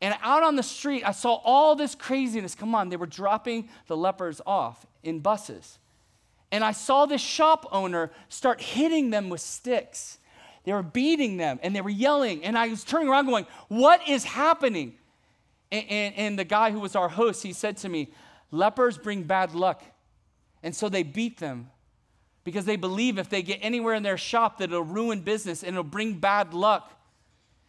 And 0.02 0.14
out 0.20 0.42
on 0.42 0.56
the 0.56 0.62
street, 0.62 1.02
I 1.02 1.12
saw 1.12 1.36
all 1.44 1.76
this 1.76 1.94
craziness. 1.94 2.54
Come 2.54 2.74
on, 2.74 2.90
they 2.90 2.96
were 2.96 3.06
dropping 3.06 3.70
the 3.86 3.96
lepers 3.96 4.42
off 4.44 4.84
in 5.02 5.20
buses. 5.20 5.78
And 6.52 6.62
I 6.62 6.72
saw 6.72 7.06
this 7.06 7.22
shop 7.22 7.66
owner 7.72 8.10
start 8.28 8.60
hitting 8.60 9.08
them 9.08 9.30
with 9.30 9.40
sticks. 9.40 10.18
They 10.66 10.72
were 10.72 10.82
beating 10.82 11.36
them 11.36 11.60
and 11.62 11.74
they 11.74 11.80
were 11.80 11.88
yelling. 11.88 12.44
And 12.44 12.58
I 12.58 12.68
was 12.68 12.84
turning 12.84 13.08
around 13.08 13.26
going, 13.26 13.46
What 13.68 14.06
is 14.06 14.24
happening? 14.24 14.94
And, 15.72 15.84
and, 15.88 16.14
and, 16.16 16.38
the 16.38 16.44
guy 16.44 16.70
who 16.70 16.80
was 16.80 16.94
our 16.94 17.08
host, 17.08 17.42
he 17.42 17.52
said 17.52 17.76
to 17.78 17.88
me, 17.88 18.12
Lepers 18.50 18.98
bring 18.98 19.22
bad 19.22 19.54
luck. 19.54 19.82
And 20.62 20.74
so 20.74 20.88
they 20.88 21.04
beat 21.04 21.38
them 21.38 21.70
because 22.44 22.64
they 22.64 22.76
believe 22.76 23.18
if 23.18 23.28
they 23.28 23.42
get 23.42 23.60
anywhere 23.62 23.94
in 23.94 24.02
their 24.02 24.18
shop 24.18 24.58
that 24.58 24.64
it'll 24.64 24.82
ruin 24.82 25.20
business 25.20 25.62
and 25.62 25.70
it'll 25.70 25.84
bring 25.84 26.14
bad 26.14 26.52
luck. 26.52 26.92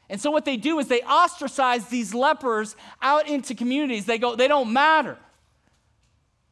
And 0.09 0.19
so 0.19 0.31
what 0.31 0.45
they 0.45 0.57
do 0.57 0.79
is 0.79 0.87
they 0.87 1.01
ostracize 1.01 1.87
these 1.89 2.13
lepers 2.15 2.75
out 3.01 3.27
into 3.27 3.53
communities. 3.53 4.05
They 4.05 4.17
go, 4.17 4.35
they 4.35 4.47
don't 4.47 4.73
matter. 4.73 5.17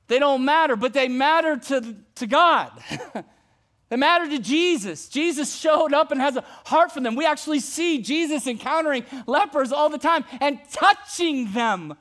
They 0.08 0.20
don't 0.20 0.46
matter, 0.46 0.76
but 0.76 0.94
they 0.94 1.08
matter 1.08 1.58
to, 1.58 1.96
to 2.16 2.28
God. 2.28 2.72
they 3.90 3.98
matter 3.98 4.28
to 4.30 4.40
Jesus. 4.40 5.08
Jesus 5.10 5.56
showed 5.56 5.94
up 5.94 6.12
and 6.12 6.20
has 6.20 6.38
a 6.38 6.44
heart 6.66 6.92
for 6.92 7.02
them. 7.02 7.16
We 7.16 7.26
actually 7.26 7.60
see 7.60 8.02
Jesus 8.02 8.48
encountering 8.48 9.06
lepers 9.28 9.72
all 9.72 9.90
the 9.90 10.00
time 10.00 10.26
and 10.42 10.60
touching 10.72 11.52
them. 11.52 11.96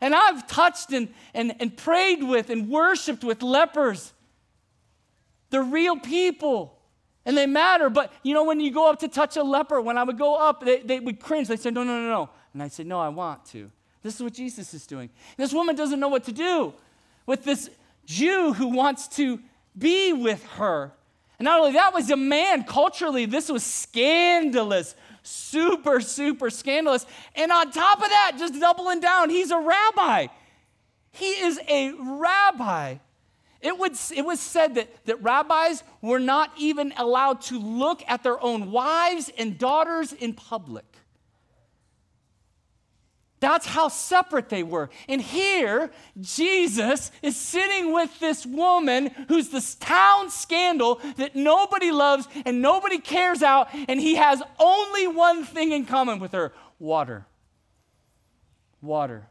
And 0.00 0.14
I've 0.14 0.46
touched 0.46 0.92
and, 0.92 1.08
and, 1.32 1.54
and 1.58 1.74
prayed 1.74 2.22
with 2.22 2.50
and 2.50 2.68
worshiped 2.68 3.24
with 3.24 3.42
lepers. 3.42 4.12
They're 5.50 5.62
real 5.62 5.98
people 5.98 6.78
and 7.24 7.36
they 7.36 7.46
matter. 7.46 7.88
But 7.88 8.12
you 8.22 8.34
know, 8.34 8.44
when 8.44 8.60
you 8.60 8.70
go 8.70 8.90
up 8.90 9.00
to 9.00 9.08
touch 9.08 9.36
a 9.36 9.42
leper, 9.42 9.80
when 9.80 9.96
I 9.96 10.04
would 10.04 10.18
go 10.18 10.36
up, 10.36 10.64
they, 10.64 10.80
they 10.80 11.00
would 11.00 11.18
cringe. 11.20 11.48
They 11.48 11.56
said, 11.56 11.72
No, 11.72 11.82
no, 11.82 11.98
no, 11.98 12.08
no. 12.08 12.30
And 12.52 12.62
I 12.62 12.68
said, 12.68 12.86
No, 12.86 13.00
I 13.00 13.08
want 13.08 13.44
to. 13.46 13.70
This 14.02 14.14
is 14.14 14.22
what 14.22 14.34
Jesus 14.34 14.74
is 14.74 14.86
doing. 14.86 15.10
And 15.36 15.44
this 15.44 15.52
woman 15.52 15.74
doesn't 15.74 15.98
know 15.98 16.08
what 16.08 16.24
to 16.24 16.32
do 16.32 16.74
with 17.26 17.42
this 17.42 17.70
Jew 18.04 18.52
who 18.52 18.68
wants 18.68 19.08
to 19.16 19.40
be 19.76 20.12
with 20.12 20.44
her. 20.52 20.92
And 21.38 21.44
not 21.44 21.60
only 21.60 21.72
that 21.72 21.92
was 21.92 22.10
a 22.10 22.16
man, 22.16 22.64
culturally, 22.64 23.26
this 23.26 23.50
was 23.50 23.62
scandalous, 23.62 24.94
super, 25.22 26.00
super 26.00 26.50
scandalous. 26.50 27.04
And 27.34 27.52
on 27.52 27.70
top 27.70 27.98
of 28.02 28.08
that, 28.08 28.36
just 28.38 28.58
doubling 28.58 29.00
down, 29.00 29.28
he's 29.30 29.50
a 29.50 29.58
rabbi. 29.58 30.28
He 31.12 31.26
is 31.26 31.60
a 31.68 31.92
rabbi. 31.92 32.96
It, 33.60 33.78
would, 33.78 33.92
it 34.14 34.24
was 34.24 34.40
said 34.40 34.76
that, 34.76 35.06
that 35.06 35.22
rabbis 35.22 35.82
were 36.00 36.20
not 36.20 36.52
even 36.58 36.92
allowed 36.96 37.40
to 37.42 37.58
look 37.58 38.02
at 38.06 38.22
their 38.22 38.42
own 38.42 38.70
wives 38.70 39.30
and 39.36 39.58
daughters 39.58 40.12
in 40.12 40.34
public. 40.34 40.84
That's 43.46 43.66
how 43.66 43.86
separate 43.86 44.48
they 44.48 44.64
were. 44.64 44.90
And 45.08 45.22
here, 45.22 45.92
Jesus 46.20 47.12
is 47.22 47.36
sitting 47.36 47.92
with 47.92 48.18
this 48.18 48.44
woman 48.44 49.06
who's 49.28 49.50
this 49.50 49.76
town 49.76 50.30
scandal 50.30 51.00
that 51.16 51.36
nobody 51.36 51.92
loves 51.92 52.26
and 52.44 52.60
nobody 52.60 52.98
cares 52.98 53.44
out, 53.44 53.68
and 53.72 54.00
he 54.00 54.16
has 54.16 54.42
only 54.58 55.06
one 55.06 55.44
thing 55.44 55.70
in 55.70 55.86
common 55.86 56.18
with 56.18 56.32
her 56.32 56.52
water. 56.80 57.24
Water. 58.82 59.28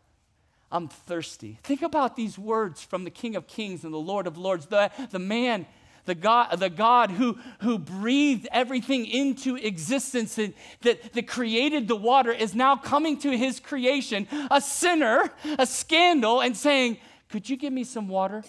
I'm 0.72 0.88
thirsty. 0.88 1.60
Think 1.64 1.82
about 1.82 2.16
these 2.16 2.40
words 2.40 2.82
from 2.82 3.04
the 3.04 3.12
King 3.12 3.36
of 3.36 3.48
Kings 3.48 3.84
and 3.84 3.94
the 3.94 3.98
Lord 3.98 4.28
of 4.28 4.38
Lords, 4.38 4.68
the, 4.68 4.92
the 5.12 5.20
man, 5.20 5.66
the 6.06 6.16
God, 6.16 6.60
the 6.60 6.70
God 6.70 7.12
who, 7.12 7.38
who 7.60 7.78
breathed 7.78 8.48
everything 8.52 9.06
into 9.06 9.56
existence 9.56 10.38
and 10.38 10.54
that, 10.82 11.14
that 11.14 11.28
created 11.28 11.88
the 11.88 11.96
water 11.96 12.32
is 12.32 12.56
now 12.56 12.76
coming 12.76 13.18
to 13.20 13.36
his 13.36 13.60
creation, 13.60 14.28
a 14.50 14.62
sinner, 14.62 15.32
a 15.58 15.66
scandal, 15.66 16.42
and 16.42 16.56
saying, 16.56 16.98
Could 17.30 17.50
you 17.50 17.58
give 17.58 17.74
me 17.74 17.84
some 17.84 18.08
water? 18.08 18.44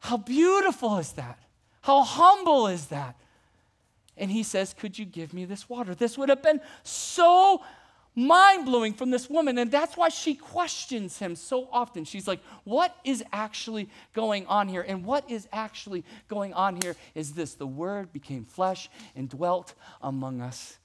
How 0.00 0.16
beautiful 0.16 0.98
is 0.98 1.12
that? 1.12 1.38
How 1.82 2.02
humble 2.02 2.66
is 2.66 2.86
that? 2.86 3.16
And 4.16 4.30
he 4.30 4.42
says, 4.42 4.74
Could 4.74 4.98
you 4.98 5.04
give 5.04 5.32
me 5.32 5.44
this 5.44 5.68
water? 5.68 5.94
This 5.94 6.16
would 6.16 6.28
have 6.28 6.42
been 6.42 6.60
so 6.82 7.62
mind 8.14 8.66
blowing 8.66 8.92
from 8.92 9.10
this 9.10 9.28
woman. 9.30 9.58
And 9.58 9.70
that's 9.70 9.96
why 9.96 10.08
she 10.08 10.34
questions 10.34 11.18
him 11.18 11.36
so 11.36 11.68
often. 11.72 12.04
She's 12.04 12.28
like, 12.28 12.40
What 12.64 12.96
is 13.04 13.24
actually 13.32 13.88
going 14.12 14.46
on 14.46 14.68
here? 14.68 14.84
And 14.86 15.04
what 15.04 15.30
is 15.30 15.48
actually 15.52 16.04
going 16.28 16.52
on 16.54 16.80
here 16.82 16.96
is 17.14 17.32
this 17.32 17.54
the 17.54 17.66
Word 17.66 18.12
became 18.12 18.44
flesh 18.44 18.90
and 19.14 19.28
dwelt 19.28 19.74
among 20.02 20.40
us. 20.40 20.78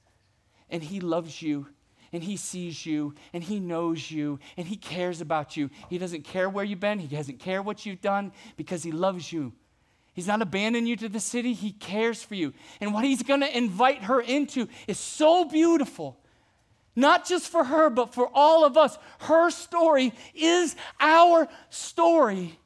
And 0.69 0.83
He 0.83 0.99
loves 0.99 1.41
you. 1.41 1.67
And 2.13 2.23
he 2.23 2.37
sees 2.37 2.85
you 2.85 3.13
and 3.33 3.43
he 3.43 3.59
knows 3.59 4.09
you 4.09 4.39
and 4.55 4.65
he 4.65 4.77
cares 4.77 5.19
about 5.19 5.57
you. 5.57 5.69
He 5.89 5.97
doesn't 5.97 6.23
care 6.23 6.49
where 6.49 6.63
you've 6.63 6.79
been, 6.79 6.97
he 6.97 7.13
doesn't 7.13 7.39
care 7.39 7.61
what 7.61 7.85
you've 7.85 7.99
done 7.99 8.31
because 8.55 8.83
he 8.83 8.93
loves 8.93 9.33
you. 9.33 9.51
He's 10.13 10.27
not 10.27 10.41
abandoning 10.41 10.87
you 10.87 10.95
to 10.97 11.09
the 11.09 11.19
city, 11.19 11.51
he 11.51 11.73
cares 11.73 12.23
for 12.23 12.35
you. 12.35 12.53
And 12.79 12.93
what 12.93 13.03
he's 13.03 13.21
to 13.21 13.57
invite 13.57 14.03
her 14.03 14.21
into 14.21 14.69
is 14.87 14.97
so 14.97 15.43
beautiful 15.43 16.17
not 16.95 17.27
just 17.27 17.49
for 17.49 17.63
her, 17.63 17.89
but 17.89 18.13
for 18.13 18.29
all 18.33 18.65
of 18.65 18.77
us. 18.77 18.97
Her 19.19 19.49
story 19.49 20.13
is 20.33 20.75
our 20.99 21.47
story. 21.69 22.57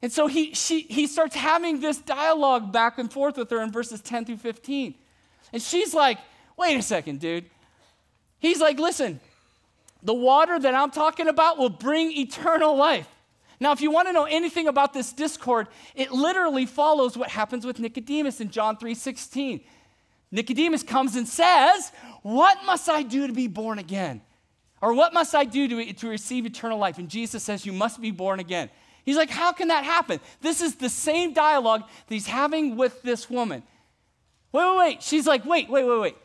And 0.00 0.12
so 0.12 0.28
he, 0.28 0.54
she, 0.54 0.82
he 0.82 1.06
starts 1.06 1.34
having 1.34 1.80
this 1.80 1.98
dialogue 1.98 2.72
back 2.72 2.98
and 2.98 3.12
forth 3.12 3.36
with 3.36 3.50
her 3.50 3.60
in 3.60 3.72
verses 3.72 4.00
10 4.00 4.26
through 4.26 4.36
15. 4.36 4.94
And 5.52 5.60
she's 5.60 5.92
like, 5.92 6.18
wait 6.56 6.78
a 6.78 6.82
second, 6.82 7.20
dude. 7.20 7.46
He's 8.38 8.60
like, 8.60 8.78
listen, 8.78 9.18
the 10.02 10.14
water 10.14 10.58
that 10.58 10.74
I'm 10.74 10.92
talking 10.92 11.26
about 11.26 11.58
will 11.58 11.70
bring 11.70 12.12
eternal 12.12 12.76
life. 12.76 13.08
Now, 13.60 13.72
if 13.72 13.80
you 13.80 13.90
want 13.90 14.06
to 14.06 14.12
know 14.12 14.24
anything 14.24 14.68
about 14.68 14.92
this 14.92 15.12
discord, 15.12 15.66
it 15.96 16.12
literally 16.12 16.64
follows 16.64 17.16
what 17.16 17.30
happens 17.30 17.66
with 17.66 17.80
Nicodemus 17.80 18.40
in 18.40 18.50
John 18.50 18.76
3 18.76 18.94
16. 18.94 19.60
Nicodemus 20.30 20.82
comes 20.82 21.16
and 21.16 21.26
says, 21.26 21.92
What 22.22 22.58
must 22.64 22.88
I 22.88 23.02
do 23.02 23.26
to 23.26 23.32
be 23.32 23.46
born 23.46 23.78
again? 23.78 24.20
Or 24.80 24.94
what 24.94 25.12
must 25.12 25.34
I 25.34 25.44
do 25.44 25.68
to, 25.68 25.92
to 25.92 26.08
receive 26.08 26.46
eternal 26.46 26.78
life? 26.78 26.98
And 26.98 27.08
Jesus 27.08 27.42
says, 27.42 27.64
You 27.64 27.72
must 27.72 28.00
be 28.00 28.10
born 28.10 28.40
again. 28.40 28.70
He's 29.04 29.16
like, 29.16 29.30
How 29.30 29.52
can 29.52 29.68
that 29.68 29.84
happen? 29.84 30.20
This 30.40 30.60
is 30.60 30.76
the 30.76 30.88
same 30.88 31.32
dialogue 31.32 31.82
that 31.82 32.14
he's 32.14 32.26
having 32.26 32.76
with 32.76 33.02
this 33.02 33.30
woman. 33.30 33.62
Wait, 34.52 34.64
wait, 34.64 34.78
wait. 34.78 35.02
She's 35.02 35.26
like, 35.26 35.44
Wait, 35.44 35.68
wait, 35.68 35.84
wait, 35.84 36.00
wait. 36.00 36.16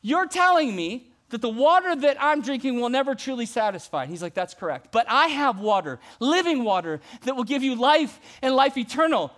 You're 0.00 0.26
telling 0.26 0.74
me 0.74 1.08
that 1.28 1.40
the 1.40 1.48
water 1.48 1.94
that 1.94 2.16
I'm 2.20 2.42
drinking 2.42 2.80
will 2.80 2.90
never 2.90 3.14
truly 3.14 3.46
satisfy. 3.46 4.06
He's 4.06 4.22
like, 4.22 4.34
That's 4.34 4.54
correct. 4.54 4.88
But 4.92 5.06
I 5.08 5.26
have 5.26 5.60
water, 5.60 6.00
living 6.20 6.64
water, 6.64 7.00
that 7.24 7.36
will 7.36 7.44
give 7.44 7.62
you 7.62 7.74
life 7.74 8.18
and 8.40 8.54
life 8.56 8.76
eternal. 8.76 9.30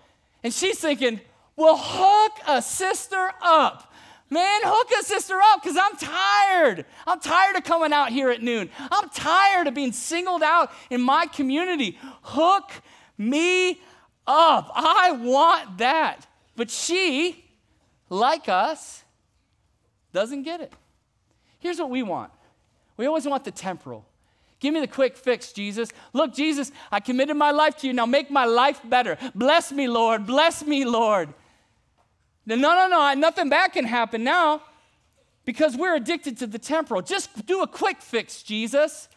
And 0.43 0.55
she's 0.55 0.79
thinking, 0.79 1.21
Well, 1.57 1.77
hook 1.77 2.33
a 2.47 2.63
sister 2.63 3.31
up. 3.43 3.93
Man, 4.31 4.61
hook 4.65 4.91
a 4.99 5.05
sister 5.05 5.39
up 5.41 5.63
because 5.63 5.77
I'm 5.77 5.97
tired. 5.97 6.87
I'm 7.07 7.21
tired 7.21 7.57
of 7.57 7.65
coming 7.65 7.93
out 7.93 8.11
here 8.11 8.31
at 8.31 8.43
noon. 8.43 8.71
I'm 8.79 9.09
tired 9.11 9.67
of 9.67 9.75
being 9.75 9.93
singled 9.93 10.43
out 10.43 10.73
in 10.91 11.01
my 11.01 11.27
community. 11.27 11.99
Hook 12.23 12.71
me 13.19 13.81
up. 14.27 14.73
I 14.75 15.13
want 15.13 15.79
that. 15.79 16.27
But 16.57 16.71
she, 16.71 17.45
like 18.09 18.49
us, 18.49 19.05
doesn't 20.13 20.43
get 20.43 20.61
it. 20.61 20.73
Here's 21.59 21.79
what 21.79 21.91
we 21.91 22.03
want 22.03 22.33
we 22.97 23.07
always 23.07 23.27
want 23.27 23.45
the 23.45 23.51
temporal. 23.51 24.07
Give 24.61 24.73
me 24.73 24.81
the 24.81 24.87
quick 24.87 25.17
fix, 25.17 25.53
Jesus. 25.53 25.91
Look, 26.13 26.33
Jesus, 26.35 26.73
I 26.91 27.01
committed 27.01 27.37
my 27.37 27.51
life 27.51 27.77
to 27.79 27.87
you. 27.87 27.93
Now 27.93 28.07
make 28.07 28.31
my 28.31 28.47
life 28.47 28.81
better. 28.85 29.19
Bless 29.35 29.71
me, 29.73 29.89
Lord. 29.89 30.25
Bless 30.27 30.65
me, 30.65 30.85
Lord. 30.85 31.35
No, 32.47 32.57
no, 32.57 32.87
no, 32.89 33.15
nothing 33.15 33.49
bad 33.49 33.73
can 33.73 33.85
happen 33.85 34.23
now 34.23 34.63
because 35.45 35.77
we're 35.77 35.97
addicted 35.97 36.39
to 36.39 36.47
the 36.47 36.59
temporal. 36.59 37.03
Just 37.03 37.47
do 37.47 37.63
a 37.63 37.67
quick 37.67 38.03
fix, 38.03 38.43
Jesus. 38.43 39.09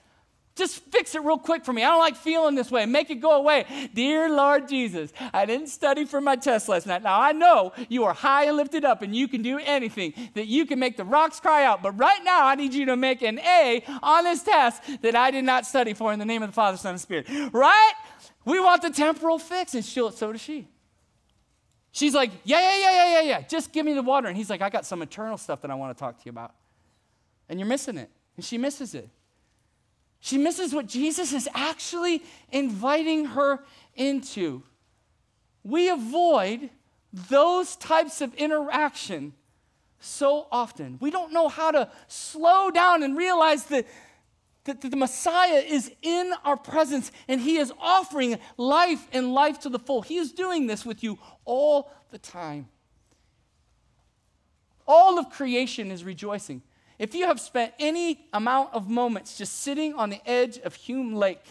Just 0.56 0.80
fix 0.86 1.13
it 1.13 1.22
real 1.22 1.38
quick 1.38 1.63
for 1.63 1.72
me. 1.72 1.84
I 1.84 1.90
don't 1.92 2.00
like 2.00 2.16
feeling 2.16 2.56
this 2.56 2.72
way. 2.72 2.86
Make 2.88 3.12
it 3.12 3.16
go 3.16 3.34
away. 3.34 3.90
Dear 3.94 4.28
Lord 4.28 4.68
Jesus, 4.68 5.13
I 5.32 5.46
didn't 5.46 5.68
study 5.68 6.04
for 6.04 6.20
my 6.20 6.36
test 6.36 6.68
last 6.68 6.88
night. 6.88 7.04
Now 7.04 7.22
I 7.22 7.32
know 7.32 7.74
you 7.90 8.06
are 8.06 8.13
high 8.13 8.46
and 8.46 8.58
lifted 8.58 8.84
up 8.84 9.04
and 9.04 9.16
you 9.16 9.28
can 9.28 9.44
do 9.44 9.60
anything, 9.60 10.13
that 10.34 10.48
you 10.48 10.66
can 10.66 10.80
make 10.80 10.98
the 10.98 11.06
rocks 11.06 11.40
cry 11.40 11.63
out. 11.63 11.84
But 11.84 11.92
right 11.92 12.24
now, 12.24 12.48
I 12.48 12.56
need 12.56 12.74
you 12.74 12.86
to 12.88 12.98
make 12.98 13.22
an 13.22 13.38
A 13.40 13.84
on 14.02 14.24
this 14.24 14.42
test 14.42 14.82
that 15.04 15.16
I 15.16 15.30
did 15.30 15.46
not 15.46 15.68
study 15.68 15.94
for 15.94 16.12
in 16.12 16.18
the 16.18 16.26
name 16.26 16.42
of 16.42 16.50
the 16.50 16.56
Father, 16.56 16.78
Son, 16.78 16.92
and 16.92 17.02
Spirit. 17.02 17.28
Right? 17.52 17.94
We 18.44 18.60
want 18.60 18.82
the 18.82 18.90
temporal 18.90 19.38
fix, 19.38 19.76
and 19.76 19.86
so 19.86 20.10
does 20.10 20.42
she. 20.42 20.68
She's 21.98 22.14
like, 22.14 22.30
yeah, 22.44 22.62
yeah, 22.62 22.78
yeah, 22.78 22.92
yeah, 22.92 23.14
yeah, 23.14 23.22
yeah. 23.22 23.42
Just 23.42 23.74
give 23.74 23.84
me 23.84 23.96
the 23.96 24.04
water. 24.04 24.28
And 24.28 24.38
he's 24.38 24.52
like, 24.52 24.62
I 24.62 24.70
got 24.70 24.86
some 24.86 25.02
eternal 25.02 25.36
stuff 25.36 25.64
that 25.64 25.72
I 25.72 25.74
want 25.74 25.98
to 25.98 26.00
talk 26.00 26.20
to 26.20 26.26
you 26.26 26.30
about. 26.30 26.54
And 27.50 27.60
you're 27.60 27.68
missing 27.68 27.98
it. 27.98 28.12
And 28.36 28.46
she 28.46 28.60
misses 28.60 28.94
it. 28.94 29.10
She 30.20 30.38
misses 30.38 30.76
what 30.76 30.86
Jesus 30.86 31.34
is 31.34 31.50
actually 31.56 32.22
inviting 32.52 33.26
her 33.26 33.64
into. 33.96 34.62
We 35.64 35.90
avoid 35.90 36.70
those 37.32 37.76
types 37.78 38.22
of 38.22 38.32
interaction 38.36 39.34
so 40.00 40.46
often. 40.52 41.00
We 41.02 41.10
don't 41.10 41.34
know 41.34 41.48
how 41.48 41.72
to 41.72 41.90
slow 42.08 42.70
down 42.70 43.02
and 43.02 43.18
realize 43.18 43.64
that, 43.66 43.88
that 44.67 44.82
the 44.82 44.95
Messiah 44.95 45.63
is 45.65 45.91
in 46.01 46.34
our 46.43 46.58
presence 46.58 47.12
and 47.27 47.41
he 47.41 47.58
is 47.58 47.71
offering 47.80 48.38
life 48.58 49.08
and 49.12 49.34
life 49.34 49.60
to 49.62 49.69
the 49.69 49.80
full. 49.80 50.01
He 50.01 50.17
is 50.17 50.32
doing 50.32 50.67
this 50.67 50.86
with 50.86 51.03
you 51.03 51.17
all 51.45 51.91
the 52.12 52.17
time. 52.17 52.67
All 54.88 55.19
of 55.19 55.30
creation 55.30 55.91
is 55.91 56.03
rejoicing. 56.03 56.62
If 56.99 57.13
you 57.13 57.25
have 57.27 57.39
spent 57.39 57.73
any 57.80 58.27
amount 58.34 58.73
of 58.73 58.89
moments 58.89 59.38
just 59.38 59.62
sitting 59.62 59.93
on 59.93 60.10
the 60.10 60.21
edge 60.27 60.58
of 60.60 60.73
Hume 60.73 61.13
Lake, 61.13 61.43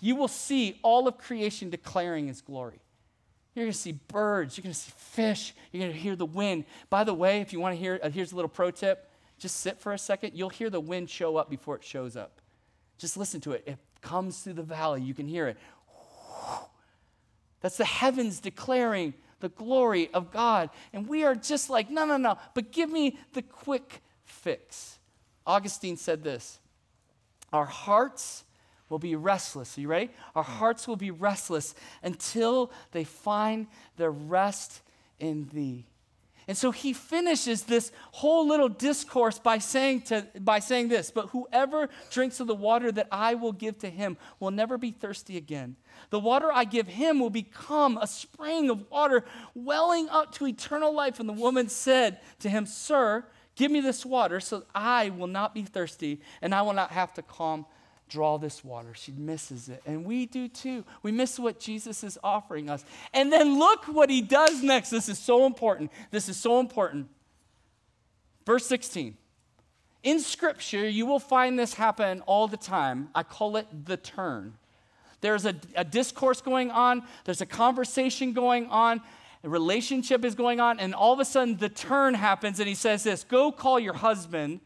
you 0.00 0.16
will 0.16 0.28
see 0.28 0.78
all 0.82 1.06
of 1.08 1.18
creation 1.18 1.68
declaring 1.68 2.28
his 2.28 2.40
glory. 2.40 2.80
You're 3.54 3.64
going 3.64 3.72
to 3.72 3.78
see 3.78 3.92
birds, 3.92 4.56
you're 4.56 4.62
going 4.62 4.72
to 4.72 4.78
see 4.78 4.92
fish, 4.96 5.54
you're 5.72 5.82
going 5.82 5.92
to 5.92 5.98
hear 5.98 6.16
the 6.16 6.24
wind. 6.24 6.64
By 6.88 7.04
the 7.04 7.12
way, 7.12 7.40
if 7.40 7.52
you 7.52 7.60
want 7.60 7.74
to 7.74 7.80
hear, 7.80 7.98
uh, 8.02 8.08
here's 8.08 8.32
a 8.32 8.36
little 8.36 8.48
pro 8.48 8.70
tip 8.70 9.09
just 9.40 9.56
sit 9.56 9.80
for 9.80 9.92
a 9.92 9.98
second. 9.98 10.32
You'll 10.34 10.50
hear 10.50 10.70
the 10.70 10.80
wind 10.80 11.10
show 11.10 11.36
up 11.36 11.50
before 11.50 11.74
it 11.74 11.82
shows 11.82 12.14
up. 12.14 12.40
Just 12.98 13.16
listen 13.16 13.40
to 13.40 13.52
it. 13.52 13.64
It 13.66 13.78
comes 14.02 14.38
through 14.38 14.52
the 14.52 14.62
valley, 14.62 15.02
you 15.02 15.14
can 15.14 15.26
hear 15.26 15.48
it. 15.48 15.56
That's 17.60 17.76
the 17.76 17.84
heavens 17.84 18.40
declaring 18.40 19.14
the 19.40 19.48
glory 19.48 20.10
of 20.12 20.30
God. 20.30 20.70
And 20.92 21.08
we 21.08 21.24
are 21.24 21.34
just 21.34 21.70
like, 21.70 21.90
no, 21.90 22.04
no, 22.04 22.16
no, 22.16 22.38
but 22.54 22.70
give 22.70 22.90
me 22.90 23.18
the 23.32 23.42
quick 23.42 24.02
fix. 24.24 24.98
Augustine 25.46 25.96
said 25.96 26.22
this 26.22 26.60
Our 27.52 27.66
hearts 27.66 28.44
will 28.88 28.98
be 28.98 29.16
restless. 29.16 29.76
Are 29.76 29.80
you 29.80 29.88
ready? 29.88 30.10
Our 30.34 30.42
hearts 30.42 30.86
will 30.86 30.96
be 30.96 31.10
restless 31.10 31.74
until 32.02 32.70
they 32.92 33.04
find 33.04 33.66
their 33.96 34.10
rest 34.10 34.82
in 35.18 35.48
thee. 35.52 35.86
And 36.50 36.58
so 36.58 36.72
he 36.72 36.92
finishes 36.92 37.62
this 37.62 37.92
whole 38.10 38.48
little 38.48 38.68
discourse 38.68 39.38
by 39.38 39.58
saying, 39.58 40.00
to, 40.06 40.26
by 40.40 40.58
saying 40.58 40.88
this 40.88 41.12
But 41.12 41.28
whoever 41.28 41.88
drinks 42.10 42.40
of 42.40 42.48
the 42.48 42.56
water 42.56 42.90
that 42.90 43.06
I 43.12 43.36
will 43.36 43.52
give 43.52 43.78
to 43.78 43.88
him 43.88 44.16
will 44.40 44.50
never 44.50 44.76
be 44.76 44.90
thirsty 44.90 45.36
again. 45.36 45.76
The 46.10 46.18
water 46.18 46.50
I 46.52 46.64
give 46.64 46.88
him 46.88 47.20
will 47.20 47.30
become 47.30 47.96
a 47.96 48.06
spring 48.08 48.68
of 48.68 48.90
water 48.90 49.24
welling 49.54 50.08
up 50.08 50.34
to 50.34 50.46
eternal 50.48 50.92
life. 50.92 51.20
And 51.20 51.28
the 51.28 51.34
woman 51.34 51.68
said 51.68 52.18
to 52.40 52.50
him, 52.50 52.66
Sir, 52.66 53.26
give 53.54 53.70
me 53.70 53.80
this 53.80 54.04
water 54.04 54.40
so 54.40 54.64
I 54.74 55.10
will 55.10 55.28
not 55.28 55.54
be 55.54 55.62
thirsty 55.62 56.20
and 56.42 56.52
I 56.52 56.62
will 56.62 56.72
not 56.72 56.90
have 56.90 57.14
to 57.14 57.22
come 57.22 57.64
draw 58.10 58.36
this 58.36 58.62
water. 58.62 58.92
She 58.94 59.12
misses 59.12 59.70
it. 59.70 59.82
And 59.86 60.04
we 60.04 60.26
do 60.26 60.48
too. 60.48 60.84
We 61.02 61.12
miss 61.12 61.38
what 61.38 61.58
Jesus 61.58 62.04
is 62.04 62.18
offering 62.22 62.68
us. 62.68 62.84
And 63.14 63.32
then 63.32 63.58
look 63.58 63.86
what 63.86 64.10
he 64.10 64.20
does 64.20 64.62
next. 64.62 64.90
This 64.90 65.08
is 65.08 65.18
so 65.18 65.46
important. 65.46 65.90
This 66.10 66.28
is 66.28 66.36
so 66.36 66.60
important. 66.60 67.08
Verse 68.44 68.66
16. 68.66 69.16
In 70.02 70.20
Scripture, 70.20 70.88
you 70.88 71.06
will 71.06 71.18
find 71.18 71.58
this 71.58 71.74
happen 71.74 72.20
all 72.22 72.48
the 72.48 72.56
time. 72.56 73.08
I 73.14 73.22
call 73.22 73.56
it 73.56 73.66
the 73.86 73.96
turn. 73.96 74.54
There's 75.20 75.44
a, 75.44 75.54
a 75.76 75.84
discourse 75.84 76.40
going 76.40 76.70
on, 76.70 77.02
there's 77.24 77.42
a 77.42 77.46
conversation 77.46 78.32
going 78.32 78.66
on, 78.66 79.02
a 79.44 79.48
relationship 79.48 80.24
is 80.24 80.34
going 80.34 80.60
on, 80.60 80.80
and 80.80 80.94
all 80.94 81.12
of 81.12 81.20
a 81.20 81.24
sudden 81.24 81.58
the 81.58 81.68
turn 81.68 82.14
happens, 82.14 82.58
and 82.58 82.68
he 82.68 82.74
says 82.74 83.04
this 83.04 83.24
Go 83.24 83.52
call 83.52 83.78
your 83.78 83.94
husband 83.94 84.60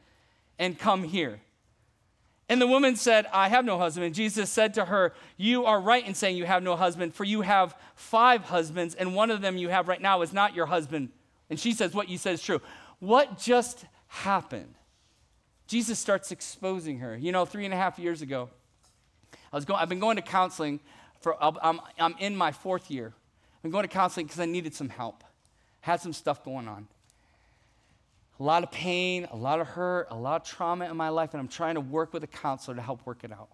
and 0.59 0.79
come 0.79 1.03
here. 1.03 1.41
And 2.49 2.61
the 2.61 2.67
woman 2.67 2.95
said, 2.97 3.27
I 3.33 3.49
have 3.49 3.65
no 3.65 3.79
husband. 3.79 4.05
And 4.07 4.15
Jesus 4.15 4.51
said 4.51 4.75
to 4.75 4.85
her, 4.85 5.15
You 5.37 5.65
are 5.65 5.81
right 5.81 6.07
in 6.07 6.15
saying 6.15 6.37
you 6.37 6.45
have 6.45 6.63
no 6.63 6.77
husband, 6.77 7.15
for 7.15 7.25
you 7.25 7.41
have 7.41 7.77
five 7.95 8.43
husbands, 8.43 8.95
and 8.95 9.15
one 9.15 9.31
of 9.31 9.41
them 9.41 9.57
you 9.57 9.71
have 9.71 9.89
right 9.89 10.01
now 10.01 10.21
is 10.23 10.33
not 10.33 10.55
your 10.55 10.67
husband. 10.67 11.09
And 11.49 11.59
she 11.59 11.73
says, 11.73 11.95
What 11.95 12.09
you 12.09 12.19
said 12.19 12.35
is 12.35 12.43
true. 12.43 12.61
What 12.99 13.39
just 13.39 13.87
happened? 14.09 14.75
Jesus 15.67 15.99
starts 15.99 16.31
exposing 16.31 16.99
her. 16.99 17.17
You 17.17 17.33
know, 17.33 17.47
three 17.47 17.65
and 17.65 17.73
a 17.73 17.77
half 17.77 17.99
years 17.99 18.21
ago, 18.21 18.51
I 19.51 19.57
was 19.57 19.65
going, 19.65 19.81
I've 19.81 19.89
been 19.89 20.01
going 20.01 20.17
to 20.17 20.23
counseling 20.23 20.81
for, 21.21 21.43
I'm, 21.43 21.81
I'm 21.99 22.15
in 22.19 22.37
my 22.37 22.53
fourth 22.53 22.91
year. 22.91 23.15
I've 23.57 23.63
been 23.63 23.71
going 23.71 23.85
to 23.85 23.89
counseling 23.89 24.27
because 24.27 24.41
I 24.41 24.45
needed 24.45 24.75
some 24.75 24.91
help, 24.91 25.25
had 25.81 26.03
some 26.03 26.13
stuff 26.13 26.45
going 26.45 26.69
on 26.69 26.89
a 28.39 28.43
lot 28.43 28.63
of 28.63 28.71
pain, 28.71 29.27
a 29.31 29.37
lot 29.37 29.61
of 29.61 29.69
hurt, 29.69 30.09
a 30.11 30.17
lot 30.17 30.43
of 30.43 30.49
trauma 30.49 30.91
in 30.91 30.97
my 30.97 31.09
life, 31.09 31.35
and 31.35 31.41
I'm 31.41 31.49
trying 31.49 31.75
to 31.75 31.81
work 31.81 32.13
with 32.13 32.25
a 32.25 32.29
counselor 32.29 32.77
to 32.77 32.83
help 32.83 33.07
work 33.07 33.23
it 33.23 33.33
out. 33.33 33.49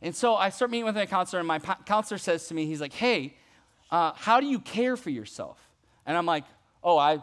And 0.00 0.14
so 0.14 0.36
I 0.36 0.50
start 0.50 0.70
meeting 0.70 0.84
with 0.84 0.94
my 0.94 1.06
counselor, 1.06 1.40
and 1.40 1.48
my 1.48 1.58
counselor 1.58 2.18
says 2.18 2.46
to 2.48 2.54
me, 2.54 2.66
he's 2.66 2.80
like, 2.80 2.92
hey, 2.92 3.34
uh, 3.90 4.12
how 4.14 4.40
do 4.40 4.46
you 4.46 4.60
care 4.60 4.96
for 4.96 5.10
yourself? 5.10 5.58
And 6.06 6.16
I'm 6.16 6.26
like, 6.26 6.44
oh, 6.82 6.98
I, 6.98 7.20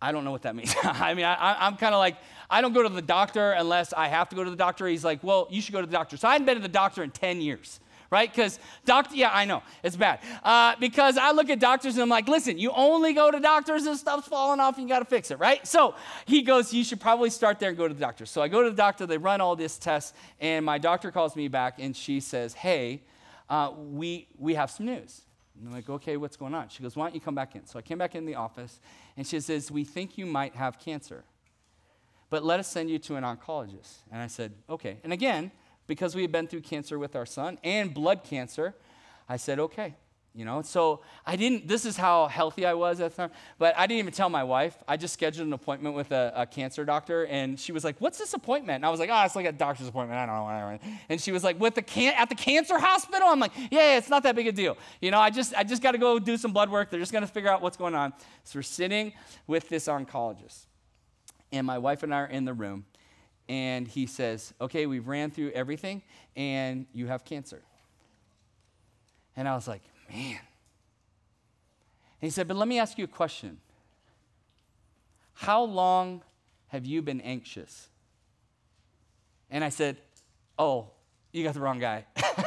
I 0.00 0.12
don't 0.12 0.24
know 0.24 0.30
what 0.30 0.42
that 0.42 0.54
means. 0.54 0.74
I 0.82 1.14
mean, 1.14 1.24
I, 1.24 1.66
am 1.66 1.76
kind 1.76 1.94
of 1.94 1.98
like, 1.98 2.16
I 2.48 2.60
don't 2.60 2.72
go 2.72 2.82
to 2.82 2.88
the 2.88 3.02
doctor 3.02 3.52
unless 3.52 3.92
I 3.92 4.08
have 4.08 4.28
to 4.28 4.36
go 4.36 4.44
to 4.44 4.50
the 4.50 4.56
doctor. 4.56 4.86
He's 4.86 5.04
like, 5.04 5.24
well, 5.24 5.48
you 5.50 5.60
should 5.60 5.72
go 5.72 5.80
to 5.80 5.86
the 5.86 5.92
doctor. 5.92 6.16
So 6.16 6.28
I 6.28 6.32
hadn't 6.32 6.46
been 6.46 6.56
to 6.56 6.62
the 6.62 6.68
doctor 6.68 7.02
in 7.02 7.10
10 7.10 7.40
years 7.40 7.80
right? 8.10 8.30
Because 8.30 8.58
doctor, 8.84 9.14
yeah, 9.14 9.30
I 9.32 9.44
know 9.44 9.62
it's 9.82 9.96
bad. 9.96 10.20
Uh, 10.42 10.74
because 10.80 11.18
I 11.18 11.32
look 11.32 11.50
at 11.50 11.60
doctors 11.60 11.94
and 11.94 12.02
I'm 12.02 12.08
like, 12.08 12.28
listen, 12.28 12.58
you 12.58 12.70
only 12.72 13.12
go 13.12 13.30
to 13.30 13.40
doctors 13.40 13.86
and 13.86 13.96
stuff's 13.96 14.28
falling 14.28 14.60
off 14.60 14.78
and 14.78 14.88
you 14.88 14.94
got 14.94 15.00
to 15.00 15.04
fix 15.04 15.30
it, 15.30 15.38
right? 15.38 15.66
So 15.66 15.94
he 16.26 16.42
goes, 16.42 16.72
you 16.72 16.84
should 16.84 17.00
probably 17.00 17.30
start 17.30 17.58
there 17.58 17.68
and 17.68 17.78
go 17.78 17.86
to 17.86 17.94
the 17.94 18.00
doctor. 18.00 18.26
So 18.26 18.40
I 18.40 18.48
go 18.48 18.62
to 18.62 18.70
the 18.70 18.76
doctor, 18.76 19.06
they 19.06 19.18
run 19.18 19.40
all 19.40 19.56
this 19.56 19.78
tests, 19.78 20.14
and 20.40 20.64
my 20.64 20.78
doctor 20.78 21.10
calls 21.10 21.36
me 21.36 21.48
back 21.48 21.74
and 21.78 21.96
she 21.96 22.20
says, 22.20 22.54
hey, 22.54 23.02
uh, 23.48 23.72
we 23.76 24.28
we 24.38 24.54
have 24.54 24.70
some 24.70 24.86
news. 24.86 25.22
And 25.58 25.68
I'm 25.68 25.74
like, 25.74 25.88
okay, 25.88 26.16
what's 26.16 26.36
going 26.36 26.54
on? 26.54 26.68
She 26.68 26.82
goes, 26.82 26.94
why 26.94 27.06
don't 27.06 27.14
you 27.14 27.20
come 27.20 27.34
back 27.34 27.56
in? 27.56 27.66
So 27.66 27.78
I 27.78 27.82
came 27.82 27.98
back 27.98 28.14
in 28.14 28.26
the 28.26 28.36
office 28.36 28.80
and 29.16 29.26
she 29.26 29.40
says, 29.40 29.70
we 29.70 29.84
think 29.84 30.16
you 30.16 30.24
might 30.24 30.54
have 30.54 30.78
cancer, 30.78 31.24
but 32.30 32.44
let 32.44 32.60
us 32.60 32.68
send 32.68 32.90
you 32.90 32.98
to 33.00 33.16
an 33.16 33.24
oncologist. 33.24 33.98
And 34.12 34.22
I 34.22 34.28
said, 34.28 34.52
okay. 34.70 34.98
And 35.02 35.12
again, 35.12 35.50
because 35.88 36.14
we 36.14 36.22
had 36.22 36.30
been 36.30 36.46
through 36.46 36.60
cancer 36.60 36.98
with 36.98 37.16
our 37.16 37.26
son 37.26 37.58
and 37.64 37.92
blood 37.92 38.22
cancer, 38.22 38.76
I 39.28 39.36
said, 39.38 39.58
okay. 39.58 39.96
You 40.34 40.44
know, 40.44 40.62
so 40.62 41.00
I 41.26 41.34
didn't, 41.34 41.66
this 41.66 41.84
is 41.84 41.96
how 41.96 42.28
healthy 42.28 42.64
I 42.64 42.74
was 42.74 43.00
at 43.00 43.10
the 43.10 43.16
time, 43.16 43.30
but 43.58 43.74
I 43.76 43.88
didn't 43.88 43.98
even 43.98 44.12
tell 44.12 44.28
my 44.28 44.44
wife. 44.44 44.76
I 44.86 44.96
just 44.96 45.14
scheduled 45.14 45.48
an 45.48 45.52
appointment 45.52 45.96
with 45.96 46.12
a, 46.12 46.32
a 46.36 46.46
cancer 46.46 46.84
doctor, 46.84 47.26
and 47.26 47.58
she 47.58 47.72
was 47.72 47.82
like, 47.82 47.96
What's 47.98 48.18
this 48.18 48.34
appointment? 48.34 48.76
And 48.76 48.86
I 48.86 48.90
was 48.90 49.00
like, 49.00 49.10
Oh, 49.12 49.20
it's 49.24 49.34
like 49.34 49.46
a 49.46 49.52
doctor's 49.52 49.88
appointment. 49.88 50.20
I 50.20 50.26
don't 50.26 50.82
know. 50.82 50.90
And 51.08 51.20
she 51.20 51.32
was 51.32 51.42
like, 51.42 51.58
With 51.58 51.74
the 51.74 51.82
can- 51.82 52.14
at 52.16 52.28
the 52.28 52.36
cancer 52.36 52.78
hospital? 52.78 53.26
I'm 53.26 53.40
like, 53.40 53.50
Yeah, 53.56 53.80
yeah 53.80 53.98
it's 53.98 54.10
not 54.10 54.22
that 54.22 54.36
big 54.36 54.46
a 54.46 54.52
deal. 54.52 54.76
You 55.00 55.10
know, 55.10 55.18
I 55.18 55.30
just, 55.30 55.54
I 55.56 55.64
just 55.64 55.82
got 55.82 55.92
to 55.92 55.98
go 55.98 56.20
do 56.20 56.36
some 56.36 56.52
blood 56.52 56.70
work. 56.70 56.90
They're 56.90 57.00
just 57.00 57.10
going 57.10 57.26
to 57.26 57.32
figure 57.32 57.50
out 57.50 57.60
what's 57.60 57.76
going 57.76 57.96
on. 57.96 58.12
So 58.44 58.60
we're 58.60 58.62
sitting 58.62 59.14
with 59.48 59.68
this 59.68 59.88
oncologist, 59.88 60.66
and 61.50 61.66
my 61.66 61.78
wife 61.78 62.04
and 62.04 62.14
I 62.14 62.18
are 62.18 62.26
in 62.26 62.44
the 62.44 62.54
room, 62.54 62.84
and 63.48 63.88
he 63.88 64.06
says, 64.06 64.52
Okay, 64.60 64.86
we've 64.86 65.06
ran 65.06 65.30
through 65.30 65.50
everything, 65.52 66.02
and 66.36 66.86
you 66.92 67.06
have 67.06 67.24
cancer. 67.24 67.62
And 69.36 69.48
I 69.48 69.54
was 69.54 69.66
like, 69.66 69.82
Man. 70.10 70.38
And 72.20 72.26
he 72.26 72.30
said, 72.30 72.48
But 72.48 72.56
let 72.56 72.68
me 72.68 72.78
ask 72.78 72.98
you 72.98 73.04
a 73.04 73.08
question. 73.08 73.58
How 75.34 75.62
long 75.62 76.22
have 76.68 76.84
you 76.84 77.00
been 77.00 77.20
anxious? 77.20 77.88
And 79.50 79.64
I 79.64 79.68
said, 79.68 79.96
Oh, 80.58 80.90
you 81.32 81.44
got 81.44 81.54
the 81.54 81.60
wrong 81.60 81.78
guy. 81.78 82.04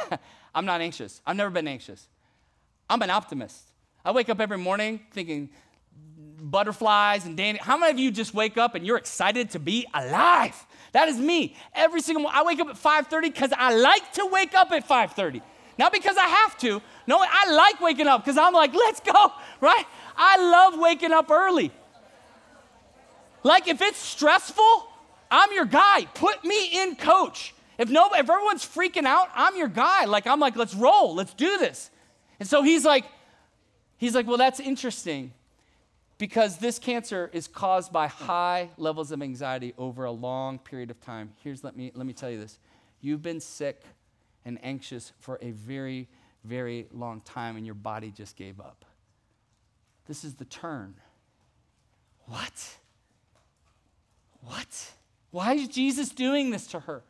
I'm 0.54 0.66
not 0.66 0.80
anxious. 0.80 1.20
I've 1.26 1.36
never 1.36 1.50
been 1.50 1.66
anxious. 1.66 2.08
I'm 2.88 3.00
an 3.02 3.10
optimist. 3.10 3.58
I 4.04 4.10
wake 4.10 4.28
up 4.28 4.40
every 4.40 4.58
morning 4.58 5.00
thinking, 5.12 5.50
butterflies 6.42 7.24
and 7.24 7.36
dandy. 7.36 7.60
How 7.62 7.78
many 7.78 7.92
of 7.92 7.98
you 7.98 8.10
just 8.10 8.34
wake 8.34 8.58
up 8.58 8.74
and 8.74 8.86
you're 8.86 8.98
excited 8.98 9.50
to 9.50 9.58
be 9.58 9.86
alive? 9.94 10.66
That 10.92 11.08
is 11.08 11.18
me. 11.18 11.56
Every 11.74 12.00
single 12.00 12.22
morning, 12.22 12.38
I 12.38 12.44
wake 12.44 12.60
up 12.60 12.68
at 12.68 12.76
5:30 12.76 13.22
because 13.22 13.52
I 13.56 13.74
like 13.74 14.12
to 14.14 14.26
wake 14.26 14.54
up 14.54 14.70
at 14.72 14.86
5:30. 14.86 15.42
Not 15.78 15.92
because 15.92 16.16
I 16.16 16.26
have 16.26 16.56
to. 16.58 16.82
No, 17.06 17.18
I 17.18 17.50
like 17.50 17.80
waking 17.80 18.06
up 18.06 18.22
because 18.22 18.36
I'm 18.36 18.52
like, 18.52 18.74
let's 18.74 19.00
go, 19.00 19.32
right? 19.60 19.86
I 20.16 20.36
love 20.36 20.78
waking 20.78 21.12
up 21.12 21.30
early. 21.30 21.72
Like 23.42 23.66
if 23.68 23.80
it's 23.80 23.98
stressful, 23.98 24.88
I'm 25.30 25.52
your 25.52 25.64
guy. 25.64 26.04
Put 26.14 26.44
me 26.44 26.82
in 26.82 26.94
coach. 26.96 27.54
If 27.78 27.88
no, 27.88 28.06
if 28.12 28.28
everyone's 28.28 28.64
freaking 28.64 29.06
out, 29.06 29.28
I'm 29.34 29.56
your 29.56 29.68
guy. 29.68 30.04
Like 30.04 30.26
I'm 30.26 30.38
like, 30.38 30.56
let's 30.56 30.74
roll, 30.74 31.14
let's 31.14 31.34
do 31.34 31.56
this. 31.58 31.90
And 32.38 32.48
so 32.48 32.62
he's 32.62 32.84
like, 32.84 33.06
he's 33.96 34.14
like, 34.14 34.26
well, 34.26 34.36
that's 34.36 34.60
interesting 34.60 35.32
because 36.22 36.58
this 36.58 36.78
cancer 36.78 37.28
is 37.32 37.48
caused 37.48 37.92
by 37.92 38.06
high 38.06 38.70
levels 38.76 39.10
of 39.10 39.20
anxiety 39.20 39.74
over 39.76 40.04
a 40.04 40.12
long 40.12 40.56
period 40.56 40.88
of 40.88 41.00
time. 41.00 41.32
Here's 41.42 41.64
let 41.64 41.76
me 41.76 41.90
let 41.96 42.06
me 42.06 42.12
tell 42.12 42.30
you 42.30 42.38
this. 42.38 42.60
You've 43.00 43.22
been 43.22 43.40
sick 43.40 43.82
and 44.44 44.56
anxious 44.62 45.10
for 45.18 45.36
a 45.42 45.50
very 45.50 46.06
very 46.44 46.86
long 46.92 47.22
time 47.22 47.56
and 47.56 47.66
your 47.66 47.74
body 47.74 48.12
just 48.12 48.36
gave 48.36 48.60
up. 48.60 48.84
This 50.06 50.22
is 50.22 50.34
the 50.34 50.44
turn. 50.44 50.94
What? 52.26 52.76
What? 54.42 54.92
Why 55.32 55.54
is 55.54 55.66
Jesus 55.66 56.10
doing 56.10 56.50
this 56.50 56.68
to 56.68 56.78
her? 56.78 57.02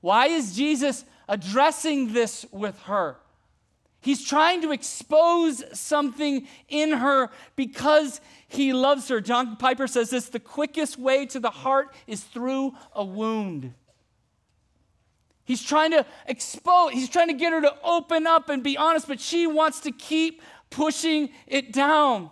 Why 0.00 0.26
is 0.26 0.56
Jesus 0.56 1.04
addressing 1.28 2.12
this 2.12 2.44
with 2.50 2.76
her? 2.86 3.18
He's 4.00 4.24
trying 4.24 4.62
to 4.62 4.70
expose 4.70 5.64
something 5.78 6.46
in 6.68 6.92
her 6.92 7.30
because 7.56 8.20
he 8.46 8.72
loves 8.72 9.08
her. 9.08 9.20
John 9.20 9.56
Piper 9.56 9.86
says 9.86 10.10
this 10.10 10.28
the 10.28 10.40
quickest 10.40 10.98
way 10.98 11.26
to 11.26 11.40
the 11.40 11.50
heart 11.50 11.94
is 12.06 12.22
through 12.22 12.74
a 12.92 13.04
wound. 13.04 13.74
He's 15.44 15.62
trying 15.62 15.92
to 15.92 16.04
expose, 16.26 16.92
he's 16.92 17.08
trying 17.08 17.28
to 17.28 17.34
get 17.34 17.52
her 17.52 17.60
to 17.60 17.74
open 17.84 18.26
up 18.26 18.48
and 18.48 18.62
be 18.62 18.76
honest, 18.76 19.06
but 19.06 19.20
she 19.20 19.46
wants 19.46 19.80
to 19.80 19.92
keep 19.92 20.42
pushing 20.70 21.30
it 21.46 21.72
down. 21.72 22.30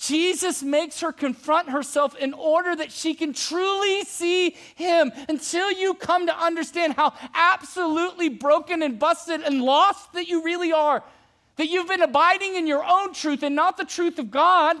Jesus 0.00 0.62
makes 0.62 1.02
her 1.02 1.12
confront 1.12 1.68
herself 1.68 2.16
in 2.16 2.32
order 2.32 2.74
that 2.74 2.90
she 2.90 3.12
can 3.12 3.34
truly 3.34 4.02
see 4.04 4.56
him 4.74 5.12
until 5.28 5.70
you 5.70 5.92
come 5.92 6.26
to 6.26 6.34
understand 6.34 6.94
how 6.94 7.12
absolutely 7.34 8.30
broken 8.30 8.82
and 8.82 8.98
busted 8.98 9.42
and 9.42 9.60
lost 9.60 10.14
that 10.14 10.26
you 10.26 10.42
really 10.42 10.72
are. 10.72 11.04
That 11.56 11.68
you've 11.68 11.86
been 11.86 12.00
abiding 12.00 12.56
in 12.56 12.66
your 12.66 12.82
own 12.82 13.12
truth 13.12 13.42
and 13.42 13.54
not 13.54 13.76
the 13.76 13.84
truth 13.84 14.18
of 14.18 14.30
God. 14.30 14.78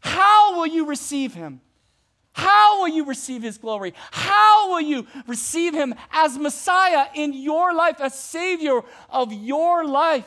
How 0.00 0.58
will 0.58 0.66
you 0.66 0.84
receive 0.84 1.32
him? 1.32 1.62
How 2.32 2.80
will 2.80 2.88
you 2.88 3.06
receive 3.06 3.42
his 3.42 3.56
glory? 3.56 3.94
How 4.10 4.68
will 4.68 4.82
you 4.82 5.06
receive 5.26 5.72
him 5.72 5.94
as 6.12 6.36
Messiah 6.36 7.06
in 7.14 7.32
your 7.32 7.72
life, 7.72 7.98
as 7.98 8.18
Savior 8.18 8.82
of 9.08 9.32
your 9.32 9.86
life? 9.86 10.26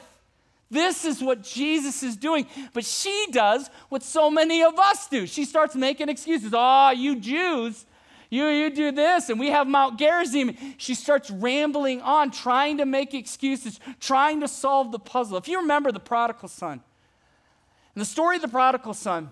This 0.72 1.04
is 1.04 1.22
what 1.22 1.44
Jesus 1.44 2.02
is 2.02 2.16
doing. 2.16 2.48
But 2.74 2.86
she 2.86 3.28
does 3.32 3.70
what 3.90 4.02
so 4.02 4.32
many 4.32 4.64
of 4.64 4.80
us 4.80 5.08
do. 5.08 5.28
She 5.28 5.44
starts 5.44 5.76
making 5.76 6.08
excuses. 6.08 6.54
Oh, 6.56 6.92
you 6.92 7.18
Jews, 7.18 7.86
you, 8.30 8.48
you 8.48 8.70
do 8.70 8.94
this, 8.94 9.30
and 9.30 9.38
we 9.38 9.50
have 9.50 9.68
Mount 9.68 10.00
Gerizim. 10.00 10.56
She 10.78 10.96
starts 10.96 11.30
rambling 11.30 12.02
on, 12.02 12.32
trying 12.32 12.78
to 12.78 12.86
make 12.86 13.14
excuses, 13.14 13.82
trying 14.00 14.40
to 14.40 14.48
solve 14.48 14.94
the 14.94 15.00
puzzle. 15.00 15.38
If 15.38 15.50
you 15.50 15.60
remember 15.60 15.92
the 15.92 16.00
prodigal 16.00 16.48
son, 16.48 16.82
in 17.94 18.00
the 18.00 18.06
story 18.06 18.38
of 18.38 18.42
the 18.42 18.48
prodigal 18.48 18.94
son, 18.94 19.32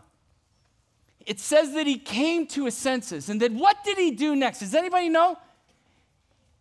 it 1.26 1.40
says 1.40 1.74
that 1.76 1.88
he 1.88 1.98
came 1.98 2.46
to 2.48 2.66
his 2.66 2.76
senses. 2.76 3.30
And 3.30 3.42
then 3.42 3.58
what 3.58 3.78
did 3.86 3.98
he 3.98 4.12
do 4.12 4.36
next? 4.36 4.60
Does 4.60 4.76
anybody 4.76 5.08
know? 5.08 5.38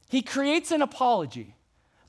He 0.09 0.23
creates 0.23 0.71
an 0.71 0.83
apology. 0.83 1.57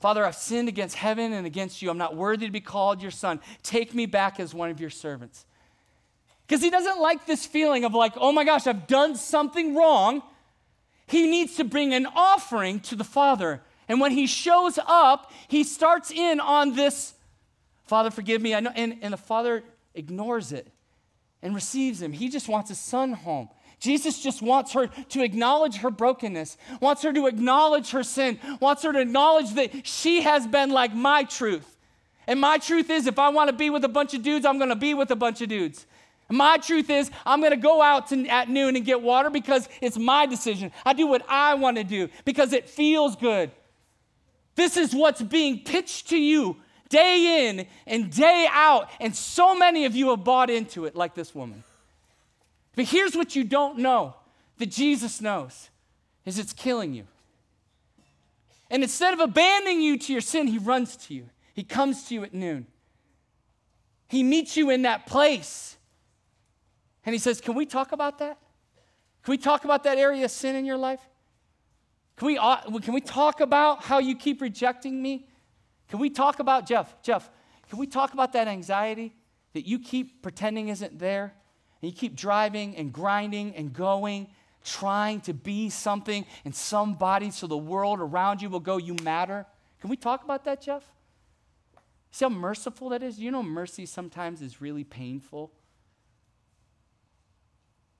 Father, 0.00 0.24
I've 0.24 0.34
sinned 0.34 0.68
against 0.68 0.96
heaven 0.96 1.34
and 1.34 1.46
against 1.46 1.82
you. 1.82 1.90
I'm 1.90 1.98
not 1.98 2.16
worthy 2.16 2.46
to 2.46 2.52
be 2.52 2.60
called 2.60 3.02
your 3.02 3.10
son. 3.10 3.38
Take 3.62 3.94
me 3.94 4.06
back 4.06 4.40
as 4.40 4.54
one 4.54 4.70
of 4.70 4.80
your 4.80 4.90
servants. 4.90 5.44
Because 6.46 6.62
he 6.62 6.70
doesn't 6.70 6.98
like 7.00 7.26
this 7.26 7.46
feeling 7.46 7.84
of 7.84 7.94
like, 7.94 8.14
oh 8.16 8.32
my 8.32 8.44
gosh, 8.44 8.66
I've 8.66 8.86
done 8.86 9.14
something 9.14 9.74
wrong. 9.74 10.22
He 11.06 11.30
needs 11.30 11.56
to 11.56 11.64
bring 11.64 11.92
an 11.92 12.06
offering 12.06 12.80
to 12.80 12.96
the 12.96 13.04
Father. 13.04 13.60
And 13.88 14.00
when 14.00 14.12
he 14.12 14.26
shows 14.26 14.78
up, 14.86 15.30
he 15.48 15.64
starts 15.64 16.10
in 16.10 16.40
on 16.40 16.74
this, 16.74 17.14
Father, 17.84 18.10
forgive 18.10 18.40
me. 18.40 18.54
I 18.54 18.60
know, 18.60 18.72
and, 18.74 18.96
and 19.02 19.12
the 19.12 19.18
Father 19.18 19.62
ignores 19.94 20.50
it 20.50 20.66
and 21.42 21.54
receives 21.54 22.00
him. 22.00 22.12
He 22.12 22.30
just 22.30 22.48
wants 22.48 22.70
his 22.70 22.78
son 22.78 23.12
home. 23.12 23.48
Jesus 23.80 24.22
just 24.22 24.42
wants 24.42 24.72
her 24.74 24.88
to 24.88 25.24
acknowledge 25.24 25.76
her 25.76 25.90
brokenness, 25.90 26.58
wants 26.80 27.02
her 27.02 27.12
to 27.12 27.26
acknowledge 27.26 27.90
her 27.90 28.02
sin, 28.02 28.38
wants 28.60 28.82
her 28.82 28.92
to 28.92 29.00
acknowledge 29.00 29.54
that 29.54 29.86
she 29.86 30.20
has 30.20 30.46
been 30.46 30.70
like 30.70 30.94
my 30.94 31.24
truth. 31.24 31.76
And 32.26 32.38
my 32.40 32.58
truth 32.58 32.90
is, 32.90 33.06
if 33.06 33.18
I 33.18 33.30
want 33.30 33.48
to 33.48 33.56
be 33.56 33.70
with 33.70 33.84
a 33.84 33.88
bunch 33.88 34.12
of 34.12 34.22
dudes, 34.22 34.44
I'm 34.44 34.58
going 34.58 34.68
to 34.68 34.76
be 34.76 34.92
with 34.92 35.10
a 35.10 35.16
bunch 35.16 35.40
of 35.40 35.48
dudes. 35.48 35.86
My 36.28 36.58
truth 36.58 36.90
is, 36.90 37.10
I'm 37.26 37.40
going 37.40 37.52
to 37.52 37.56
go 37.56 37.82
out 37.82 38.08
to, 38.08 38.26
at 38.28 38.48
noon 38.48 38.76
and 38.76 38.84
get 38.84 39.00
water 39.00 39.30
because 39.30 39.68
it's 39.80 39.98
my 39.98 40.26
decision. 40.26 40.70
I 40.84 40.92
do 40.92 41.06
what 41.06 41.24
I 41.28 41.54
want 41.54 41.78
to 41.78 41.84
do 41.84 42.08
because 42.24 42.52
it 42.52 42.68
feels 42.68 43.16
good. 43.16 43.50
This 44.54 44.76
is 44.76 44.94
what's 44.94 45.22
being 45.22 45.64
pitched 45.64 46.10
to 46.10 46.18
you 46.18 46.56
day 46.90 47.48
in 47.48 47.66
and 47.86 48.10
day 48.10 48.46
out. 48.50 48.90
And 49.00 49.16
so 49.16 49.56
many 49.56 49.86
of 49.86 49.96
you 49.96 50.10
have 50.10 50.22
bought 50.22 50.50
into 50.50 50.84
it, 50.84 50.94
like 50.94 51.14
this 51.14 51.34
woman. 51.34 51.64
But 52.80 52.86
here's 52.86 53.14
what 53.14 53.36
you 53.36 53.44
don't 53.44 53.80
know 53.80 54.14
that 54.56 54.70
Jesus 54.70 55.20
knows 55.20 55.68
is 56.24 56.38
it's 56.38 56.54
killing 56.54 56.94
you. 56.94 57.04
And 58.70 58.82
instead 58.82 59.12
of 59.12 59.20
abandoning 59.20 59.82
you 59.82 59.98
to 59.98 60.12
your 60.12 60.22
sin, 60.22 60.46
he 60.46 60.56
runs 60.56 60.96
to 60.96 61.12
you. 61.12 61.28
He 61.52 61.62
comes 61.62 62.04
to 62.04 62.14
you 62.14 62.24
at 62.24 62.32
noon. 62.32 62.66
He 64.08 64.22
meets 64.22 64.56
you 64.56 64.70
in 64.70 64.80
that 64.80 65.04
place. 65.04 65.76
And 67.04 67.12
he 67.12 67.18
says, 67.18 67.42
Can 67.42 67.54
we 67.54 67.66
talk 67.66 67.92
about 67.92 68.16
that? 68.20 68.38
Can 69.24 69.32
we 69.32 69.36
talk 69.36 69.66
about 69.66 69.84
that 69.84 69.98
area 69.98 70.24
of 70.24 70.30
sin 70.30 70.56
in 70.56 70.64
your 70.64 70.78
life? 70.78 71.06
Can 72.16 72.28
we, 72.28 72.38
uh, 72.38 72.62
can 72.80 72.94
we 72.94 73.02
talk 73.02 73.42
about 73.42 73.84
how 73.84 73.98
you 73.98 74.16
keep 74.16 74.40
rejecting 74.40 75.02
me? 75.02 75.28
Can 75.90 75.98
we 75.98 76.08
talk 76.08 76.38
about, 76.38 76.64
Jeff, 76.64 77.02
Jeff, 77.02 77.28
can 77.68 77.78
we 77.78 77.86
talk 77.86 78.14
about 78.14 78.32
that 78.32 78.48
anxiety 78.48 79.12
that 79.52 79.68
you 79.68 79.78
keep 79.78 80.22
pretending 80.22 80.70
isn't 80.70 80.98
there? 80.98 81.34
And 81.82 81.90
you 81.90 81.96
keep 81.96 82.16
driving 82.16 82.76
and 82.76 82.92
grinding 82.92 83.54
and 83.54 83.72
going, 83.72 84.28
trying 84.64 85.20
to 85.22 85.34
be 85.34 85.70
something 85.70 86.24
and 86.44 86.54
somebody 86.54 87.30
so 87.30 87.46
the 87.46 87.56
world 87.56 88.00
around 88.00 88.42
you 88.42 88.50
will 88.50 88.60
go, 88.60 88.76
You 88.76 88.94
matter. 89.02 89.46
Can 89.80 89.88
we 89.90 89.96
talk 89.96 90.24
about 90.24 90.44
that, 90.44 90.60
Jeff? 90.60 90.84
See 92.10 92.24
how 92.24 92.28
merciful 92.28 92.90
that 92.90 93.02
is? 93.02 93.18
You 93.18 93.30
know, 93.30 93.42
mercy 93.42 93.86
sometimes 93.86 94.42
is 94.42 94.60
really 94.60 94.84
painful. 94.84 95.52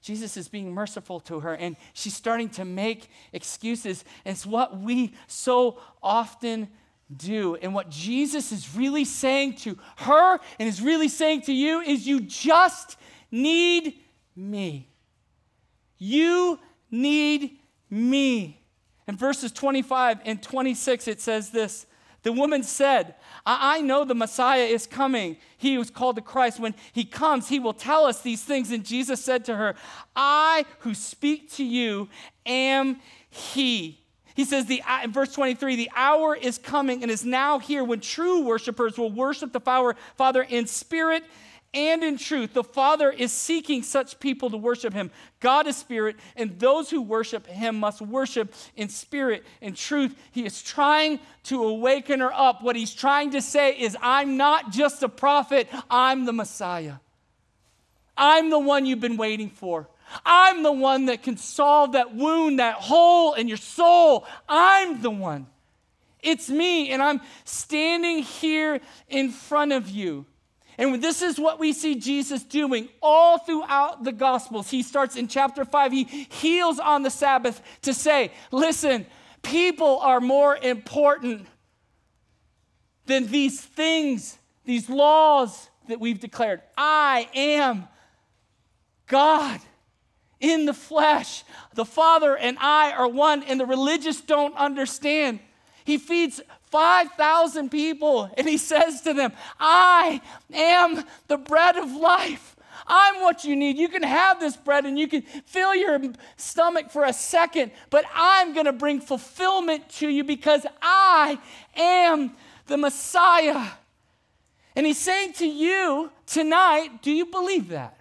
Jesus 0.02 0.36
is 0.36 0.48
being 0.48 0.72
merciful 0.72 1.20
to 1.20 1.40
her, 1.40 1.54
and 1.54 1.76
she's 1.92 2.14
starting 2.14 2.48
to 2.50 2.64
make 2.64 3.08
excuses. 3.32 4.04
And 4.24 4.34
it's 4.34 4.46
what 4.46 4.78
we 4.80 5.14
so 5.26 5.78
often 6.02 6.68
do. 7.14 7.56
And 7.56 7.74
what 7.74 7.90
Jesus 7.90 8.50
is 8.50 8.74
really 8.74 9.04
saying 9.04 9.56
to 9.56 9.76
her 9.96 10.38
and 10.58 10.68
is 10.68 10.80
really 10.80 11.08
saying 11.08 11.42
to 11.42 11.52
you 11.52 11.80
is 11.80 12.06
you 12.06 12.20
just 12.20 12.96
need 13.30 13.94
me. 14.36 14.88
You 15.98 16.58
need 16.90 17.58
me. 17.88 18.62
In 19.06 19.16
verses 19.16 19.52
25 19.52 20.20
and 20.24 20.42
26, 20.42 21.08
it 21.08 21.20
says 21.20 21.50
this 21.50 21.86
The 22.22 22.32
woman 22.32 22.62
said, 22.62 23.16
I, 23.44 23.78
I 23.78 23.80
know 23.80 24.04
the 24.04 24.14
Messiah 24.14 24.64
is 24.64 24.86
coming. 24.86 25.36
He 25.56 25.78
was 25.78 25.90
called 25.90 26.16
the 26.16 26.22
Christ. 26.22 26.60
When 26.60 26.74
he 26.92 27.04
comes, 27.04 27.48
he 27.48 27.58
will 27.58 27.74
tell 27.74 28.06
us 28.06 28.22
these 28.22 28.42
things. 28.42 28.70
And 28.70 28.84
Jesus 28.84 29.22
said 29.22 29.44
to 29.46 29.56
her, 29.56 29.74
I 30.14 30.64
who 30.80 30.94
speak 30.94 31.50
to 31.54 31.64
you 31.64 32.08
am 32.46 33.00
he. 33.28 34.00
He 34.34 34.44
says, 34.44 34.66
the, 34.66 34.80
uh, 34.82 35.02
in 35.04 35.12
verse 35.12 35.34
23, 35.34 35.76
the 35.76 35.90
hour 35.94 36.34
is 36.34 36.56
coming 36.56 37.02
and 37.02 37.10
is 37.10 37.24
now 37.24 37.58
here 37.58 37.84
when 37.84 38.00
true 38.00 38.42
worshipers 38.42 38.96
will 38.96 39.10
worship 39.10 39.52
the 39.52 39.60
Father 39.60 40.42
in 40.42 40.66
spirit 40.66 41.24
and 41.72 42.02
in 42.02 42.18
truth. 42.18 42.54
The 42.54 42.64
Father 42.64 43.10
is 43.10 43.32
seeking 43.32 43.82
such 43.82 44.18
people 44.18 44.50
to 44.50 44.56
worship 44.56 44.92
Him. 44.92 45.10
God 45.38 45.66
is 45.66 45.76
spirit, 45.76 46.16
and 46.36 46.58
those 46.58 46.90
who 46.90 47.00
worship 47.00 47.46
Him 47.46 47.78
must 47.78 48.00
worship 48.00 48.52
in 48.76 48.88
spirit 48.88 49.44
and 49.62 49.76
truth. 49.76 50.16
He 50.32 50.44
is 50.44 50.62
trying 50.62 51.20
to 51.44 51.64
awaken 51.64 52.20
her 52.20 52.32
up. 52.32 52.62
What 52.62 52.76
He's 52.76 52.94
trying 52.94 53.30
to 53.32 53.42
say 53.42 53.78
is, 53.78 53.96
I'm 54.02 54.36
not 54.36 54.70
just 54.72 55.02
a 55.02 55.08
prophet, 55.08 55.68
I'm 55.88 56.24
the 56.24 56.32
Messiah. 56.32 56.94
I'm 58.16 58.50
the 58.50 58.58
one 58.58 58.84
you've 58.84 59.00
been 59.00 59.16
waiting 59.16 59.50
for. 59.50 59.88
I'm 60.26 60.62
the 60.64 60.72
one 60.72 61.06
that 61.06 61.22
can 61.22 61.36
solve 61.36 61.92
that 61.92 62.14
wound, 62.14 62.58
that 62.58 62.74
hole 62.74 63.34
in 63.34 63.46
your 63.46 63.56
soul. 63.56 64.26
I'm 64.48 65.02
the 65.02 65.10
one. 65.10 65.46
It's 66.22 66.50
me, 66.50 66.90
and 66.90 67.00
I'm 67.00 67.20
standing 67.44 68.18
here 68.22 68.80
in 69.08 69.30
front 69.30 69.72
of 69.72 69.88
you. 69.88 70.26
And 70.80 71.02
this 71.02 71.20
is 71.20 71.38
what 71.38 71.60
we 71.60 71.74
see 71.74 71.94
Jesus 71.96 72.42
doing 72.42 72.88
all 73.02 73.38
throughout 73.38 74.02
the 74.02 74.12
Gospels. 74.12 74.70
He 74.70 74.82
starts 74.82 75.14
in 75.14 75.28
chapter 75.28 75.66
5, 75.66 75.92
he 75.92 76.04
heals 76.04 76.78
on 76.78 77.02
the 77.02 77.10
Sabbath 77.10 77.60
to 77.82 77.92
say, 77.92 78.32
listen, 78.50 79.04
people 79.42 79.98
are 79.98 80.20
more 80.20 80.56
important 80.56 81.46
than 83.04 83.26
these 83.26 83.60
things, 83.60 84.38
these 84.64 84.88
laws 84.88 85.68
that 85.88 86.00
we've 86.00 86.18
declared. 86.18 86.62
I 86.78 87.28
am 87.34 87.86
God 89.06 89.60
in 90.40 90.64
the 90.64 90.72
flesh. 90.72 91.44
The 91.74 91.84
Father 91.84 92.38
and 92.38 92.56
I 92.58 92.92
are 92.92 93.08
one, 93.08 93.42
and 93.42 93.60
the 93.60 93.66
religious 93.66 94.22
don't 94.22 94.56
understand. 94.56 95.40
He 95.84 95.98
feeds 95.98 96.40
5,000 96.70 97.70
people, 97.70 98.30
and 98.36 98.48
he 98.48 98.56
says 98.56 99.00
to 99.02 99.12
them, 99.12 99.32
I 99.58 100.20
am 100.52 101.04
the 101.28 101.36
bread 101.36 101.76
of 101.76 101.92
life. 101.92 102.56
I'm 102.86 103.20
what 103.20 103.44
you 103.44 103.56
need. 103.56 103.76
You 103.76 103.88
can 103.88 104.02
have 104.02 104.40
this 104.40 104.56
bread 104.56 104.84
and 104.84 104.98
you 104.98 105.06
can 105.06 105.22
fill 105.22 105.74
your 105.74 106.00
stomach 106.36 106.90
for 106.90 107.04
a 107.04 107.12
second, 107.12 107.72
but 107.88 108.04
I'm 108.14 108.52
going 108.52 108.66
to 108.66 108.72
bring 108.72 109.00
fulfillment 109.00 109.88
to 109.90 110.08
you 110.08 110.24
because 110.24 110.66
I 110.82 111.38
am 111.76 112.32
the 112.66 112.76
Messiah. 112.76 113.68
And 114.74 114.86
he's 114.86 114.98
saying 114.98 115.34
to 115.34 115.46
you 115.46 116.10
tonight, 116.26 117.02
do 117.02 117.10
you 117.10 117.26
believe 117.26 117.68
that? 117.68 117.96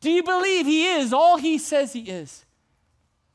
Do 0.00 0.10
you 0.10 0.22
believe 0.22 0.66
he 0.66 0.86
is 0.86 1.12
all 1.12 1.36
he 1.36 1.58
says 1.58 1.92
he 1.92 2.02
is? 2.02 2.44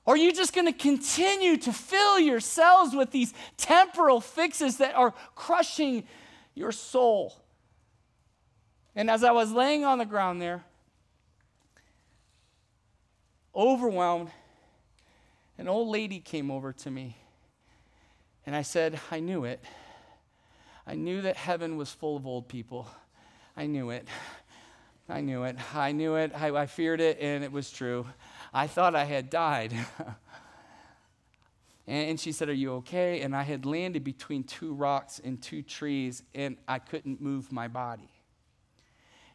Are 0.07 0.15
you 0.15 0.31
just 0.31 0.53
going 0.53 0.67
to 0.67 0.73
continue 0.73 1.57
to 1.57 1.73
fill 1.73 2.19
yourselves 2.19 2.95
with 2.95 3.11
these 3.11 3.33
temporal 3.57 4.21
fixes 4.21 4.77
that 4.77 4.95
are 4.95 5.13
crushing 5.33 6.03
your 6.53 6.71
soul? 6.71 7.35
And 8.95 9.09
as 9.09 9.23
I 9.23 9.31
was 9.31 9.51
laying 9.51 9.83
on 9.83 9.97
the 9.97 10.05
ground 10.05 10.41
there, 10.41 10.63
overwhelmed, 13.55 14.29
an 15.57 15.67
old 15.67 15.87
lady 15.87 16.19
came 16.19 16.51
over 16.51 16.71
to 16.71 16.91
me. 16.91 17.17
And 18.45 18.55
I 18.55 18.61
said, 18.61 18.99
I 19.09 19.19
knew 19.19 19.43
it. 19.45 19.59
I 20.85 20.93
knew 20.93 21.23
that 21.23 21.35
heaven 21.35 21.77
was 21.77 21.91
full 21.91 22.15
of 22.15 22.27
old 22.27 22.47
people. 22.47 22.87
I 23.57 23.65
knew 23.65 23.89
it. 23.89 24.07
I 25.09 25.21
knew 25.21 25.43
it. 25.43 25.55
I 25.73 25.91
knew 25.93 26.15
it. 26.15 26.31
I, 26.35 26.49
I 26.49 26.65
feared 26.67 27.01
it, 27.01 27.17
and 27.19 27.43
it 27.43 27.51
was 27.51 27.71
true. 27.71 28.05
I 28.55 28.67
thought 28.67 28.95
I 28.95 29.03
had 29.03 29.29
died. 29.29 29.73
and, 31.87 32.17
she 32.17 32.31
said, 32.31 32.47
Are 32.47 32.53
you 32.53 32.75
okay? 32.75 33.19
And 33.19 33.35
I 33.35 33.43
had 33.43 33.65
landed 33.65 34.05
between 34.05 34.45
two 34.45 34.73
rocks 34.73 35.19
and 35.21 35.41
two 35.41 35.61
trees, 35.61 36.23
and 36.33 36.55
I 36.65 36.79
couldn't 36.79 37.19
move 37.19 37.51
my 37.51 37.67
body. 37.67 38.09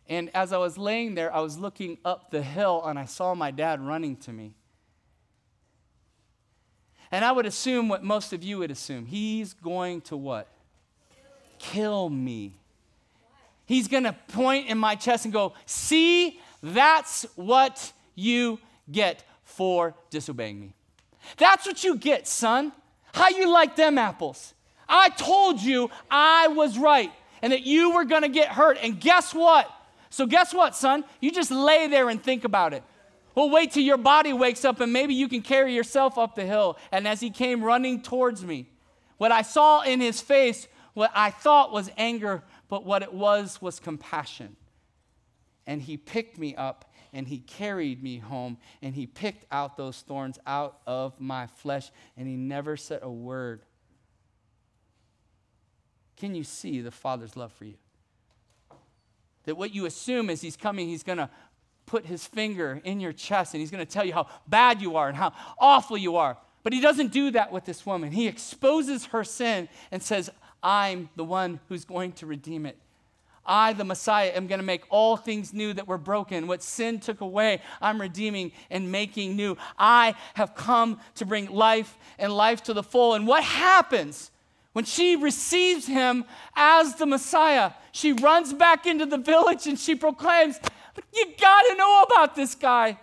And 0.08 0.30
as 0.34 0.54
I 0.54 0.56
was 0.56 0.78
laying 0.78 1.16
there, 1.16 1.32
I 1.34 1.40
was 1.40 1.58
looking 1.58 1.98
up 2.02 2.30
the 2.30 2.42
hill, 2.42 2.82
and 2.86 2.98
I 2.98 3.04
saw 3.04 3.34
my 3.34 3.50
dad 3.50 3.82
running 3.82 4.16
to 4.16 4.32
me. 4.32 4.54
And 7.10 7.22
I 7.22 7.30
would 7.30 7.44
assume 7.44 7.90
what 7.90 8.02
most 8.02 8.32
of 8.32 8.42
you 8.42 8.56
would 8.58 8.70
assume. 8.70 9.04
He's 9.04 9.52
going 9.52 10.00
to 10.02 10.16
what? 10.16 10.48
Kill 11.58 12.08
me. 12.08 12.54
He's 13.66 13.86
going 13.86 14.04
to 14.04 14.16
point 14.28 14.68
in 14.68 14.78
my 14.78 14.94
chest 14.94 15.26
and 15.26 15.34
go, 15.34 15.52
See, 15.66 16.40
that's 16.62 17.26
what 17.36 17.92
you 18.14 18.58
get 18.90 19.24
for 19.42 19.94
disobeying 20.10 20.60
me. 20.60 20.74
That's 21.36 21.66
what 21.66 21.84
you 21.84 21.96
get, 21.96 22.26
son. 22.26 22.72
How 23.12 23.28
you 23.28 23.48
like 23.48 23.76
them 23.76 23.98
apples? 23.98 24.54
I 24.88 25.10
told 25.10 25.60
you 25.60 25.90
I 26.10 26.48
was 26.48 26.78
right 26.78 27.12
and 27.42 27.52
that 27.52 27.62
you 27.62 27.94
were 27.94 28.04
going 28.04 28.22
to 28.22 28.28
get 28.28 28.48
hurt. 28.48 28.78
And 28.82 29.00
guess 29.00 29.34
what? 29.34 29.70
So, 30.10 30.26
guess 30.26 30.52
what, 30.52 30.74
son? 30.74 31.04
You 31.20 31.30
just 31.30 31.50
lay 31.50 31.86
there 31.86 32.08
and 32.08 32.22
think 32.22 32.44
about 32.44 32.74
it. 32.74 32.82
Well, 33.34 33.48
wait 33.48 33.70
till 33.72 33.84
your 33.84 33.96
body 33.96 34.32
wakes 34.32 34.64
up 34.64 34.80
and 34.80 34.92
maybe 34.92 35.14
you 35.14 35.28
can 35.28 35.40
carry 35.40 35.74
yourself 35.74 36.18
up 36.18 36.34
the 36.34 36.44
hill. 36.44 36.76
And 36.90 37.06
as 37.06 37.20
he 37.20 37.30
came 37.30 37.62
running 37.62 38.02
towards 38.02 38.44
me, 38.44 38.68
what 39.18 39.30
I 39.30 39.42
saw 39.42 39.82
in 39.82 40.00
his 40.00 40.20
face, 40.20 40.66
what 40.94 41.12
I 41.14 41.30
thought 41.30 41.72
was 41.72 41.90
anger, 41.96 42.42
but 42.68 42.84
what 42.84 43.02
it 43.02 43.14
was 43.14 43.62
was 43.62 43.78
compassion. 43.78 44.56
And 45.66 45.80
he 45.80 45.96
picked 45.96 46.38
me 46.38 46.56
up 46.56 46.89
and 47.12 47.26
he 47.26 47.38
carried 47.38 48.02
me 48.02 48.18
home 48.18 48.58
and 48.82 48.94
he 48.94 49.06
picked 49.06 49.44
out 49.50 49.76
those 49.76 50.00
thorns 50.00 50.38
out 50.46 50.78
of 50.86 51.20
my 51.20 51.46
flesh 51.46 51.90
and 52.16 52.28
he 52.28 52.36
never 52.36 52.76
said 52.76 53.00
a 53.02 53.10
word. 53.10 53.62
Can 56.16 56.34
you 56.34 56.44
see 56.44 56.80
the 56.80 56.90
Father's 56.90 57.36
love 57.36 57.52
for 57.52 57.64
you? 57.64 57.74
That 59.44 59.56
what 59.56 59.74
you 59.74 59.86
assume 59.86 60.30
is 60.30 60.40
he's 60.40 60.56
coming, 60.56 60.88
he's 60.88 61.02
going 61.02 61.18
to 61.18 61.30
put 61.86 62.06
his 62.06 62.26
finger 62.26 62.80
in 62.84 63.00
your 63.00 63.12
chest 63.12 63.54
and 63.54 63.60
he's 63.60 63.70
going 63.70 63.84
to 63.84 63.90
tell 63.90 64.04
you 64.04 64.12
how 64.12 64.28
bad 64.46 64.80
you 64.80 64.96
are 64.96 65.08
and 65.08 65.16
how 65.16 65.32
awful 65.58 65.96
you 65.96 66.16
are. 66.16 66.36
But 66.62 66.72
he 66.72 66.80
doesn't 66.80 67.10
do 67.10 67.30
that 67.32 67.50
with 67.50 67.64
this 67.64 67.86
woman. 67.86 68.12
He 68.12 68.28
exposes 68.28 69.06
her 69.06 69.24
sin 69.24 69.68
and 69.90 70.02
says, 70.02 70.30
I'm 70.62 71.08
the 71.16 71.24
one 71.24 71.58
who's 71.68 71.84
going 71.84 72.12
to 72.12 72.26
redeem 72.26 72.66
it. 72.66 72.78
I, 73.50 73.72
the 73.72 73.84
Messiah, 73.84 74.28
am 74.28 74.46
going 74.46 74.60
to 74.60 74.64
make 74.64 74.84
all 74.90 75.16
things 75.16 75.52
new 75.52 75.74
that 75.74 75.88
were 75.88 75.98
broken. 75.98 76.46
What 76.46 76.62
sin 76.62 77.00
took 77.00 77.20
away, 77.20 77.60
I'm 77.82 78.00
redeeming 78.00 78.52
and 78.70 78.92
making 78.92 79.34
new. 79.34 79.56
I 79.76 80.14
have 80.34 80.54
come 80.54 81.00
to 81.16 81.26
bring 81.26 81.50
life 81.50 81.98
and 82.16 82.32
life 82.32 82.62
to 82.64 82.72
the 82.72 82.84
full. 82.84 83.14
And 83.14 83.26
what 83.26 83.42
happens 83.42 84.30
when 84.72 84.84
she 84.84 85.16
receives 85.16 85.86
him 85.86 86.24
as 86.54 86.94
the 86.94 87.06
Messiah? 87.06 87.72
She 87.90 88.12
runs 88.12 88.52
back 88.52 88.86
into 88.86 89.04
the 89.04 89.18
village 89.18 89.66
and 89.66 89.78
she 89.78 89.96
proclaims, 89.96 90.60
you 91.12 91.26
got 91.38 91.62
to 91.62 91.74
know 91.74 92.04
about 92.04 92.36
this 92.36 92.54
guy. 92.54 93.00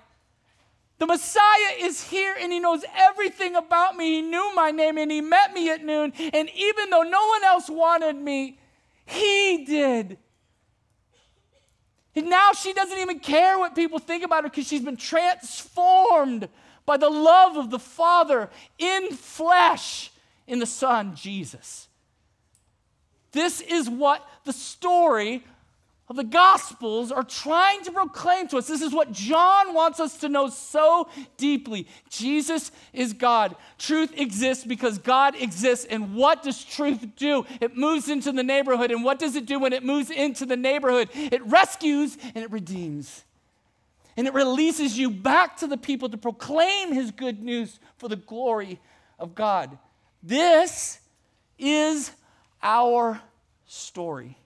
The 1.00 1.08
Messiah 1.08 1.76
is 1.80 2.10
here 2.10 2.36
and 2.40 2.52
he 2.54 2.60
knows 2.60 2.86
everything 2.96 3.56
about 3.56 3.98
me. 3.98 4.16
He 4.16 4.22
knew 4.22 4.56
my 4.56 4.72
name 4.72 4.98
and 4.98 5.12
he 5.12 5.20
met 5.20 5.54
me 5.54 5.70
at 5.70 5.84
noon. 5.84 6.14
And 6.18 6.50
even 6.56 6.90
though 6.90 7.04
no 7.04 7.28
one 7.28 7.44
else 7.44 7.70
wanted 7.70 8.16
me, 8.16 8.60
he 9.06 9.66
did. 9.66 10.18
Now 12.26 12.52
she 12.54 12.74
doesn't 12.74 12.98
even 12.98 13.20
care 13.20 13.60
what 13.60 13.76
people 13.76 14.00
think 14.00 14.24
about 14.24 14.44
her 14.44 14.50
because 14.50 14.68
she's 14.68 14.84
been 14.84 14.98
transformed 14.98 16.50
by 16.86 16.98
the 16.98 17.10
love 17.10 17.58
of 17.58 17.70
the 17.70 17.80
Father 17.80 18.50
in 18.80 19.12
flesh 19.12 20.12
in 20.48 20.60
the 20.60 20.66
Son, 20.66 21.16
Jesus. 21.16 21.88
This 23.34 23.62
is 23.62 23.90
what 23.90 24.28
the 24.46 24.54
story 24.54 25.44
of 26.10 26.16
the 26.16 26.24
Gospels 26.24 27.12
are 27.12 27.24
trying 27.24 27.84
to 27.84 27.92
proclaim 27.92 28.48
to 28.48 28.58
us. 28.58 28.68
This 28.68 28.82
is 28.82 28.94
what 28.94 29.12
John 29.12 29.74
wants 29.74 30.00
us 30.00 30.18
to 30.20 30.30
know 30.30 30.50
so 30.50 31.10
deeply. 31.36 31.86
Jesus 32.10 32.72
is 32.94 33.12
God. 33.12 33.58
Truth 33.78 34.18
exists 34.18 34.64
because 34.64 35.00
God 35.00 35.36
exists. 35.36 35.86
And 35.86 36.16
what 36.16 36.44
does 36.44 36.64
truth 36.64 37.06
do? 37.18 37.46
It 37.60 37.76
moves 37.76 38.08
into 38.08 38.32
the 38.32 38.44
neighborhood. 38.44 38.90
And 38.92 39.04
what 39.04 39.20
does 39.20 39.36
it 39.36 39.46
do 39.46 39.60
when 39.60 39.74
it 39.74 39.84
moves 39.84 40.10
into 40.10 40.46
the 40.46 40.56
neighborhood? 40.56 41.10
It 41.14 41.46
rescues 41.46 42.18
and 42.24 42.38
it 42.38 42.52
redeems. 42.52 43.26
And 44.16 44.28
it 44.28 44.34
releases 44.34 44.98
you 44.98 45.12
back 45.12 45.58
to 45.58 45.68
the 45.68 45.78
people 45.78 46.08
to 46.10 46.18
proclaim 46.18 46.94
his 46.94 47.12
good 47.12 47.44
news 47.44 47.80
for 47.98 48.08
the 48.08 48.16
glory 48.16 48.80
of 49.20 49.36
God. 49.36 49.78
This 50.24 51.00
is 51.60 52.12
our 52.64 53.22
story 53.66 54.38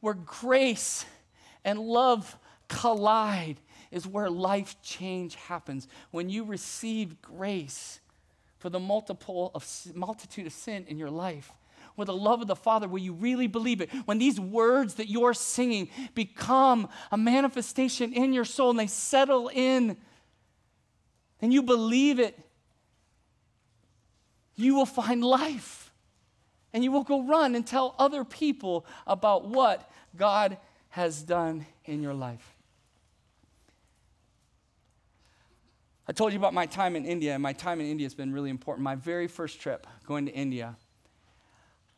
where 0.00 0.14
grace 0.14 1.04
and 1.64 1.78
love 1.78 2.38
collide 2.68 3.56
is 3.90 4.06
where 4.06 4.30
life 4.30 4.76
change 4.82 5.34
happens. 5.36 5.88
When 6.10 6.28
you 6.28 6.44
receive 6.44 7.20
grace 7.22 8.00
for 8.58 8.70
the 8.70 8.80
multiple 8.80 9.50
of, 9.54 9.66
multitude 9.94 10.46
of 10.46 10.52
sin 10.52 10.84
in 10.88 10.98
your 10.98 11.10
life, 11.10 11.52
with 11.96 12.06
the 12.06 12.14
love 12.14 12.42
of 12.42 12.46
the 12.46 12.56
Father, 12.56 12.88
will 12.88 12.98
you 12.98 13.14
really 13.14 13.46
believe 13.46 13.80
it? 13.80 13.90
When 14.04 14.18
these 14.18 14.38
words 14.38 14.94
that 14.94 15.08
you're 15.08 15.32
singing 15.32 15.88
become 16.14 16.88
a 17.10 17.16
manifestation 17.16 18.12
in 18.12 18.32
your 18.32 18.44
soul 18.44 18.70
and 18.70 18.78
they 18.78 18.86
settle 18.86 19.48
in, 19.48 19.96
and 21.40 21.52
you 21.52 21.62
believe 21.62 22.18
it, 22.18 22.38
you 24.56 24.74
will 24.74 24.86
find 24.86 25.24
life. 25.24 25.85
And 26.76 26.84
you 26.84 26.92
will 26.92 27.04
go 27.04 27.22
run 27.22 27.54
and 27.54 27.66
tell 27.66 27.94
other 27.98 28.22
people 28.22 28.84
about 29.06 29.48
what 29.48 29.90
God 30.14 30.58
has 30.90 31.22
done 31.22 31.64
in 31.86 32.02
your 32.02 32.12
life. 32.12 32.54
I 36.06 36.12
told 36.12 36.34
you 36.34 36.38
about 36.38 36.52
my 36.52 36.66
time 36.66 36.94
in 36.94 37.06
India, 37.06 37.32
and 37.32 37.42
my 37.42 37.54
time 37.54 37.80
in 37.80 37.86
India 37.86 38.04
has 38.04 38.12
been 38.12 38.30
really 38.30 38.50
important. 38.50 38.84
My 38.84 38.94
very 38.94 39.26
first 39.26 39.58
trip 39.58 39.86
going 40.06 40.26
to 40.26 40.32
India, 40.32 40.76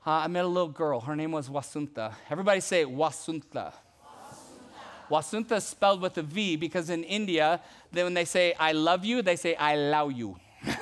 uh, 0.07 0.11
I 0.11 0.29
met 0.29 0.45
a 0.45 0.47
little 0.47 0.69
girl. 0.69 1.01
Her 1.01 1.17
name 1.17 1.33
was 1.33 1.49
Wasunta. 1.49 2.15
Everybody 2.31 2.61
say 2.61 2.85
Wasunta. 2.85 3.73
Wasunta 5.11 5.57
is 5.57 5.65
spelled 5.65 6.01
with 6.01 6.17
a 6.19 6.23
V 6.23 6.55
because 6.55 6.89
in 6.89 7.03
India, 7.03 7.61
then 7.91 8.05
when 8.05 8.15
they 8.15 8.25
say 8.25 8.55
I 8.61 8.71
love 8.71 9.05
you, 9.05 9.23
they 9.23 9.35
say 9.35 9.57
I 9.57 9.73
allow 9.73 10.09
you. 10.09 10.37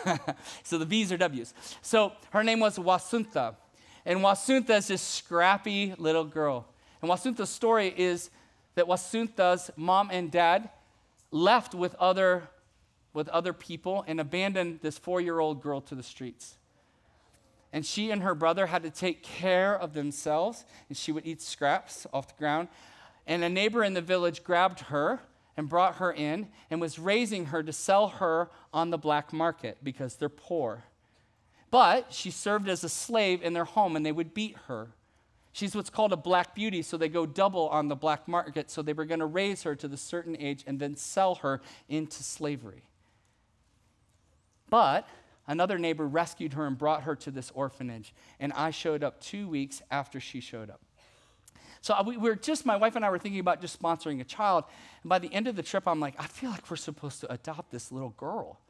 so 0.63 0.77
the 0.77 0.85
V's 0.85 1.11
are 1.13 1.17
W's. 1.17 1.55
So 1.81 2.13
her 2.29 2.45
name 2.45 2.61
was 2.61 2.79
Wasunta. 2.79 3.55
And 4.07 4.21
Wasunta 4.21 4.79
is 4.79 4.87
this 4.87 5.03
scrappy 5.03 5.93
little 5.99 6.25
girl. 6.25 6.65
And 7.03 7.11
Wasunta's 7.11 7.51
story 7.51 7.93
is 7.95 8.31
that 8.77 8.87
Wasunta's 8.87 9.69
mom 9.77 10.11
and 10.13 10.31
dad 10.31 10.71
left 11.33 11.75
with 11.75 11.97
other, 11.97 12.49
with 13.13 13.29
other 13.31 13.53
people 13.53 14.05
and 14.07 14.21
abandoned 14.21 14.79
this 14.81 14.97
four 14.97 15.21
year 15.21 15.41
old 15.41 15.61
girl 15.61 15.81
to 15.81 15.97
the 15.97 16.05
streets. 16.05 16.57
And 17.73 17.85
she 17.85 18.13
and 18.13 18.23
her 18.23 18.37
brother 18.37 18.67
had 18.67 18.85
to 18.85 18.91
take 18.91 19.25
care 19.25 19.77
of 19.77 19.93
themselves, 19.93 20.65
and 20.89 20.97
she 20.97 21.11
would 21.11 21.27
eat 21.27 21.43
scraps 21.43 22.07
off 22.13 22.29
the 22.29 22.39
ground. 22.39 22.69
And 23.27 23.43
a 23.43 23.49
neighbor 23.49 23.83
in 23.83 23.95
the 23.95 24.01
village 24.01 24.45
grabbed 24.45 24.81
her 24.83 25.21
and 25.57 25.69
brought 25.69 25.97
her 25.97 26.13
in 26.13 26.47
and 26.71 26.81
was 26.81 26.97
raising 26.97 27.47
her 27.47 27.61
to 27.65 27.73
sell 27.73 28.07
her 28.07 28.51
on 28.73 28.91
the 28.91 28.99
black 28.99 29.33
market 29.33 29.79
because 29.83 30.15
they're 30.15 30.29
poor. 30.29 30.85
But 31.77 32.11
she 32.11 32.31
served 32.31 32.71
as 32.71 32.85
a 32.85 32.89
slave 32.89 33.43
in 33.43 33.53
their 33.53 33.67
home, 33.67 33.97
and 33.97 34.07
they 34.07 34.11
would 34.11 34.33
beat 34.33 34.57
her. 34.67 34.89
She's 35.53 35.77
what's 35.77 35.91
called 35.91 36.11
a 36.11 36.17
black 36.17 36.55
beauty, 36.55 36.81
so 36.81 36.97
they 36.97 37.11
go 37.11 37.27
double 37.27 37.69
on 37.69 37.89
the 37.89 37.95
black 37.95 38.27
market. 38.27 38.71
So 38.71 38.81
they 38.81 38.95
were 38.95 39.05
going 39.05 39.21
to 39.21 39.27
raise 39.27 39.65
her 39.65 39.75
to 39.77 39.87
the 39.87 39.99
certain 39.99 40.39
age 40.41 40.65
and 40.67 40.81
then 40.81 40.97
sell 40.97 41.35
her 41.35 41.61
into 41.87 42.23
slavery. 42.23 42.83
But 44.71 45.07
another 45.47 45.79
neighbor 45.79 46.09
rescued 46.09 46.55
her 46.55 46.67
and 46.67 46.79
brought 46.79 47.03
her 47.03 47.15
to 47.17 47.31
this 47.31 47.53
orphanage, 47.55 48.15
and 48.41 48.55
I 48.55 48.71
showed 48.71 49.05
up 49.05 49.21
two 49.21 49.47
weeks 49.47 49.83
after 49.91 50.19
she 50.19 50.41
showed 50.41 50.71
up. 50.71 50.81
So 51.83 51.95
we 52.07 52.17
were 52.17 52.37
just, 52.37 52.65
my 52.65 52.77
wife 52.77 52.97
and 52.97 53.05
I 53.05 53.11
were 53.11 53.19
thinking 53.19 53.41
about 53.41 53.61
just 53.61 53.79
sponsoring 53.79 54.23
a 54.23 54.25
child. 54.25 54.65
And 55.03 55.11
by 55.11 55.19
the 55.19 55.31
end 55.31 55.47
of 55.47 55.57
the 55.57 55.63
trip, 55.63 55.87
I'm 55.87 56.01
like, 56.01 56.15
I 56.19 56.27
feel 56.27 56.49
like 56.49 56.71
we're 56.71 56.77
supposed 56.77 57.21
to 57.21 57.31
adopt 57.31 57.71
this 57.71 57.93
little 57.93 58.15
girl. 58.17 58.61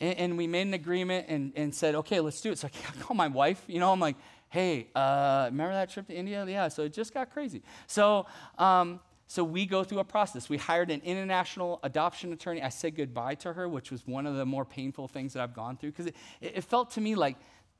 And, 0.00 0.18
and 0.18 0.38
we 0.38 0.46
made 0.46 0.66
an 0.66 0.74
agreement 0.74 1.26
and, 1.28 1.52
and 1.54 1.74
said, 1.74 1.94
okay, 1.94 2.18
let's 2.18 2.40
do 2.40 2.50
it. 2.50 2.58
So 2.58 2.68
I 2.68 3.00
call 3.00 3.14
my 3.14 3.28
wife, 3.28 3.62
you 3.68 3.78
know, 3.78 3.92
I'm 3.92 4.00
like, 4.00 4.16
hey, 4.48 4.88
uh, 4.94 5.48
remember 5.50 5.74
that 5.74 5.90
trip 5.90 6.08
to 6.08 6.14
India? 6.14 6.44
Yeah, 6.48 6.68
so 6.68 6.82
it 6.82 6.92
just 6.92 7.14
got 7.14 7.30
crazy. 7.30 7.62
So, 7.86 8.26
um, 8.58 9.00
so 9.28 9.44
we 9.44 9.64
go 9.64 9.84
through 9.84 10.00
a 10.00 10.04
process. 10.04 10.48
We 10.48 10.56
hired 10.56 10.90
an 10.90 11.02
international 11.04 11.78
adoption 11.84 12.32
attorney. 12.32 12.62
I 12.62 12.68
said 12.68 12.96
goodbye 12.96 13.36
to 13.36 13.52
her, 13.52 13.68
which 13.68 13.92
was 13.92 14.04
one 14.04 14.26
of 14.26 14.34
the 14.34 14.44
more 14.44 14.64
painful 14.64 15.06
things 15.06 15.34
that 15.34 15.42
I've 15.42 15.54
gone 15.54 15.76
through 15.76 15.92
because 15.92 16.06
it, 16.06 16.16
it 16.40 16.64
felt 16.64 16.90
to 16.92 17.00
me 17.00 17.14
like 17.14 17.36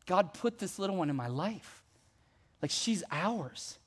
God 0.06 0.32
put 0.32 0.58
this 0.58 0.78
little 0.78 0.94
one 0.94 1.10
in 1.10 1.16
my 1.16 1.26
life. 1.26 1.82
Like 2.62 2.70
she's 2.70 3.02
ours. 3.10 3.80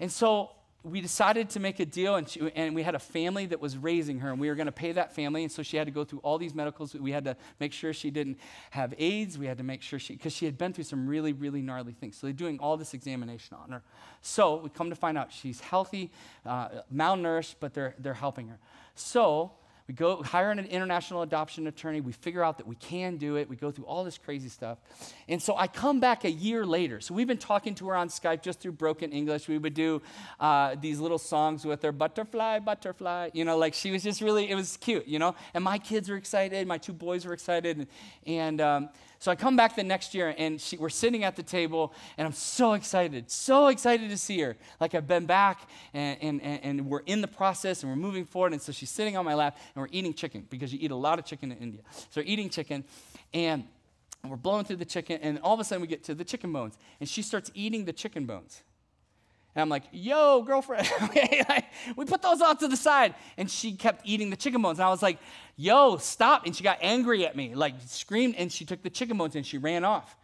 And 0.00 0.10
so 0.10 0.50
we 0.86 1.00
decided 1.00 1.50
to 1.50 1.60
make 1.60 1.80
a 1.80 1.84
deal, 1.84 2.14
and, 2.14 2.28
she, 2.28 2.48
and 2.54 2.72
we 2.72 2.84
had 2.84 2.94
a 2.94 3.00
family 3.00 3.46
that 3.46 3.60
was 3.60 3.76
raising 3.76 4.20
her, 4.20 4.30
and 4.30 4.40
we 4.40 4.48
were 4.48 4.54
going 4.54 4.66
to 4.66 4.72
pay 4.72 4.92
that 4.92 5.12
family. 5.14 5.42
And 5.42 5.50
so 5.50 5.64
she 5.64 5.76
had 5.76 5.86
to 5.86 5.90
go 5.90 6.04
through 6.04 6.20
all 6.20 6.38
these 6.38 6.54
medicals. 6.54 6.94
We 6.94 7.10
had 7.10 7.24
to 7.24 7.36
make 7.58 7.72
sure 7.72 7.92
she 7.92 8.10
didn't 8.10 8.38
have 8.70 8.94
AIDS. 8.96 9.36
We 9.36 9.46
had 9.46 9.58
to 9.58 9.64
make 9.64 9.82
sure 9.82 9.98
she, 9.98 10.14
because 10.14 10.32
she 10.32 10.44
had 10.44 10.56
been 10.56 10.72
through 10.72 10.84
some 10.84 11.08
really, 11.08 11.32
really 11.32 11.60
gnarly 11.60 11.92
things. 11.92 12.16
So 12.16 12.28
they're 12.28 12.34
doing 12.34 12.60
all 12.60 12.76
this 12.76 12.94
examination 12.94 13.56
on 13.60 13.72
her. 13.72 13.82
So 14.22 14.56
we 14.56 14.70
come 14.70 14.90
to 14.90 14.96
find 14.96 15.18
out 15.18 15.32
she's 15.32 15.60
healthy, 15.60 16.12
uh, 16.44 16.68
malnourished, 16.94 17.56
but 17.58 17.74
they're, 17.74 17.96
they're 17.98 18.14
helping 18.14 18.48
her. 18.48 18.58
So 18.94 19.52
we 19.88 19.94
go 19.94 20.20
hire 20.22 20.50
an 20.50 20.58
international 20.58 21.22
adoption 21.22 21.68
attorney. 21.68 22.00
We 22.00 22.10
figure 22.12 22.42
out 22.42 22.58
that 22.58 22.66
we 22.66 22.74
can 22.74 23.18
do 23.18 23.36
it. 23.36 23.48
We 23.48 23.54
go 23.54 23.70
through 23.70 23.84
all 23.84 24.02
this 24.02 24.18
crazy 24.18 24.48
stuff. 24.48 24.78
And 25.28 25.40
so 25.40 25.56
I 25.56 25.68
come 25.68 26.00
back 26.00 26.24
a 26.24 26.30
year 26.30 26.66
later. 26.66 27.00
So 27.00 27.14
we've 27.14 27.28
been 27.28 27.38
talking 27.38 27.74
to 27.76 27.88
her 27.88 27.94
on 27.94 28.08
Skype 28.08 28.42
just 28.42 28.58
through 28.58 28.72
broken 28.72 29.12
English. 29.12 29.46
We 29.46 29.58
would 29.58 29.74
do 29.74 30.02
uh, 30.40 30.74
these 30.80 30.98
little 30.98 31.18
songs 31.18 31.64
with 31.64 31.82
her 31.82 31.92
butterfly, 31.92 32.58
butterfly. 32.58 33.30
You 33.32 33.44
know, 33.44 33.56
like 33.56 33.74
she 33.74 33.92
was 33.92 34.02
just 34.02 34.20
really, 34.20 34.50
it 34.50 34.56
was 34.56 34.76
cute, 34.76 35.06
you 35.06 35.20
know? 35.20 35.36
And 35.54 35.62
my 35.62 35.78
kids 35.78 36.08
were 36.08 36.16
excited. 36.16 36.66
My 36.66 36.78
two 36.78 36.92
boys 36.92 37.24
were 37.24 37.32
excited. 37.32 37.76
And, 37.78 37.86
and 38.26 38.60
um, 38.60 38.88
so 39.26 39.32
I 39.32 39.34
come 39.34 39.56
back 39.56 39.74
the 39.74 39.82
next 39.82 40.14
year 40.14 40.36
and 40.38 40.60
she, 40.60 40.76
we're 40.76 40.88
sitting 40.88 41.24
at 41.24 41.34
the 41.34 41.42
table 41.42 41.92
and 42.16 42.28
I'm 42.28 42.32
so 42.32 42.74
excited, 42.74 43.28
so 43.28 43.66
excited 43.66 44.08
to 44.10 44.16
see 44.16 44.38
her. 44.38 44.56
Like 44.78 44.94
I've 44.94 45.08
been 45.08 45.26
back 45.26 45.68
and, 45.92 46.40
and, 46.40 46.40
and 46.62 46.86
we're 46.86 47.02
in 47.06 47.22
the 47.22 47.26
process 47.26 47.82
and 47.82 47.90
we're 47.90 47.96
moving 47.96 48.24
forward. 48.24 48.52
And 48.52 48.62
so 48.62 48.70
she's 48.70 48.88
sitting 48.88 49.16
on 49.16 49.24
my 49.24 49.34
lap 49.34 49.58
and 49.74 49.82
we're 49.82 49.88
eating 49.90 50.14
chicken 50.14 50.46
because 50.48 50.72
you 50.72 50.78
eat 50.80 50.92
a 50.92 50.94
lot 50.94 51.18
of 51.18 51.24
chicken 51.24 51.50
in 51.50 51.58
India. 51.58 51.80
So 52.10 52.20
we're 52.20 52.26
eating 52.28 52.48
chicken 52.48 52.84
and 53.34 53.64
we're 54.24 54.36
blowing 54.36 54.64
through 54.64 54.76
the 54.76 54.84
chicken 54.84 55.18
and 55.20 55.40
all 55.40 55.54
of 55.54 55.58
a 55.58 55.64
sudden 55.64 55.82
we 55.82 55.88
get 55.88 56.04
to 56.04 56.14
the 56.14 56.22
chicken 56.22 56.52
bones 56.52 56.78
and 57.00 57.08
she 57.08 57.20
starts 57.20 57.50
eating 57.52 57.84
the 57.84 57.92
chicken 57.92 58.26
bones. 58.26 58.62
And 59.56 59.62
I'm 59.62 59.70
like, 59.70 59.84
yo, 59.90 60.42
girlfriend. 60.42 60.86
we 61.96 62.04
put 62.04 62.20
those 62.20 62.42
off 62.42 62.58
to 62.58 62.68
the 62.68 62.76
side. 62.76 63.14
And 63.38 63.50
she 63.50 63.72
kept 63.72 64.02
eating 64.04 64.28
the 64.28 64.36
chicken 64.36 64.60
bones. 64.60 64.78
And 64.78 64.86
I 64.86 64.90
was 64.90 65.02
like, 65.02 65.18
yo, 65.56 65.96
stop. 65.96 66.44
And 66.44 66.54
she 66.54 66.62
got 66.62 66.76
angry 66.82 67.26
at 67.26 67.34
me, 67.34 67.54
like 67.54 67.74
screamed, 67.86 68.34
and 68.36 68.52
she 68.52 68.66
took 68.66 68.82
the 68.82 68.90
chicken 68.90 69.16
bones 69.16 69.34
and 69.34 69.46
she 69.46 69.56
ran 69.56 69.82
off. 69.82 70.14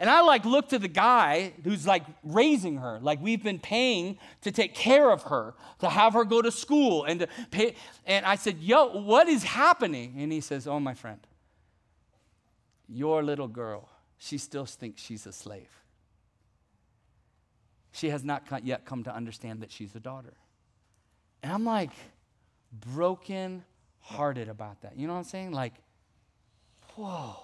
And 0.00 0.10
I 0.10 0.22
like 0.22 0.44
looked 0.44 0.70
to 0.70 0.80
the 0.80 0.88
guy 0.88 1.52
who's 1.62 1.86
like 1.86 2.02
raising 2.24 2.78
her, 2.78 2.98
like 3.00 3.22
we've 3.22 3.42
been 3.42 3.60
paying 3.60 4.18
to 4.40 4.50
take 4.50 4.74
care 4.74 5.12
of 5.12 5.22
her, 5.24 5.54
to 5.78 5.88
have 5.88 6.14
her 6.14 6.24
go 6.24 6.42
to 6.42 6.50
school 6.50 7.04
and 7.04 7.20
to 7.20 7.28
pay. 7.52 7.76
And 8.04 8.26
I 8.26 8.34
said, 8.34 8.58
yo, 8.58 8.86
what 8.86 9.28
is 9.28 9.44
happening? 9.44 10.16
And 10.18 10.32
he 10.32 10.40
says, 10.40 10.66
oh, 10.66 10.80
my 10.80 10.94
friend, 10.94 11.20
your 12.88 13.22
little 13.22 13.46
girl, 13.46 13.88
she 14.18 14.38
still 14.38 14.66
thinks 14.66 15.00
she's 15.00 15.24
a 15.24 15.32
slave. 15.32 15.81
She 17.92 18.10
has 18.10 18.24
not 18.24 18.42
yet 18.64 18.84
come 18.84 19.04
to 19.04 19.14
understand 19.14 19.60
that 19.60 19.70
she's 19.70 19.94
a 19.94 20.00
daughter. 20.00 20.34
And 21.42 21.52
I'm 21.52 21.64
like 21.64 21.90
broken 22.72 23.64
hearted 24.00 24.48
about 24.48 24.82
that. 24.82 24.96
You 24.96 25.06
know 25.06 25.12
what 25.12 25.20
I'm 25.20 25.24
saying? 25.24 25.52
Like, 25.52 25.74
whoa. 26.96 27.36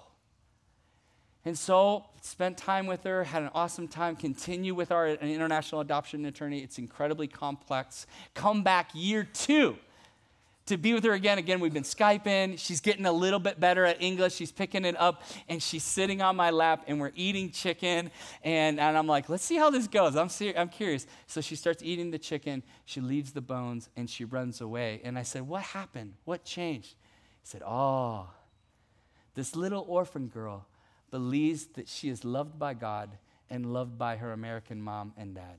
And 1.45 1.57
so, 1.57 2.05
spent 2.21 2.57
time 2.57 2.85
with 2.85 3.03
her, 3.05 3.23
had 3.23 3.43
an 3.43 3.49
awesome 3.53 3.87
time, 3.87 4.15
continue 4.17 4.75
with 4.75 4.91
our 4.91 5.07
international 5.07 5.81
adoption 5.81 6.25
attorney. 6.25 6.59
It's 6.59 6.77
incredibly 6.77 7.27
complex. 7.27 8.05
Come 8.33 8.61
back 8.61 8.89
year 8.93 9.23
two 9.23 9.77
to 10.69 10.77
be 10.77 10.93
with 10.93 11.03
her 11.03 11.13
again. 11.13 11.37
Again, 11.37 11.59
we've 11.59 11.73
been 11.73 11.83
Skyping. 11.83 12.57
She's 12.57 12.79
getting 12.79 13.05
a 13.05 13.11
little 13.11 13.39
bit 13.39 13.59
better 13.59 13.85
at 13.85 14.01
English. 14.01 14.35
She's 14.35 14.51
picking 14.51 14.85
it 14.85 14.99
up, 14.99 15.23
and 15.47 15.61
she's 15.61 15.83
sitting 15.83 16.21
on 16.21 16.35
my 16.35 16.51
lap, 16.51 16.85
and 16.87 16.99
we're 16.99 17.11
eating 17.15 17.51
chicken. 17.51 18.11
And, 18.43 18.79
and 18.79 18.97
I'm 18.97 19.07
like, 19.07 19.29
let's 19.29 19.43
see 19.43 19.57
how 19.57 19.69
this 19.69 19.87
goes. 19.87 20.15
I'm, 20.15 20.29
ser- 20.29 20.53
I'm 20.55 20.69
curious. 20.69 21.05
So 21.27 21.41
she 21.41 21.55
starts 21.55 21.83
eating 21.83 22.11
the 22.11 22.19
chicken. 22.19 22.63
She 22.85 23.01
leaves 23.01 23.33
the 23.33 23.41
bones, 23.41 23.89
and 23.97 24.09
she 24.09 24.25
runs 24.25 24.61
away. 24.61 25.01
And 25.03 25.17
I 25.17 25.23
said, 25.23 25.47
What 25.47 25.63
happened? 25.63 26.13
What 26.25 26.43
changed? 26.43 26.95
He 27.41 27.47
said, 27.47 27.61
Oh, 27.65 28.29
this 29.35 29.55
little 29.55 29.85
orphan 29.87 30.27
girl 30.27 30.67
believes 31.11 31.65
that 31.73 31.87
she 31.87 32.09
is 32.09 32.23
loved 32.23 32.59
by 32.59 32.73
God 32.73 33.17
and 33.49 33.73
loved 33.73 33.97
by 33.97 34.17
her 34.17 34.31
American 34.31 34.81
mom 34.81 35.13
and 35.17 35.33
dad. 35.33 35.57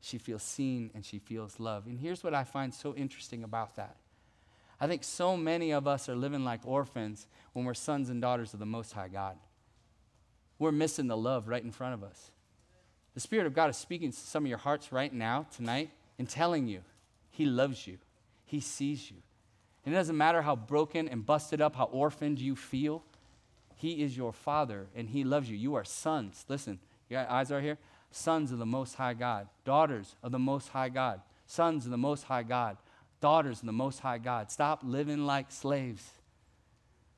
She 0.00 0.18
feels 0.18 0.42
seen 0.42 0.90
and 0.94 1.04
she 1.04 1.18
feels 1.18 1.58
loved. 1.58 1.86
And 1.86 1.98
here's 1.98 2.22
what 2.22 2.34
I 2.34 2.44
find 2.44 2.74
so 2.74 2.94
interesting 2.94 3.42
about 3.42 3.76
that 3.76 3.96
I 4.80 4.86
think 4.86 5.02
so 5.02 5.36
many 5.36 5.72
of 5.72 5.88
us 5.88 6.08
are 6.08 6.14
living 6.14 6.44
like 6.44 6.60
orphans 6.64 7.26
when 7.52 7.64
we're 7.64 7.74
sons 7.74 8.10
and 8.10 8.22
daughters 8.22 8.54
of 8.54 8.60
the 8.60 8.66
Most 8.66 8.92
High 8.92 9.08
God. 9.08 9.36
We're 10.58 10.72
missing 10.72 11.08
the 11.08 11.16
love 11.16 11.48
right 11.48 11.62
in 11.62 11.72
front 11.72 11.94
of 11.94 12.04
us. 12.04 12.30
The 13.14 13.20
Spirit 13.20 13.46
of 13.46 13.54
God 13.54 13.70
is 13.70 13.76
speaking 13.76 14.12
to 14.12 14.16
some 14.16 14.44
of 14.44 14.48
your 14.48 14.58
hearts 14.58 14.92
right 14.92 15.12
now, 15.12 15.46
tonight, 15.54 15.90
and 16.18 16.28
telling 16.28 16.68
you 16.68 16.82
He 17.30 17.44
loves 17.46 17.86
you, 17.86 17.98
He 18.44 18.60
sees 18.60 19.10
you. 19.10 19.16
And 19.84 19.94
it 19.94 19.98
doesn't 19.98 20.16
matter 20.16 20.42
how 20.42 20.54
broken 20.54 21.08
and 21.08 21.26
busted 21.26 21.60
up, 21.60 21.74
how 21.74 21.86
orphaned 21.86 22.38
you 22.38 22.54
feel, 22.54 23.02
He 23.74 24.02
is 24.02 24.16
your 24.16 24.32
Father 24.32 24.86
and 24.94 25.08
He 25.08 25.24
loves 25.24 25.50
you. 25.50 25.56
You 25.56 25.74
are 25.74 25.84
sons. 25.84 26.44
Listen, 26.48 26.78
you 27.08 27.16
got 27.16 27.28
eyes 27.30 27.50
right 27.50 27.62
here? 27.62 27.78
Sons 28.10 28.52
of 28.52 28.58
the 28.58 28.66
Most 28.66 28.94
High 28.94 29.14
God, 29.14 29.48
daughters 29.64 30.14
of 30.22 30.30
the 30.30 30.38
Most 30.38 30.68
High 30.68 30.88
God, 30.88 31.20
sons 31.46 31.84
of 31.84 31.90
the 31.90 31.98
Most 31.98 32.24
High 32.24 32.42
God 32.44 32.76
daughters 33.20 33.60
of 33.60 33.66
the 33.66 33.72
Most 33.72 34.00
High 34.00 34.18
God. 34.18 34.50
Stop 34.50 34.80
living 34.84 35.26
like 35.26 35.50
slaves 35.50 36.10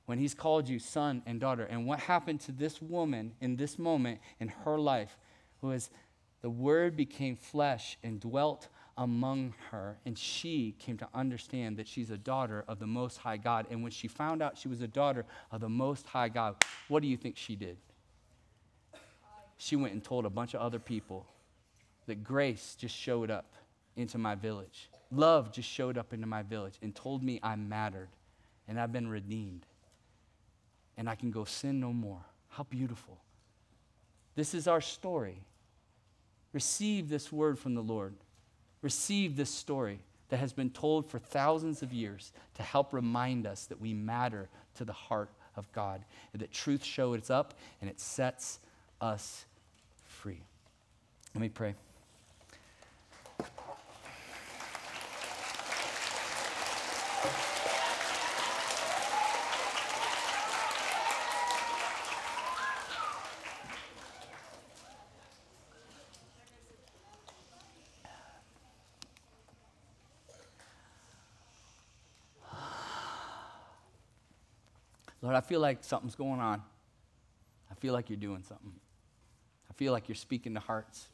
when 0.06 0.18
He's 0.18 0.34
called 0.34 0.68
you 0.68 0.78
son 0.78 1.22
and 1.26 1.40
daughter. 1.40 1.64
And 1.64 1.86
what 1.86 2.00
happened 2.00 2.40
to 2.42 2.52
this 2.52 2.80
woman 2.80 3.32
in 3.40 3.56
this 3.56 3.78
moment 3.78 4.20
in 4.38 4.48
her 4.48 4.78
life 4.78 5.16
was 5.60 5.90
the 6.42 6.50
Word 6.50 6.96
became 6.96 7.36
flesh 7.36 7.98
and 8.02 8.20
dwelt 8.20 8.68
among 8.96 9.54
her, 9.70 9.96
and 10.04 10.18
she 10.18 10.74
came 10.78 10.98
to 10.98 11.08
understand 11.14 11.78
that 11.78 11.88
she's 11.88 12.10
a 12.10 12.18
daughter 12.18 12.64
of 12.68 12.78
the 12.78 12.86
Most 12.86 13.16
High 13.16 13.38
God. 13.38 13.66
And 13.70 13.82
when 13.82 13.92
she 13.92 14.08
found 14.08 14.42
out 14.42 14.58
she 14.58 14.68
was 14.68 14.82
a 14.82 14.88
daughter 14.88 15.24
of 15.50 15.60
the 15.60 15.68
Most 15.68 16.06
High 16.06 16.28
God, 16.28 16.56
what 16.88 17.00
do 17.00 17.08
you 17.08 17.16
think 17.16 17.36
she 17.36 17.56
did? 17.56 17.78
She 19.56 19.76
went 19.76 19.94
and 19.94 20.04
told 20.04 20.26
a 20.26 20.30
bunch 20.30 20.54
of 20.54 20.60
other 20.60 20.78
people 20.78 21.26
that 22.06 22.24
grace 22.24 22.76
just 22.78 22.94
showed 22.94 23.30
up 23.30 23.54
into 23.96 24.18
my 24.18 24.34
village. 24.34 24.90
Love 25.10 25.52
just 25.52 25.68
showed 25.68 25.98
up 25.98 26.12
into 26.12 26.26
my 26.26 26.42
village 26.42 26.74
and 26.82 26.94
told 26.94 27.22
me 27.22 27.40
I 27.42 27.56
mattered 27.56 28.08
and 28.68 28.78
I've 28.80 28.92
been 28.92 29.08
redeemed 29.08 29.66
and 30.96 31.08
I 31.08 31.14
can 31.14 31.30
go 31.30 31.44
sin 31.44 31.80
no 31.80 31.92
more. 31.92 32.24
How 32.48 32.64
beautiful. 32.64 33.18
This 34.36 34.54
is 34.54 34.68
our 34.68 34.80
story. 34.80 35.40
Receive 36.52 37.08
this 37.08 37.32
word 37.32 37.58
from 37.58 37.74
the 37.74 37.82
Lord. 37.82 38.14
Receive 38.82 39.36
this 39.36 39.50
story 39.50 40.00
that 40.28 40.38
has 40.38 40.52
been 40.52 40.70
told 40.70 41.10
for 41.10 41.18
thousands 41.18 41.82
of 41.82 41.92
years 41.92 42.32
to 42.54 42.62
help 42.62 42.92
remind 42.92 43.46
us 43.46 43.66
that 43.66 43.80
we 43.80 43.92
matter 43.92 44.48
to 44.76 44.84
the 44.84 44.92
heart 44.92 45.30
of 45.56 45.70
God, 45.72 46.04
and 46.32 46.40
that 46.40 46.52
truth 46.52 46.84
shows 46.84 47.30
up 47.30 47.54
and 47.80 47.90
it 47.90 48.00
sets 48.00 48.60
us 49.00 49.44
free. 50.04 50.42
Let 51.34 51.40
me 51.40 51.48
pray. 51.48 51.74
Lord, 75.30 75.44
I 75.44 75.46
feel 75.46 75.60
like 75.60 75.84
something's 75.84 76.16
going 76.16 76.40
on. 76.40 76.60
I 77.70 77.74
feel 77.74 77.94
like 77.94 78.10
you're 78.10 78.16
doing 78.16 78.42
something. 78.42 78.72
I 79.70 79.72
feel 79.74 79.92
like 79.92 80.08
you're 80.08 80.16
speaking 80.16 80.54
to 80.54 80.60
hearts. 80.60 81.06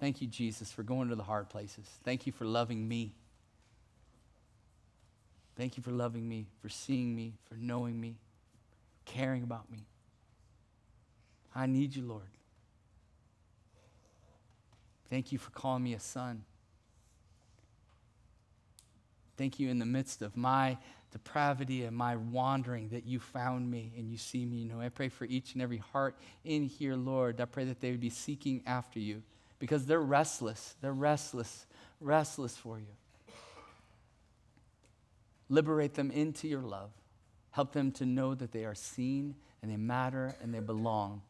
Thank 0.00 0.20
you, 0.20 0.26
Jesus, 0.26 0.72
for 0.72 0.82
going 0.82 1.10
to 1.10 1.14
the 1.14 1.22
hard 1.22 1.48
places. 1.48 1.86
Thank 2.02 2.26
you 2.26 2.32
for 2.32 2.44
loving 2.44 2.88
me. 2.88 3.14
Thank 5.54 5.76
you 5.76 5.82
for 5.84 5.92
loving 5.92 6.28
me, 6.28 6.48
for 6.60 6.68
seeing 6.68 7.14
me, 7.14 7.34
for 7.48 7.54
knowing 7.54 8.00
me, 8.00 8.16
caring 9.04 9.44
about 9.44 9.70
me. 9.70 9.86
I 11.54 11.66
need 11.66 11.94
you, 11.94 12.02
Lord. 12.02 12.22
Thank 15.08 15.30
you 15.30 15.38
for 15.38 15.52
calling 15.52 15.84
me 15.84 15.94
a 15.94 16.00
son. 16.00 16.42
Thank 19.38 19.60
you 19.60 19.70
in 19.70 19.78
the 19.78 19.86
midst 19.86 20.20
of 20.20 20.36
my 20.36 20.76
depravity 21.12 21.84
and 21.84 21.96
my 21.96 22.16
wandering 22.16 22.88
that 22.90 23.06
you 23.06 23.20
found 23.20 23.70
me 23.70 23.92
and 23.96 24.10
you 24.10 24.18
see 24.18 24.44
me. 24.44 24.56
You 24.56 24.68
know, 24.68 24.80
I 24.80 24.88
pray 24.88 25.08
for 25.08 25.24
each 25.24 25.54
and 25.54 25.62
every 25.62 25.78
heart 25.78 26.16
in 26.44 26.64
here, 26.64 26.96
Lord. 26.96 27.40
I 27.40 27.44
pray 27.46 27.64
that 27.64 27.80
they 27.80 27.92
would 27.92 28.00
be 28.00 28.10
seeking 28.10 28.62
after 28.66 28.98
you 28.98 29.22
because 29.58 29.86
they're 29.86 30.00
restless. 30.00 30.74
They're 30.82 30.92
restless, 30.92 31.66
restless 32.00 32.56
for 32.56 32.78
you. 32.78 33.34
Liberate 35.48 35.94
them 35.94 36.10
into 36.10 36.48
your 36.48 36.60
love. 36.60 36.90
Help 37.52 37.72
them 37.72 37.90
to 37.92 38.04
know 38.04 38.34
that 38.34 38.52
they 38.52 38.64
are 38.64 38.74
seen 38.74 39.34
and 39.62 39.70
they 39.70 39.76
matter 39.76 40.34
and 40.42 40.52
they 40.52 40.60
belong 40.60 41.22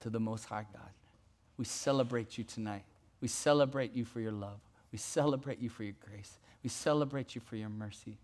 to 0.00 0.10
the 0.10 0.18
Most 0.18 0.46
High 0.46 0.66
God. 0.72 0.90
We 1.56 1.64
celebrate 1.64 2.36
you 2.36 2.44
tonight. 2.44 2.84
We 3.20 3.28
celebrate 3.28 3.94
you 3.94 4.04
for 4.04 4.20
your 4.20 4.32
love. 4.32 4.58
We 4.90 4.98
celebrate 4.98 5.60
you 5.60 5.68
for 5.68 5.84
your 5.84 5.94
grace. 6.04 6.38
We 6.62 6.70
celebrate 6.70 7.34
you 7.34 7.40
for 7.40 7.56
your 7.56 7.68
mercy. 7.68 8.18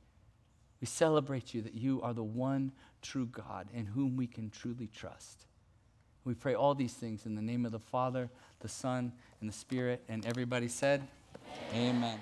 We 0.81 0.87
celebrate 0.87 1.55
you 1.55 1.63
that 1.63 1.75
you 1.75 2.01
are 2.03 2.15
the 2.15 2.23
one 2.23 2.73
true 3.03 3.27
God 3.27 3.69
in 3.75 3.87
whom 3.87 4.17
we 4.17 4.27
can 4.27 4.51
truly 4.51 4.89
trust. 4.95 5.47
We 6.25 6.35
pray 6.35 6.55
all 6.55 6.75
these 6.75 6.93
things 6.93 7.27
in 7.27 7.35
the 7.35 7.43
name 7.43 7.65
of 7.65 7.73
the 7.73 7.79
Father, 7.79 8.29
the 8.61 8.69
Son, 8.69 9.13
and 9.41 9.49
the 9.49 9.55
Spirit. 9.55 10.05
And 10.09 10.27
everybody 10.27 10.69
said, 10.69 11.03
Amen. 11.73 11.97
Amen. 11.97 12.21